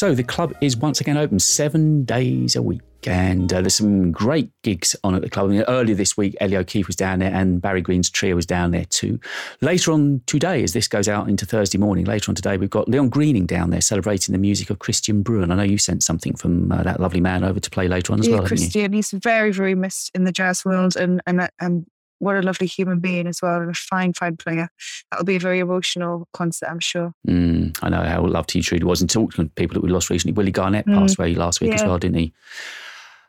So 0.01 0.14
the 0.14 0.24
club 0.24 0.55
is 0.62 0.78
once 0.78 1.02
again 1.02 1.18
open 1.18 1.39
seven 1.39 2.05
days 2.05 2.56
a 2.56 2.62
week. 2.62 2.81
And 3.06 3.52
uh, 3.52 3.60
there's 3.60 3.74
some 3.74 4.12
great 4.12 4.51
gigs 4.62 4.97
on 5.05 5.14
at 5.14 5.20
the 5.20 5.28
club. 5.28 5.44
I 5.44 5.48
mean, 5.51 5.62
earlier 5.68 5.94
this 5.94 6.16
week, 6.16 6.35
Ellie 6.40 6.56
O'Keefe 6.56 6.86
was 6.86 6.97
down 6.97 7.18
there 7.18 7.31
and 7.31 7.60
Barry 7.60 7.82
Green's 7.82 8.09
trio 8.09 8.35
was 8.35 8.47
down 8.47 8.70
there 8.70 8.86
too. 8.86 9.20
Later 9.60 9.93
on 9.93 10.22
today, 10.24 10.62
as 10.62 10.72
this 10.72 10.89
goes 10.89 11.06
out 11.06 11.28
into 11.28 11.44
Thursday 11.44 11.77
morning, 11.77 12.06
later 12.06 12.31
on 12.31 12.35
today, 12.35 12.56
we've 12.56 12.70
got 12.70 12.89
Leon 12.89 13.10
Greening 13.10 13.44
down 13.44 13.68
there 13.68 13.82
celebrating 13.82 14.32
the 14.32 14.39
music 14.39 14.70
of 14.70 14.78
Christian 14.78 15.20
Brewer. 15.20 15.43
I 15.43 15.55
know 15.55 15.62
you 15.64 15.77
sent 15.77 16.02
something 16.02 16.35
from 16.35 16.72
uh, 16.72 16.82
that 16.82 16.98
lovely 16.98 17.20
man 17.20 17.44
over 17.44 17.60
to 17.60 17.70
play 17.70 17.86
later 17.86 18.14
on 18.14 18.20
as 18.20 18.27
yeah, 18.27 18.36
well? 18.36 18.47
Christian, 18.47 18.94
he's 18.94 19.10
very, 19.10 19.52
very 19.52 19.74
missed 19.74 20.12
in 20.14 20.24
the 20.24 20.32
jazz 20.32 20.64
world, 20.64 20.97
and 20.97 21.20
and 21.27 21.47
and 21.60 21.85
what 22.20 22.36
a 22.36 22.42
lovely 22.42 22.68
human 22.68 23.01
being 23.01 23.26
as 23.26 23.42
well, 23.42 23.60
and 23.60 23.70
a 23.70 23.74
fine, 23.74 24.12
fine 24.12 24.36
player. 24.36 24.68
That'll 25.10 25.24
be 25.24 25.36
a 25.36 25.40
very 25.40 25.59
emotional 25.59 26.28
concert, 26.32 26.68
I'm 26.70 26.78
sure. 26.80 27.12
Mm, 27.26 27.76
I 27.82 27.88
know 27.88 28.02
how 28.02 28.24
loved 28.24 28.52
he 28.52 28.62
truly 28.62 28.84
was. 28.84 29.01
And 29.01 29.10
talking 29.10 29.44
to 29.44 29.51
people 29.56 29.74
that 29.74 29.82
we 29.82 29.90
lost 29.90 30.09
recently, 30.10 30.32
Willie 30.34 30.52
Garnett 30.52 30.86
Mm. 30.86 30.94
passed 30.94 31.18
away 31.18 31.34
last 31.34 31.60
week 31.60 31.74
as 31.74 31.82
well, 31.82 31.98
didn't 31.98 32.18
he? 32.18 32.32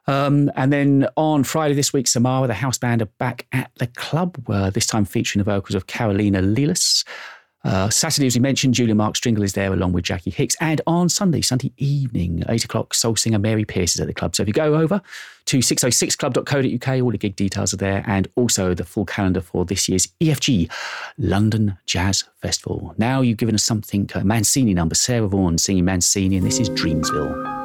Um, 0.07 0.51
and 0.55 0.73
then 0.73 1.07
on 1.15 1.43
Friday 1.43 1.73
this 1.73 1.93
week, 1.93 2.07
Samara, 2.07 2.47
the 2.47 2.53
house 2.53 2.77
band, 2.77 3.01
are 3.01 3.09
back 3.18 3.47
at 3.51 3.72
the 3.77 3.88
club, 3.88 4.38
uh, 4.49 4.69
this 4.69 4.85
time 4.88 5.05
featuring 5.05 5.43
the 5.43 5.49
vocals 5.51 5.76
of 5.76 5.88
Carolina 5.88 6.41
Lelis. 6.41 7.05
Uh, 7.64 7.90
Saturday, 7.90 8.28
as 8.28 8.36
we 8.36 8.42
mentioned, 8.42 8.74
Julian 8.74 8.98
Marc 8.98 9.16
Stringle 9.16 9.44
is 9.44 9.54
there 9.54 9.72
along 9.72 9.94
with 9.94 10.04
Jackie 10.04 10.32
Hicks. 10.32 10.56
And 10.60 10.82
on 10.88 11.10
Sunday, 11.10 11.42
Sunday 11.42 11.72
evening, 11.78 12.44
8 12.50 12.66
o'clock, 12.66 12.94
soul 12.94 13.16
singer 13.16 13.38
Mary 13.38 13.66
Pierce 13.66 13.96
is 13.96 14.02
at 14.02 14.08
the 14.08 14.14
club. 14.14 14.36
So 14.36 14.42
if 14.44 14.48
you 14.48 14.54
go 14.54 14.76
over 14.76 15.02
to 15.46 15.58
606club.co.uk, 15.60 17.02
all 17.02 17.12
the 17.12 17.18
gig 17.18 17.36
details 17.36 17.74
are 17.74 17.78
there. 17.78 18.04
And 18.08 18.28
also 18.36 18.74
the 18.74 18.84
full 18.84 19.06
calendar 19.06 19.42
for 19.42 19.66
this 19.66 19.88
year's 19.88 20.08
EFG 20.20 20.72
London 21.18 21.78
Jazz 21.86 22.24
Festival. 22.42 22.96
Now 22.98 23.22
you've 23.22 23.38
given 23.38 23.56
us 23.56 23.64
something, 23.64 24.10
a 24.16 24.24
Mancini 24.24 24.74
number, 24.74 24.96
Sarah 24.96 25.28
Vaughan 25.28 25.58
singing 25.58 25.86
Mancini, 25.86 26.38
and 26.38 26.46
this 26.46 26.60
is 26.60 26.70
Dreamsville. 26.72 27.62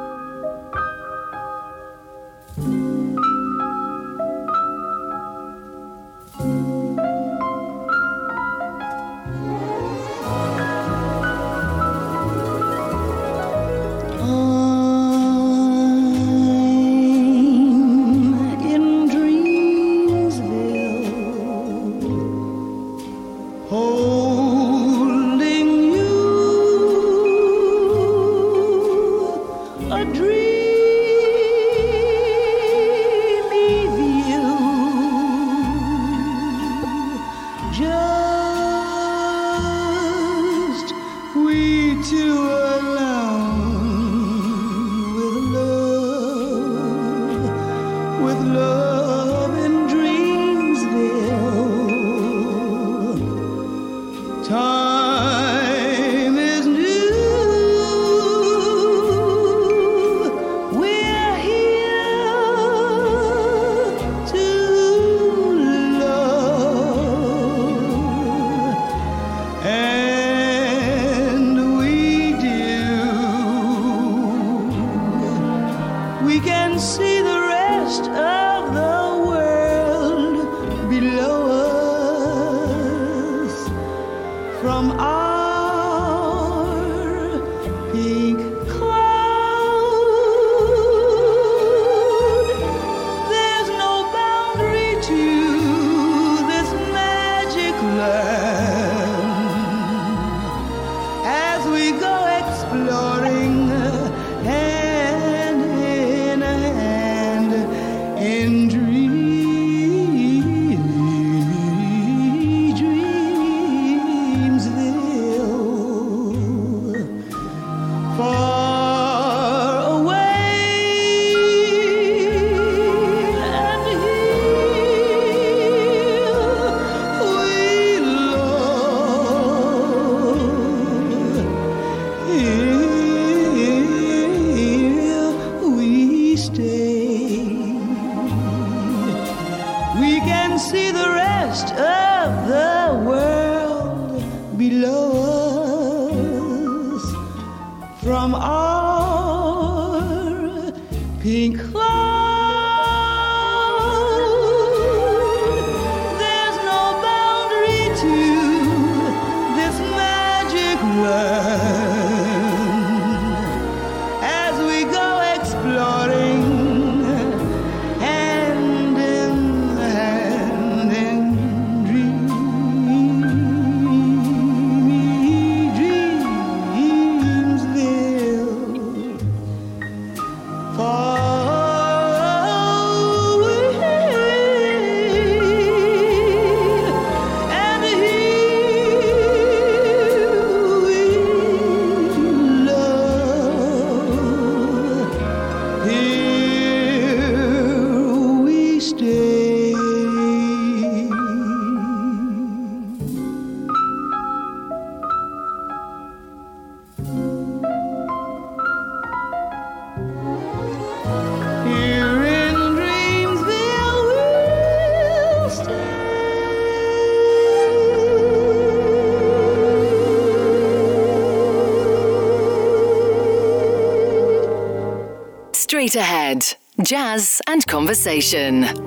Conversation. 227.77 228.86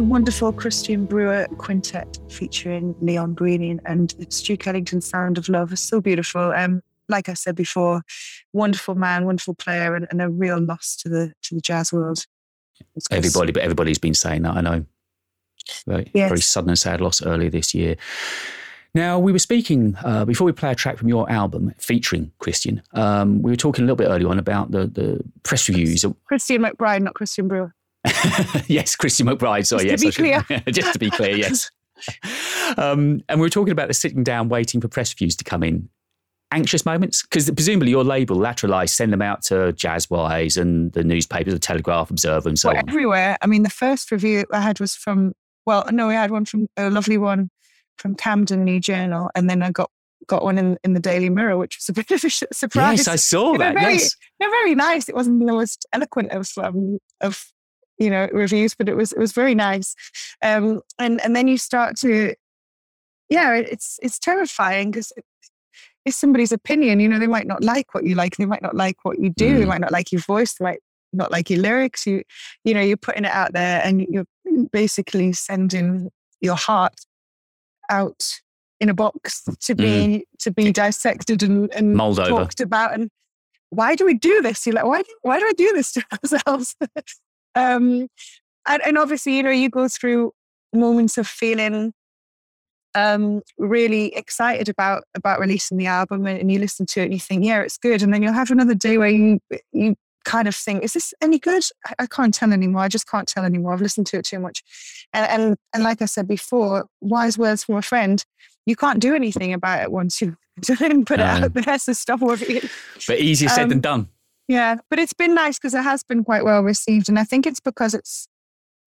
A 0.00 0.02
wonderful 0.02 0.50
Christian 0.50 1.04
Brewer 1.04 1.46
quintet 1.58 2.18
featuring 2.30 2.94
Leon 3.02 3.34
Green 3.34 3.82
and 3.84 4.14
Duke 4.44 4.66
Ellington's 4.66 5.04
Sound 5.04 5.36
of 5.36 5.46
Love 5.50 5.74
is 5.74 5.80
so 5.80 6.00
beautiful. 6.00 6.40
Um, 6.52 6.82
like 7.10 7.28
I 7.28 7.34
said 7.34 7.54
before, 7.54 8.00
wonderful 8.54 8.94
man, 8.94 9.26
wonderful 9.26 9.52
player, 9.52 9.94
and, 9.94 10.06
and 10.10 10.22
a 10.22 10.30
real 10.30 10.58
loss 10.58 10.96
to 11.02 11.10
the 11.10 11.34
to 11.42 11.54
the 11.54 11.60
jazz 11.60 11.92
world. 11.92 12.24
Everybody, 13.10 13.52
but 13.52 13.62
everybody's 13.62 13.98
been 13.98 14.14
saying 14.14 14.40
that. 14.40 14.56
I 14.56 14.62
know. 14.62 14.86
Very, 15.86 16.10
Yes. 16.14 16.30
very 16.30 16.40
sudden 16.40 16.70
and 16.70 16.78
sad 16.78 17.02
loss 17.02 17.20
earlier 17.22 17.50
this 17.50 17.74
year. 17.74 17.96
Now, 18.94 19.18
we 19.18 19.32
were 19.32 19.38
speaking, 19.38 19.98
uh, 20.02 20.24
before 20.24 20.46
we 20.46 20.52
play 20.52 20.72
a 20.72 20.74
track 20.74 20.96
from 20.96 21.10
your 21.10 21.30
album 21.30 21.74
featuring 21.76 22.32
Christian, 22.38 22.82
um, 22.94 23.42
we 23.42 23.50
were 23.50 23.56
talking 23.56 23.82
a 23.82 23.84
little 23.84 23.96
bit 23.96 24.08
earlier 24.08 24.28
on 24.28 24.38
about 24.38 24.70
the, 24.70 24.86
the 24.86 25.20
press 25.42 25.68
reviews. 25.68 26.06
Christian 26.24 26.62
McBride, 26.62 27.02
not 27.02 27.12
Christian 27.12 27.48
Brewer. 27.48 27.74
yes, 28.66 28.96
Christian 28.96 29.26
McBride. 29.26 29.66
Sorry, 29.66 29.86
Just 29.88 30.04
yes. 30.04 30.14
to 30.14 30.22
be 30.22 30.54
should- 30.62 30.74
just 30.74 30.92
to 30.92 30.98
be 30.98 31.10
clear, 31.10 31.36
yes. 31.36 31.70
um, 32.78 33.20
and 33.28 33.40
we 33.40 33.44
were 33.46 33.50
talking 33.50 33.72
about 33.72 33.88
the 33.88 33.94
sitting 33.94 34.24
down 34.24 34.48
waiting 34.48 34.80
for 34.80 34.88
press 34.88 35.12
reviews 35.14 35.36
to 35.36 35.44
come 35.44 35.62
in. 35.62 35.88
Anxious 36.52 36.84
moments? 36.84 37.22
Because 37.22 37.48
presumably 37.50 37.90
your 37.90 38.02
label, 38.02 38.36
Lateralize, 38.36 38.88
send 38.88 39.12
them 39.12 39.22
out 39.22 39.42
to 39.42 39.54
Jazzwise 39.74 40.60
and 40.60 40.92
the 40.92 41.04
newspapers, 41.04 41.52
the 41.52 41.60
Telegraph, 41.60 42.10
Observer, 42.10 42.48
and 42.48 42.58
so 42.58 42.70
Well, 42.70 42.78
on. 42.78 42.88
everywhere. 42.88 43.36
I 43.40 43.46
mean, 43.46 43.62
the 43.62 43.70
first 43.70 44.10
review 44.10 44.44
I 44.52 44.60
had 44.60 44.80
was 44.80 44.96
from, 44.96 45.32
well, 45.66 45.84
no, 45.92 46.08
I 46.08 46.14
had 46.14 46.32
one 46.32 46.44
from 46.44 46.66
a 46.76 46.90
lovely 46.90 47.18
one 47.18 47.50
from 47.98 48.16
Camden 48.16 48.64
New 48.64 48.80
Journal, 48.80 49.30
and 49.36 49.48
then 49.48 49.62
I 49.62 49.70
got 49.70 49.90
got 50.26 50.42
one 50.44 50.58
in, 50.58 50.76
in 50.84 50.94
the 50.94 51.00
Daily 51.00 51.28
Mirror, 51.30 51.56
which 51.56 51.76
was 51.78 51.88
a 51.88 51.92
bit 51.92 52.10
of 52.10 52.24
a 52.24 52.30
surprise. 52.30 52.98
Yes, 52.98 53.08
I 53.08 53.16
saw 53.16 53.56
that. 53.58 53.74
very, 53.74 53.94
yes. 53.94 54.16
they're 54.38 54.50
very 54.50 54.74
nice. 54.74 55.08
It 55.08 55.14
wasn't 55.14 55.38
the 55.40 55.52
most 55.52 55.86
eloquent 55.92 56.30
of 56.32 56.48
um, 56.58 56.98
of 57.20 57.44
you 58.00 58.10
know 58.10 58.28
reviews, 58.32 58.74
but 58.74 58.88
it 58.88 58.96
was 58.96 59.12
it 59.12 59.18
was 59.20 59.30
very 59.32 59.54
nice. 59.54 59.94
Um, 60.42 60.80
and 60.98 61.20
and 61.20 61.36
then 61.36 61.46
you 61.46 61.56
start 61.58 61.96
to 61.98 62.34
yeah, 63.28 63.54
it's 63.54 63.98
it's 64.02 64.18
terrifying 64.18 64.90
because 64.90 65.12
it's 66.04 66.16
somebody's 66.16 66.50
opinion. 66.50 66.98
You 66.98 67.08
know, 67.08 67.18
they 67.20 67.26
might 67.28 67.46
not 67.46 67.62
like 67.62 67.94
what 67.94 68.04
you 68.04 68.16
like. 68.16 68.36
They 68.36 68.46
might 68.46 68.62
not 68.62 68.74
like 68.74 68.96
what 69.04 69.20
you 69.20 69.30
do. 69.30 69.58
They 69.58 69.64
Mm. 69.64 69.68
might 69.68 69.80
not 69.80 69.92
like 69.92 70.10
your 70.10 70.22
voice. 70.22 70.54
They 70.54 70.64
might 70.64 70.80
not 71.12 71.30
like 71.30 71.50
your 71.50 71.60
lyrics. 71.60 72.06
You, 72.06 72.22
you 72.64 72.74
know, 72.74 72.80
you're 72.80 72.96
putting 72.96 73.24
it 73.24 73.30
out 73.30 73.52
there, 73.52 73.80
and 73.84 74.00
you're 74.08 74.24
basically 74.72 75.32
sending 75.32 76.10
your 76.40 76.56
heart 76.56 76.94
out 77.90 78.40
in 78.80 78.88
a 78.88 78.94
box 78.94 79.44
to 79.60 79.74
be 79.74 80.24
to 80.38 80.50
be 80.50 80.72
dissected 80.72 81.42
and, 81.42 81.72
and 81.74 81.94
Mulled 81.94 82.18
over. 82.18 82.30
talked 82.30 82.60
about. 82.60 82.94
And 82.94 83.10
why 83.68 83.94
do 83.94 84.04
we 84.06 84.14
do 84.14 84.40
this? 84.42 84.66
You're 84.66 84.74
like, 84.74 84.86
why? 84.86 85.02
do- 85.02 85.18
Why 85.22 85.38
do 85.38 85.46
I 85.46 85.52
do 85.52 85.72
this 85.74 85.92
to 85.92 86.02
ourselves? 86.24 86.74
Um, 87.54 88.08
and, 88.68 88.82
and 88.84 88.98
obviously, 88.98 89.36
you 89.36 89.42
know, 89.42 89.50
you 89.50 89.70
go 89.70 89.88
through 89.88 90.32
moments 90.72 91.18
of 91.18 91.26
feeling 91.26 91.92
um 92.96 93.40
really 93.56 94.14
excited 94.16 94.68
about 94.68 95.04
about 95.14 95.38
releasing 95.38 95.78
the 95.78 95.86
album 95.86 96.26
and, 96.26 96.40
and 96.40 96.50
you 96.50 96.58
listen 96.58 96.84
to 96.86 97.00
it 97.00 97.04
and 97.04 97.12
you 97.12 97.20
think 97.20 97.44
yeah 97.44 97.60
it's 97.60 97.78
good 97.78 98.02
and 98.02 98.12
then 98.12 98.20
you'll 98.20 98.32
have 98.32 98.50
another 98.50 98.74
day 98.74 98.98
where 98.98 99.08
you 99.08 99.38
you 99.72 99.94
kind 100.24 100.48
of 100.48 100.54
think 100.54 100.82
is 100.84 100.92
this 100.92 101.14
any 101.22 101.38
good? 101.38 101.62
I, 101.86 101.94
I 102.00 102.06
can't 102.06 102.34
tell 102.34 102.52
anymore. 102.52 102.82
I 102.82 102.88
just 102.88 103.08
can't 103.08 103.26
tell 103.26 103.44
anymore. 103.44 103.72
I've 103.72 103.80
listened 103.80 104.06
to 104.08 104.18
it 104.18 104.24
too 104.24 104.38
much. 104.38 104.62
And 105.12 105.26
and, 105.30 105.56
and 105.72 105.82
like 105.82 106.02
i 106.02 106.04
said 106.04 106.28
before 106.28 106.86
wise 107.00 107.38
words 107.38 107.64
from 107.64 107.76
a 107.76 107.82
friend 107.82 108.24
you 108.66 108.76
can't 108.76 109.00
do 109.00 109.14
anything 109.14 109.52
about 109.52 109.82
it 109.82 109.90
once 109.90 110.20
you 110.20 110.36
put 110.62 110.80
it 110.80 111.16
No. 111.18 111.24
out 111.24 111.54
there 111.54 111.78
so 111.78 111.92
stop 111.92 112.20
worrying. 112.20 112.62
But 113.06 113.18
easier 113.18 113.48
said 113.48 113.70
than 113.70 113.78
Um, 113.78 113.80
done. 113.80 114.08
Yeah, 114.50 114.76
but 114.90 114.98
it's 114.98 115.12
been 115.12 115.32
nice 115.34 115.58
because 115.58 115.74
it 115.74 115.84
has 115.84 116.02
been 116.02 116.24
quite 116.24 116.44
well 116.44 116.62
received, 116.62 117.08
and 117.08 117.18
I 117.20 117.24
think 117.24 117.46
it's 117.46 117.60
because 117.60 117.94
it's 117.94 118.26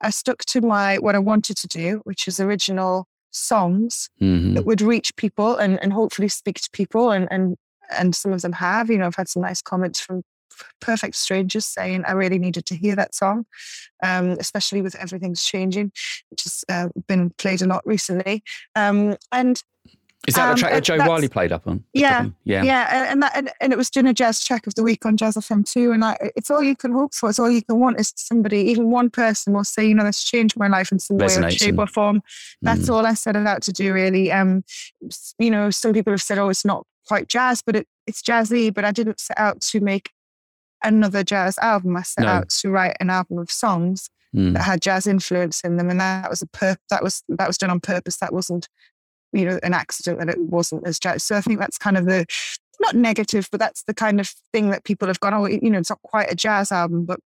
I 0.02 0.10
stuck 0.10 0.40
to 0.48 0.60
my 0.60 0.98
what 0.98 1.16
I 1.16 1.20
wanted 1.20 1.56
to 1.58 1.68
do, 1.68 2.02
which 2.04 2.28
is 2.28 2.40
original 2.40 3.08
songs 3.32 4.10
Mhm. 4.22 4.56
that 4.56 4.66
would 4.66 4.82
reach 4.82 5.16
people 5.16 5.56
and, 5.56 5.82
and 5.82 5.94
hopefully 5.94 6.28
speak 6.28 6.60
to 6.60 6.70
people, 6.74 7.12
and 7.12 7.28
and 7.32 7.56
and 7.98 8.14
some 8.14 8.34
of 8.34 8.42
them 8.42 8.54
have. 8.54 8.90
You 8.90 8.98
know, 8.98 9.06
I've 9.08 9.16
had 9.16 9.30
some 9.30 9.42
nice 9.42 9.62
comments 9.62 10.02
from 10.02 10.24
perfect 10.82 11.16
strangers 11.16 11.66
saying 11.66 12.04
I 12.06 12.12
really 12.12 12.40
needed 12.40 12.66
to 12.68 12.76
hear 12.76 12.96
that 12.98 13.16
song, 13.16 13.46
um, 14.04 14.32
especially 14.40 14.82
with 14.82 14.96
everything's 14.96 15.44
changing, 15.44 15.92
which 16.30 16.44
has 16.44 16.66
uh, 16.70 16.90
been 17.08 17.30
played 17.38 17.62
a 17.62 17.68
lot 17.68 17.82
recently. 17.88 18.44
Um, 18.76 19.16
and 19.32 19.64
Is 20.28 20.36
that 20.36 20.48
um, 20.50 20.56
the 20.56 20.60
track 20.60 20.72
that 20.74 20.84
Jo 20.84 20.98
Whiley 20.98 21.28
played 21.28 21.52
up 21.52 21.68
on? 21.68 21.84
Yeah, 21.94 22.28
Yeah. 22.46 22.64
yeah, 22.64 22.88
and, 23.02 23.10
and 23.12 23.24
that 23.24 23.36
and, 23.36 23.52
and 23.60 23.74
it 23.74 23.78
was 23.78 23.90
doing 23.90 24.08
a 24.08 24.14
jazz 24.14 24.44
track 24.44 24.66
of 24.68 24.76
the 24.76 24.84
week 24.84 25.06
on 25.06 25.18
Jazz 25.18 25.36
FM 25.36 25.70
too. 25.70 25.92
And 25.92 26.04
I, 26.06 26.18
it's 26.38 26.50
all 26.50 26.64
you 26.64 26.76
can 26.78 26.94
hope 26.94 27.14
for. 27.14 27.30
It's 27.30 27.40
all 27.40 27.52
you 27.52 27.62
can 27.62 27.78
want 27.80 28.00
is 28.00 28.14
somebody, 28.16 28.60
even 28.60 28.90
one 28.90 29.10
person, 29.10 29.52
will 29.54 29.66
say, 29.66 29.86
you 29.86 29.94
know, 29.94 30.04
that's 30.06 30.24
changed 30.24 30.56
my 30.58 30.68
life 30.70 30.92
in 30.94 31.00
some 31.00 31.18
way 31.18 31.26
or 31.26 31.52
shape 31.52 31.78
or 31.78 31.88
form. 31.88 32.22
That's 32.62 32.88
Mm. 32.88 32.94
all 32.94 33.06
I 33.06 33.16
set 33.16 33.36
out 33.36 33.62
to 33.64 33.74
do, 33.74 33.92
really. 33.94 34.32
Um, 34.32 34.64
you 35.40 35.52
know, 35.52 35.70
some 35.72 35.92
people 35.94 36.14
have 36.14 36.22
said, 36.22 36.38
oh, 36.38 36.48
it's 36.50 36.64
not 36.64 36.86
quite 37.08 37.28
jazz, 37.28 37.62
but 37.62 37.76
it, 37.76 37.88
it's 38.08 38.22
jazzy. 38.22 38.74
But 38.74 38.86
I 38.86 38.92
didn't 38.92 39.20
set 39.20 39.38
out 39.38 39.60
to 39.62 39.82
make 39.82 40.10
another 40.84 41.24
jazz 41.24 41.58
album. 41.60 41.98
I 41.98 42.02
set 42.04 42.24
No. 42.24 42.30
out 42.30 42.50
to 42.50 42.70
write 42.70 42.96
an 43.02 43.10
album 43.10 43.40
of 43.40 43.52
songs 43.52 44.10
Mm. 44.36 44.54
that 44.54 44.64
had 44.64 44.82
jazz 44.82 45.06
influence 45.06 45.62
in 45.62 45.78
them, 45.78 45.90
and 45.92 46.00
that 46.00 46.28
was 46.28 46.42
a 46.42 46.48
pur- 46.48 46.78
that 46.90 47.04
was 47.04 47.24
that 47.30 47.46
was 47.48 47.56
done 47.56 47.70
on 47.70 47.80
purpose. 47.80 48.18
That 48.18 48.34
wasn't, 48.34 48.68
you 49.34 49.46
know, 49.46 49.60
an 49.64 49.74
accident 49.74 50.20
that 50.20 50.30
it 50.30 50.40
wasn't 50.40 50.86
as 50.88 51.00
jazz. 51.00 51.24
So 51.24 51.36
I 51.36 51.42
think 51.42 51.60
that's 51.60 51.78
kind 51.78 51.98
of 51.98 52.06
the 52.06 52.26
not 52.80 52.96
negative, 52.96 53.48
but 53.52 53.60
that's 53.60 53.84
the 53.84 53.94
kind 53.94 54.20
of 54.20 54.28
thing 54.52 54.70
that 54.70 54.84
people 54.84 55.08
have 55.08 55.20
gone. 55.20 55.34
Oh, 55.34 55.46
you 55.46 55.70
know, 55.70 55.80
it's 55.80 55.90
not 55.90 56.02
quite 56.02 56.32
a 56.32 56.36
jazz 56.36 56.72
album, 56.72 57.06
but 57.06 57.20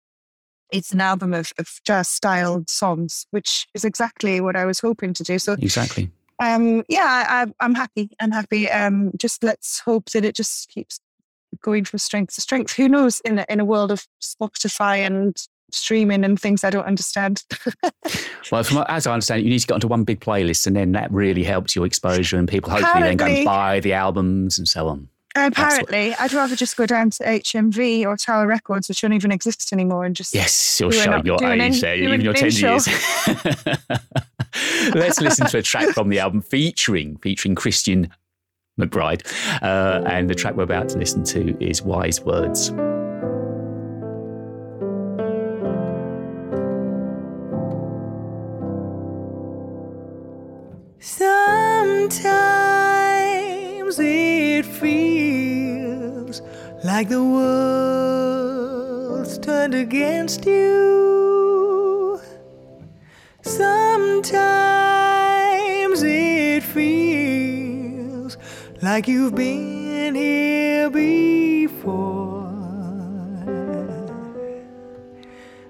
it's 0.72 0.92
an 0.92 1.02
album 1.02 1.34
of, 1.34 1.52
of 1.58 1.68
jazz 1.86 2.08
styled 2.10 2.70
songs, 2.70 3.26
which 3.32 3.68
is 3.74 3.86
exactly 3.86 4.42
what 4.42 4.56
I 4.56 4.66
was 4.66 4.80
hoping 4.80 5.14
to 5.14 5.24
do. 5.24 5.40
So 5.40 5.54
Exactly. 5.54 6.12
um, 6.44 6.84
yeah, 6.90 7.26
I, 7.28 7.46
I'm 7.60 7.76
happy. 7.76 8.10
I'm 8.20 8.32
happy. 8.32 8.70
Um, 8.70 9.12
just 9.18 9.44
let's 9.44 9.80
hope 9.80 10.10
that 10.12 10.26
it 10.26 10.36
just 10.36 10.70
keeps 10.70 11.00
going 11.62 11.86
from 11.86 12.00
strength 12.00 12.36
to 12.36 12.42
strength. 12.42 12.74
Who 12.76 12.90
knows 12.90 13.22
in 13.22 13.40
a, 13.40 13.46
in 13.50 13.60
a 13.60 13.66
world 13.66 13.92
of 13.92 14.06
Spotify 14.22 14.98
and 15.00 15.36
streaming 15.72 16.24
and 16.24 16.40
things 16.40 16.64
I 16.64 16.70
don't 16.70 16.86
understand. 16.86 17.44
Well, 18.50 18.64
from, 18.64 18.86
as 18.88 19.06
I 19.06 19.12
understand 19.12 19.42
it, 19.42 19.44
you 19.44 19.50
need 19.50 19.60
to 19.60 19.68
get 19.68 19.74
onto 19.74 19.90
one 19.90 20.06
big 20.06 20.22
playlist, 20.22 20.68
and 20.68 20.76
then 20.76 20.94
that 20.94 21.12
really 21.12 21.44
helps 21.44 21.76
your 21.76 21.86
exposure, 21.86 22.38
and 22.38 22.48
people 22.48 22.72
hopefully 22.72 23.04
then 23.04 23.18
go 23.18 23.26
and 23.26 23.44
buy 23.44 23.82
the 23.82 23.92
albums 23.92 24.58
and 24.58 24.66
so 24.66 24.88
on. 24.88 25.10
Apparently, 25.36 26.16
I'd 26.16 26.32
rather 26.32 26.56
just 26.56 26.78
go 26.78 26.86
down 26.86 27.10
to 27.12 27.24
HMV 27.24 28.06
or 28.06 28.16
Tower 28.16 28.48
Records, 28.48 28.88
which 28.88 29.02
don't 29.02 29.12
even 29.12 29.32
exist 29.32 29.74
anymore, 29.74 30.06
and 30.06 30.16
just 30.16 30.34
Yes, 30.34 30.80
you're 30.80 30.94
showing 30.94 31.26
your 31.26 31.44
age 31.44 31.82
there, 31.82 31.96
even 31.96 32.22
your 32.22 32.32
an 32.32 32.40
10 32.40 32.48
intro. 32.48 32.70
years. 32.70 32.88
Let's 34.96 35.20
listen 35.20 35.48
to 35.48 35.58
a 35.58 35.62
track 35.62 35.94
from 35.94 36.10
the 36.10 36.20
album 36.20 36.42
featuring 36.42 37.18
featuring 37.18 37.56
Christian 37.56 38.10
McBride. 38.80 39.26
Uh, 39.62 40.04
and 40.08 40.30
the 40.30 40.36
track 40.36 40.56
we're 40.56 40.64
about 40.64 40.90
to 40.90 40.98
listen 40.98 41.24
to 41.26 41.58
is 41.64 41.82
Wise 41.82 42.22
Words. 42.22 42.72
Sometimes 52.10 54.00
it 54.00 54.66
feels 54.66 56.42
like 56.86 57.10
the 57.10 57.22
world's 57.22 58.58
turned 59.40 59.76
against 59.76 60.46
you. 60.46 62.22
Sometimes 63.42 64.32
it 66.02 66.64
feels 66.64 68.38
like 68.82 69.10
you've 69.10 69.36
been 69.36 70.16
here 70.16 70.90
before. 70.90 72.48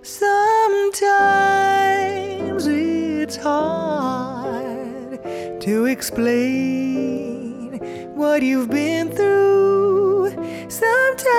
Sometimes 0.03 1.17
it's 2.67 3.37
hard 3.37 4.36
to 5.67 5.85
explain 5.85 7.77
what 8.15 8.41
you've 8.41 8.69
been 8.69 9.11
through. 9.11 10.29
Sometimes 10.69 11.35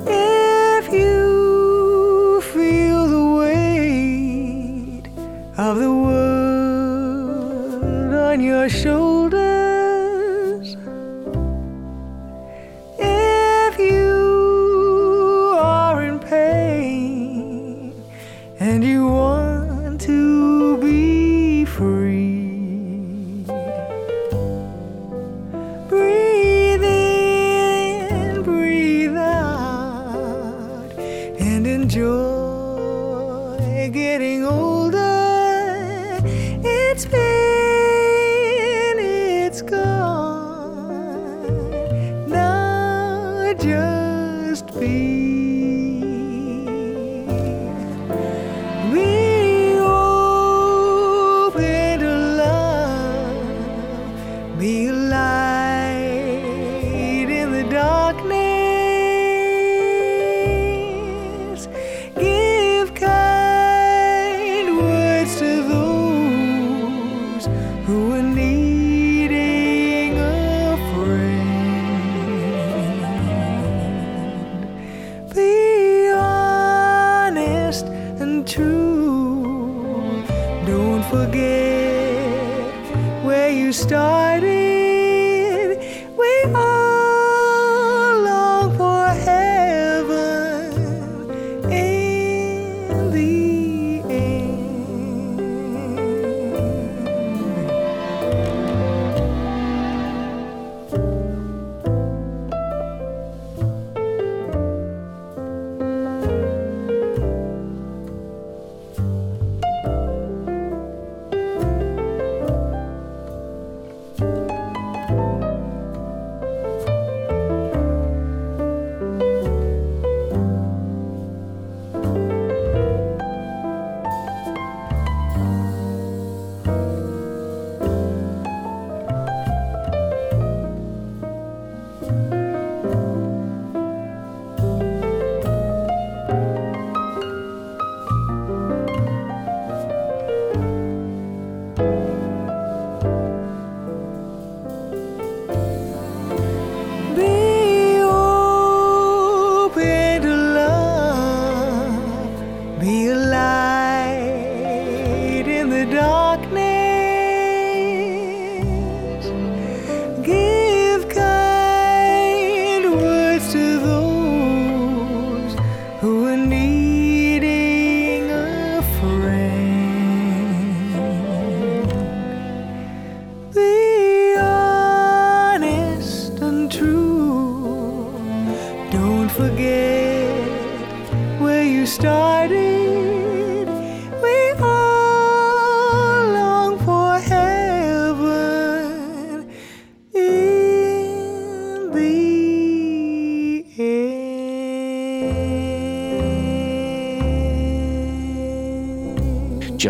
If 0.07 0.93
you 0.93 2.43
feel 2.53 3.07
the 3.07 3.25
weight 3.41 5.05
of 5.57 5.79
the 5.79 5.91
world 5.91 7.03
on 8.13 8.43
your 8.43 8.69
shoulders, 8.69 9.22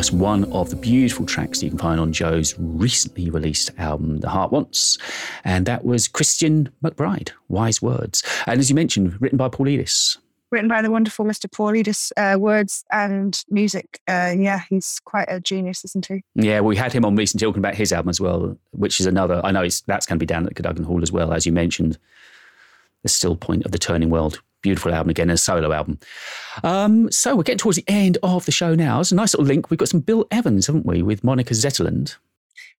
just 0.03 0.13
one 0.13 0.43
of 0.51 0.69
the 0.69 0.75
beautiful 0.75 1.25
tracks 1.25 1.63
you 1.63 1.69
can 1.69 1.79
find 1.79 2.01
on 2.01 2.13
Jo's 2.13 2.57
recently 2.59 3.31
released 3.31 3.71
album, 3.79 4.19
The 4.19 4.29
Heart 4.29 4.51
Wants. 4.51 4.99
And 5.45 5.65
that 5.67 5.85
was 5.85 6.09
Christian 6.09 6.69
McBride, 6.83 7.31
Wise 7.47 7.81
Words. 7.81 8.25
And 8.49 8.59
as 8.59 8.69
you 8.69 8.75
mentioned, 8.75 9.17
written 9.23 9.39
by 9.39 9.49
Paul 9.49 9.67
Edis. 9.67 10.19
Written 10.51 10.69
by 10.69 10.83
the 10.83 10.91
wonderful 10.91 11.25
Mr. 11.25 11.49
Paul 11.49 11.75
Edis, 11.75 12.11
uh, 12.17 12.37
words 12.37 12.85
and 12.91 13.45
music. 13.49 14.01
Uh, 14.09 14.35
yeah, 14.37 14.63
he's 14.69 15.01
quite 15.05 15.27
a 15.29 15.39
genius, 15.39 15.85
isn't 15.85 16.07
he? 16.07 16.25
Yeah, 16.35 16.63
we 16.63 16.75
had 16.75 16.93
him 16.93 17.05
on 17.05 17.15
recently 17.15 17.47
talking 17.47 17.61
about 17.61 17.77
his 17.77 17.93
album 17.93 18.09
as 18.09 18.21
well, 18.21 18.59
which 18.73 18.99
is 18.99 19.07
another. 19.07 19.41
I 19.45 19.53
know 19.53 19.63
it's, 19.63 19.83
that's 19.83 20.05
going 20.05 20.19
to 20.19 20.23
be 20.23 20.27
down 20.27 20.47
at 20.47 20.57
Cadogan 20.57 20.83
Hall 20.83 21.05
as 21.05 21.13
well, 21.13 21.33
as 21.33 21.47
you 21.47 21.53
mentioned. 21.53 21.97
The 23.05 23.09
Still 23.09 23.37
Point 23.37 23.65
of 23.65 23.71
the 23.71 23.79
Turning 23.79 24.11
World. 24.11 24.43
Beautiful 24.63 24.95
album 24.95 25.11
again, 25.11 25.29
a 25.29 25.37
solo 25.37 25.73
album. 25.73 25.99
Um, 26.63 27.11
so 27.11 27.37
we're 27.37 27.43
getting 27.43 27.59
towards 27.59 27.77
the 27.77 27.85
end 27.89 28.19
of 28.23 28.47
the 28.47 28.53
show 28.53 28.75
now. 28.75 29.01
It's 29.01 29.13
a 29.13 29.17
nice 29.17 29.35
little 29.35 29.47
link. 29.47 29.71
We've 29.71 29.79
got 29.79 29.89
some 29.89 30.01
Bill 30.01 30.27
Evans, 30.31 30.67
haven't 30.67 30.87
we, 30.87 31.03
with 31.03 31.25
Monica 31.25 31.55
Zetterlund. 31.55 32.17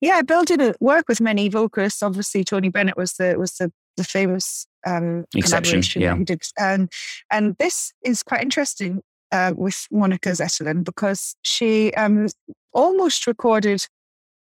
Yeah, 0.01 0.21
Bill 0.21 0.43
did 0.43 0.75
work 0.79 1.05
with 1.07 1.21
many 1.21 1.49
vocalists. 1.49 2.03
Obviously, 2.03 2.43
Tony 2.43 2.69
Bennett 2.69 2.97
was 2.97 3.13
the 3.13 3.35
was 3.37 3.53
the, 3.53 3.71
the 3.97 4.03
famous 4.03 4.67
um, 4.85 5.25
Exception, 5.35 5.81
collaboration 5.81 6.01
yeah. 6.01 6.17
he 6.17 6.23
did. 6.23 6.41
And 6.57 6.91
and 7.31 7.55
this 7.57 7.93
is 8.01 8.23
quite 8.23 8.41
interesting 8.41 9.01
uh, 9.31 9.53
with 9.55 9.87
Monica 9.91 10.29
Zetterlund 10.29 10.83
because 10.83 11.35
she 11.41 11.93
um, 11.93 12.27
almost 12.73 13.27
recorded 13.27 13.87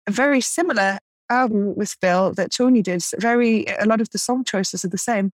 a 0.07 0.11
very 0.11 0.41
similar 0.41 0.99
album 1.29 1.75
with 1.75 1.95
Bill 2.01 2.33
that 2.33 2.51
Tony 2.51 2.81
did. 2.81 3.03
Very 3.17 3.65
a 3.79 3.85
lot 3.85 4.01
of 4.01 4.09
the 4.09 4.17
song 4.17 4.43
choices 4.43 4.83
are 4.83 4.89
the 4.89 4.97
same, 4.97 5.31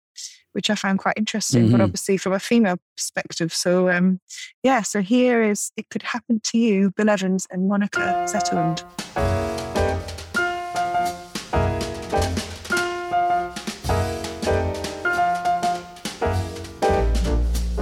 which 0.53 0.71
I 0.71 0.75
found 0.75 0.99
quite 0.99 1.17
interesting. 1.17 1.71
But 1.71 1.81
Mhm. 1.81 1.85
obviously 1.85 2.17
from 2.17 2.33
a 2.33 2.39
female 2.41 2.77
perspective. 2.97 3.53
So 3.55 3.89
um, 3.91 4.21
yeah, 4.63 4.83
so 4.83 5.01
here 5.03 5.43
is 5.43 5.71
"It 5.77 5.89
Could 5.91 6.03
Happen 6.03 6.41
to 6.45 6.59
You," 6.59 6.91
Bill 6.97 7.09
Evans 7.11 7.47
and 7.51 7.69
Monica 7.69 8.27
Zetterlund. 8.29 8.85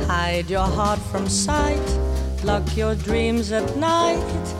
Hide 0.07 0.49
your 0.51 0.67
heart 0.67 0.99
from 1.11 1.29
sight, 1.29 1.89
lock 2.45 2.77
your 2.77 2.95
dreams 2.95 3.53
at 3.53 3.77
night. 3.77 4.55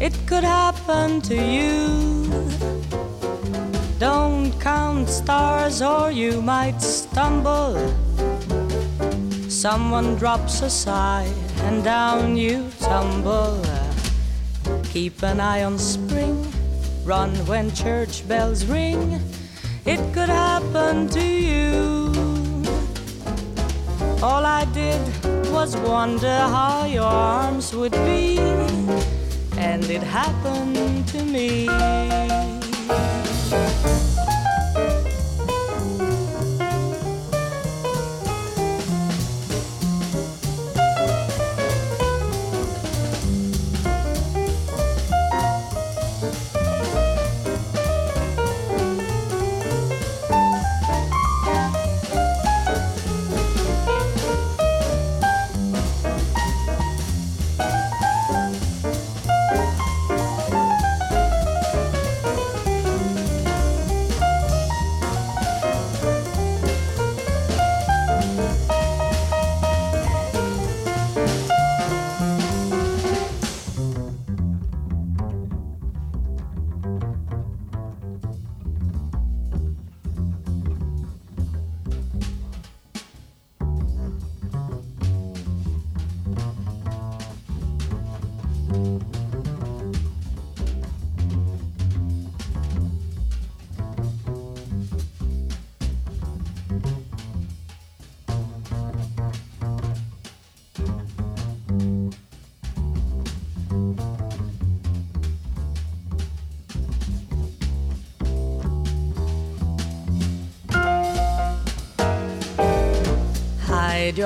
It 0.00 0.14
could 0.26 0.44
happen 0.44 1.20
to 1.22 1.34
you. 1.34 2.69
Don't 4.00 4.58
count 4.58 5.10
stars 5.10 5.82
or 5.82 6.10
you 6.10 6.40
might 6.40 6.80
stumble. 6.80 7.76
Someone 9.46 10.16
drops 10.16 10.62
a 10.62 10.70
sigh 10.70 11.30
and 11.64 11.84
down 11.84 12.34
you 12.34 12.70
tumble. 12.80 13.62
Keep 14.84 15.22
an 15.22 15.38
eye 15.38 15.64
on 15.64 15.78
spring, 15.78 16.50
run 17.04 17.30
when 17.44 17.74
church 17.74 18.26
bells 18.26 18.64
ring. 18.64 19.20
It 19.84 20.00
could 20.14 20.30
happen 20.30 21.06
to 21.08 21.22
you. 21.22 22.10
All 24.22 24.46
I 24.46 24.64
did 24.72 25.02
was 25.52 25.76
wonder 25.76 26.38
how 26.56 26.86
your 26.86 27.04
arms 27.04 27.74
would 27.74 27.92
be, 28.08 28.38
and 29.58 29.84
it 29.84 30.02
happened 30.02 31.06
to 31.08 31.22
me. 31.22 32.29
Hide 33.50 34.09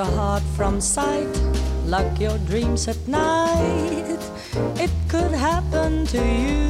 your 0.04 0.16
heart 0.16 0.42
from 0.56 0.80
sight, 0.80 1.34
lock 1.86 2.20
your 2.20 2.38
dreams 2.38 2.88
at 2.88 3.08
night. 3.08 4.18
It 4.76 4.90
could 5.08 5.32
happen 5.32 6.06
to 6.06 6.22
you. 6.44 6.64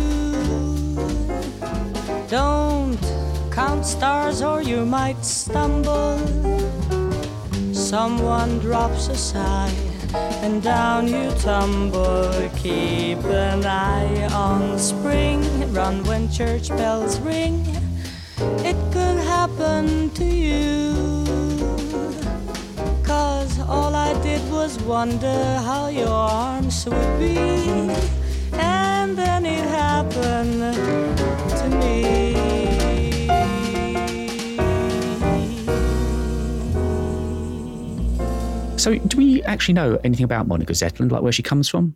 Don't 2.28 2.98
count 3.50 3.84
stars 3.84 4.42
or 4.42 4.62
you 4.62 4.84
might 4.84 5.24
stumble. 5.24 6.18
Someone 7.72 8.58
drops 8.60 9.08
a 9.08 9.16
sigh 9.16 9.74
and 10.44 10.62
down 10.62 11.08
you 11.08 11.30
tumble. 11.40 12.30
Keep 12.56 13.24
an 13.24 13.64
eye 13.66 14.28
on 14.32 14.78
spring, 14.78 15.40
run 15.72 16.04
when 16.04 16.30
church 16.30 16.68
bells 16.68 17.18
ring. 17.20 17.73
I 24.64 24.66
did 24.66 24.86
wonder 24.86 25.58
how 25.58 25.88
your 25.88 26.08
arms 26.08 26.86
would 26.86 27.18
be. 27.18 27.36
And 28.54 29.14
then 29.14 29.44
it 29.44 29.68
happened 29.68 30.74
to 31.58 31.68
me. 31.80 32.24
So, 38.78 38.94
do 38.94 39.18
we 39.18 39.42
actually 39.42 39.74
know 39.74 40.00
anything 40.02 40.24
about 40.24 40.46
Monica 40.46 40.72
Zetland, 40.72 41.12
like 41.12 41.20
where 41.20 41.30
she 41.30 41.42
comes 41.42 41.68
from? 41.68 41.94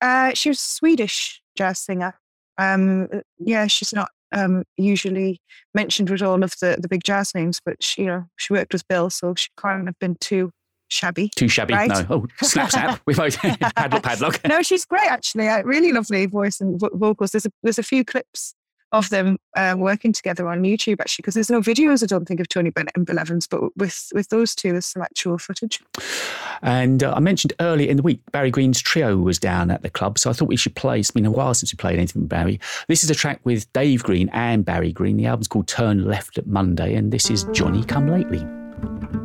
Uh, 0.00 0.32
she 0.34 0.48
was 0.48 0.58
a 0.58 0.62
Swedish 0.62 1.40
jazz 1.56 1.78
singer. 1.78 2.18
Um, 2.58 3.08
yeah, 3.38 3.68
she's 3.68 3.92
not 3.92 4.10
um, 4.32 4.64
usually 4.76 5.40
mentioned 5.74 6.10
with 6.10 6.22
all 6.22 6.42
of 6.42 6.54
the, 6.60 6.76
the 6.76 6.88
big 6.88 7.04
jazz 7.04 7.36
names, 7.36 7.60
but 7.64 7.80
she, 7.84 8.02
you 8.02 8.08
know, 8.08 8.24
she 8.34 8.52
worked 8.52 8.72
with 8.72 8.88
Bill, 8.88 9.10
so 9.10 9.36
she 9.36 9.50
can't 9.56 9.86
have 9.86 9.98
been 10.00 10.16
too 10.20 10.50
shabby. 10.88 11.30
Too 11.36 11.48
shabby? 11.48 11.74
Right. 11.74 11.88
No. 11.88 12.06
Oh, 12.10 12.26
snap, 12.42 12.70
snap. 12.70 13.00
We 13.06 13.14
both 13.14 13.38
padlock, 13.38 14.02
padlock. 14.02 14.40
no, 14.46 14.62
she's 14.62 14.84
great 14.84 15.10
actually. 15.10 15.46
Really 15.64 15.92
lovely 15.92 16.26
voice 16.26 16.60
and 16.60 16.78
vo- 16.80 16.90
vocals. 16.94 17.32
There's 17.32 17.46
a 17.46 17.50
there's 17.62 17.78
a 17.78 17.82
few 17.82 18.04
clips 18.04 18.54
of 18.92 19.10
them 19.10 19.36
uh, 19.56 19.74
working 19.76 20.12
together 20.12 20.48
on 20.48 20.62
YouTube 20.62 21.00
actually, 21.00 21.22
because 21.22 21.34
there's 21.34 21.50
no 21.50 21.60
videos 21.60 22.02
I 22.02 22.06
don't 22.06 22.26
think 22.26 22.38
of 22.38 22.48
Tony 22.48 22.70
Bennett 22.70 22.92
and 22.94 23.04
Bill 23.04 23.18
Evans, 23.18 23.46
but 23.46 23.76
with 23.76 24.08
with 24.14 24.28
those 24.28 24.54
two, 24.54 24.70
there's 24.70 24.86
some 24.86 25.02
actual 25.02 25.36
footage. 25.36 25.80
And 26.62 27.02
uh, 27.02 27.12
I 27.12 27.20
mentioned 27.20 27.52
earlier 27.60 27.90
in 27.90 27.96
the 27.96 28.02
week, 28.04 28.20
Barry 28.30 28.52
Green's 28.52 28.80
trio 28.80 29.16
was 29.16 29.38
down 29.38 29.70
at 29.72 29.82
the 29.82 29.90
club, 29.90 30.18
so 30.18 30.30
I 30.30 30.32
thought 30.32 30.48
we 30.48 30.56
should 30.56 30.76
play. 30.76 31.00
It's 31.00 31.10
been 31.10 31.26
a 31.26 31.30
while 31.30 31.54
since 31.54 31.72
we 31.72 31.76
played 31.76 31.98
anything 31.98 32.22
with 32.22 32.28
Barry. 32.28 32.60
This 32.86 33.02
is 33.02 33.10
a 33.10 33.14
track 33.14 33.40
with 33.42 33.70
Dave 33.72 34.04
Green 34.04 34.28
and 34.32 34.64
Barry 34.64 34.92
Green. 34.92 35.16
The 35.16 35.26
album's 35.26 35.48
called 35.48 35.66
Turn 35.66 36.04
Left 36.04 36.38
at 36.38 36.46
Monday, 36.46 36.94
and 36.94 37.12
this 37.12 37.30
is 37.30 37.44
Johnny 37.52 37.84
Come 37.84 38.08
Lately. 38.08 39.23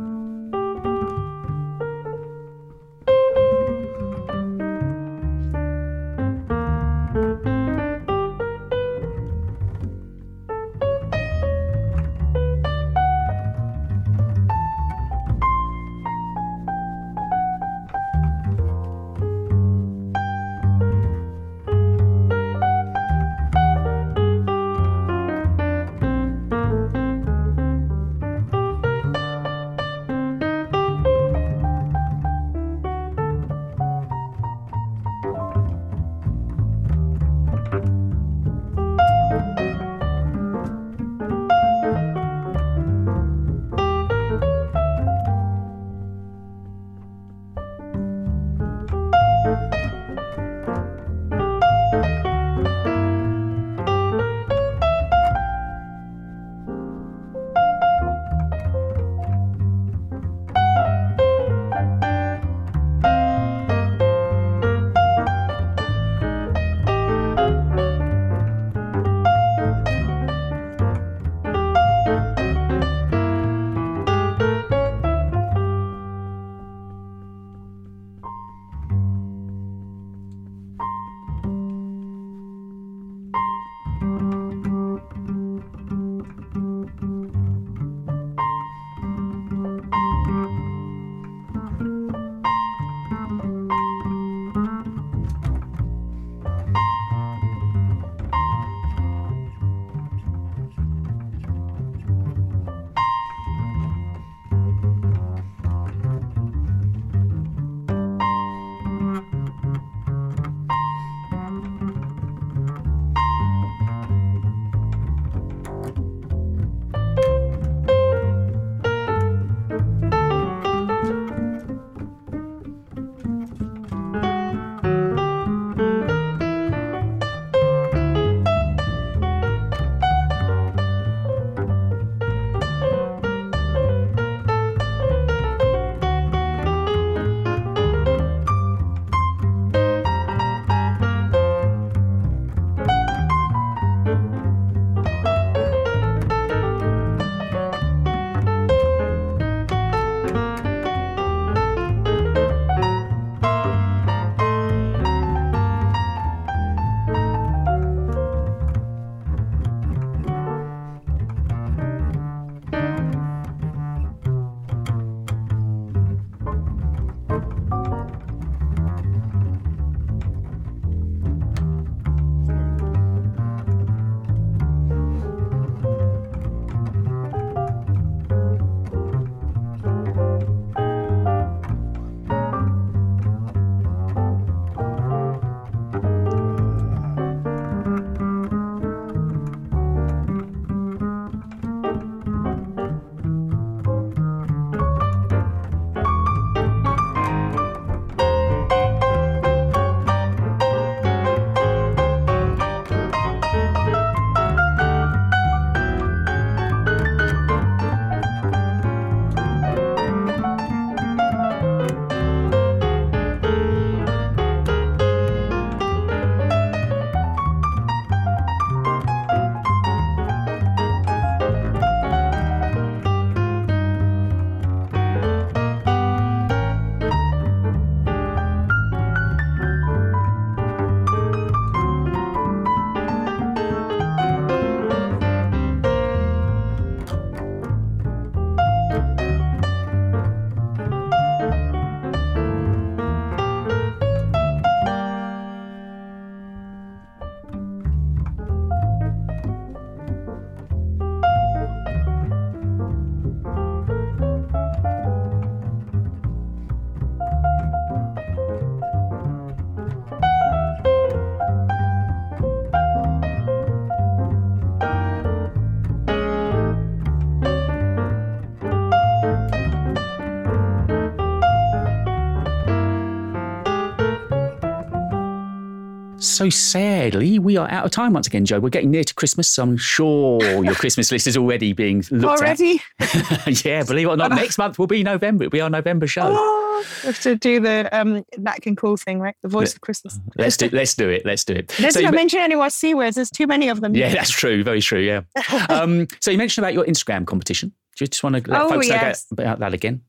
So 276.40 276.48
sadly, 276.48 277.38
we 277.38 277.58
are 277.58 277.70
out 277.70 277.84
of 277.84 277.90
time 277.90 278.14
once 278.14 278.26
again, 278.26 278.46
Jo. 278.46 278.60
We're 278.60 278.70
getting 278.70 278.90
near 278.90 279.04
to 279.04 279.12
Christmas, 279.14 279.46
so 279.46 279.62
I'm 279.62 279.76
sure 279.76 280.40
your 280.64 280.74
Christmas 280.74 281.12
list 281.12 281.26
is 281.26 281.36
already 281.36 281.74
being 281.74 282.02
looked 282.10 282.40
Already? 282.40 282.80
at. 282.98 283.14
Already? 283.14 283.60
yeah, 283.68 283.82
believe 283.82 284.06
it 284.06 284.10
or 284.10 284.16
not, 284.16 284.30
next 284.34 284.56
month 284.56 284.78
will 284.78 284.86
be 284.86 285.02
November. 285.02 285.44
It'll 285.44 285.50
be 285.50 285.60
our 285.60 285.68
November 285.68 286.06
show. 286.06 286.22
Oh, 286.32 286.84
we 287.02 287.08
have 287.08 287.20
to 287.24 287.36
do 287.36 287.60
the 287.60 287.90
um, 287.92 288.24
Nat 288.38 288.62
King 288.62 288.74
Cole 288.74 288.96
thing, 288.96 289.20
right? 289.20 289.36
The 289.42 289.50
voice 289.50 289.74
of 289.74 289.82
Christmas. 289.82 290.18
Let's 290.38 290.56
do 290.56 290.70
let's 290.72 290.94
do 290.94 291.10
it. 291.10 291.26
Let's 291.26 291.44
do 291.44 291.52
it. 291.52 291.78
Let's 291.78 291.96
So 291.96 292.00
not 292.00 292.12
me- 292.12 292.16
mention 292.16 292.40
any 292.40 292.54
more 292.54 292.70
C 292.70 292.94
words. 292.94 293.16
There's 293.16 293.28
too 293.30 293.46
many 293.46 293.68
of 293.68 293.82
them. 293.82 293.94
yeah, 293.94 294.08
that's 294.10 294.30
true. 294.30 294.64
Very 294.64 294.80
true. 294.80 295.00
Yeah. 295.00 295.24
um, 295.68 296.08
so 296.20 296.30
you 296.30 296.38
mentioned 296.38 296.64
about 296.64 296.72
your 296.72 296.86
Instagram 296.86 297.26
competition. 297.26 297.68
Do 297.96 298.04
you 298.04 298.08
just 298.08 298.22
want 298.22 298.36
to 298.42 298.50
let 298.50 298.62
Oh, 298.62 298.70
folks 298.70 298.88
know 298.88 298.94
yes. 298.94 299.26
about, 299.30 299.42
about 299.44 299.58
that 299.58 299.74
again? 299.74 300.00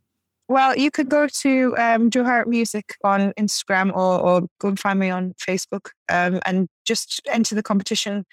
Well, 0.51 0.77
you 0.77 0.91
could 0.91 1.07
go 1.07 1.27
to 1.27 1.75
um, 1.77 2.09
Hart 2.13 2.45
Music 2.45 2.97
on 3.05 3.31
Instagram 3.39 3.95
or, 3.95 4.19
or 4.19 4.41
go 4.59 4.67
and 4.67 4.77
find 4.77 4.99
me 4.99 5.09
on 5.09 5.33
Facebook 5.39 5.91
um, 6.09 6.41
and 6.45 6.67
just 6.83 7.21
enter 7.31 7.55
the 7.55 7.63
competition. 7.63 8.25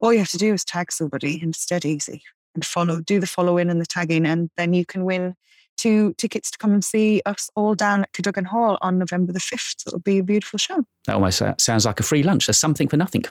All 0.00 0.12
you 0.12 0.20
have 0.20 0.30
to 0.30 0.38
do 0.38 0.54
is 0.54 0.64
tag 0.64 0.92
somebody 0.92 1.40
and 1.42 1.52
it's 1.52 1.66
dead 1.66 1.84
easy 1.84 2.22
and 2.54 2.64
follow, 2.64 3.00
do 3.00 3.18
the 3.18 3.26
following 3.26 3.70
and 3.70 3.80
the 3.80 3.86
tagging, 3.86 4.24
and 4.24 4.50
then 4.56 4.72
you 4.72 4.86
can 4.86 5.04
win 5.04 5.34
two 5.76 6.14
tickets 6.16 6.52
to 6.52 6.58
come 6.58 6.72
and 6.72 6.84
see 6.84 7.20
us 7.26 7.50
all 7.56 7.74
down 7.74 8.02
at 8.02 8.12
Cadogan 8.12 8.44
Hall 8.44 8.78
on 8.80 9.00
November 9.00 9.32
the 9.32 9.40
5th. 9.40 9.84
It'll 9.88 9.98
be 9.98 10.18
a 10.18 10.22
beautiful 10.22 10.60
show. 10.60 10.84
That 11.08 11.16
almost 11.16 11.42
sounds 11.58 11.86
like 11.86 11.98
a 11.98 12.04
free 12.04 12.22
lunch. 12.22 12.46
There's 12.46 12.56
something 12.56 12.86
for 12.86 12.96
nothing. 12.96 13.24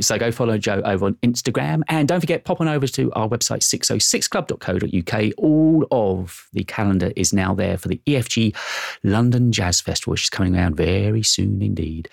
So 0.00 0.18
go 0.18 0.30
follow 0.30 0.58
Jo 0.58 0.80
over 0.84 1.06
on 1.06 1.14
Instagram. 1.22 1.82
And 1.88 2.08
don't 2.08 2.20
forget, 2.20 2.44
pop 2.44 2.60
on 2.60 2.68
over 2.68 2.86
to 2.86 3.12
our 3.12 3.28
website, 3.28 3.62
606club.co.uk. 3.62 5.32
All 5.38 5.86
of 5.90 6.48
the 6.52 6.64
calendar 6.64 7.12
is 7.16 7.32
now 7.32 7.54
there 7.54 7.76
for 7.76 7.88
the 7.88 8.00
EFG 8.06 8.56
London 9.02 9.52
Jazz 9.52 9.80
Festival, 9.80 10.12
which 10.12 10.24
is 10.24 10.30
coming 10.30 10.56
around 10.56 10.76
very 10.76 11.22
soon 11.22 11.62
indeed. 11.62 12.08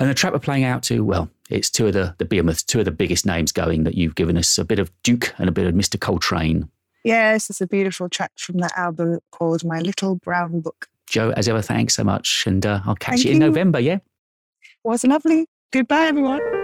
And 0.00 0.08
the 0.08 0.14
track 0.14 0.32
we're 0.32 0.38
playing 0.38 0.64
out 0.64 0.82
to, 0.84 1.04
well, 1.04 1.28
it's 1.50 1.70
two 1.70 1.86
of 1.86 1.92
the, 1.92 2.14
the 2.18 2.24
behemoths, 2.24 2.62
two 2.62 2.78
of 2.80 2.84
the 2.84 2.90
biggest 2.90 3.26
names 3.26 3.52
going 3.52 3.84
that 3.84 3.94
you've 3.94 4.14
given 4.14 4.36
us 4.36 4.58
a 4.58 4.64
bit 4.64 4.78
of 4.78 4.90
Duke 5.02 5.34
and 5.38 5.48
a 5.48 5.52
bit 5.52 5.66
of 5.66 5.74
Mr. 5.74 6.00
Coltrane. 6.00 6.68
Yes, 7.04 7.50
it's 7.50 7.60
a 7.60 7.66
beautiful 7.66 8.08
track 8.08 8.32
from 8.36 8.58
that 8.58 8.72
album 8.76 9.18
called 9.32 9.64
My 9.64 9.80
Little 9.80 10.16
Brown 10.16 10.60
Book. 10.60 10.86
Jo, 11.06 11.30
as 11.30 11.48
ever, 11.48 11.60
thanks 11.60 11.94
so 11.94 12.04
much. 12.04 12.44
And 12.46 12.64
uh, 12.64 12.80
I'll 12.86 12.94
catch 12.94 13.16
Thank 13.16 13.24
you 13.26 13.32
in. 13.32 13.38
November, 13.38 13.80
yeah? 13.80 13.98
Was 14.84 15.04
lovely. 15.04 15.46
Goodbye, 15.72 16.06
everyone. 16.06 16.61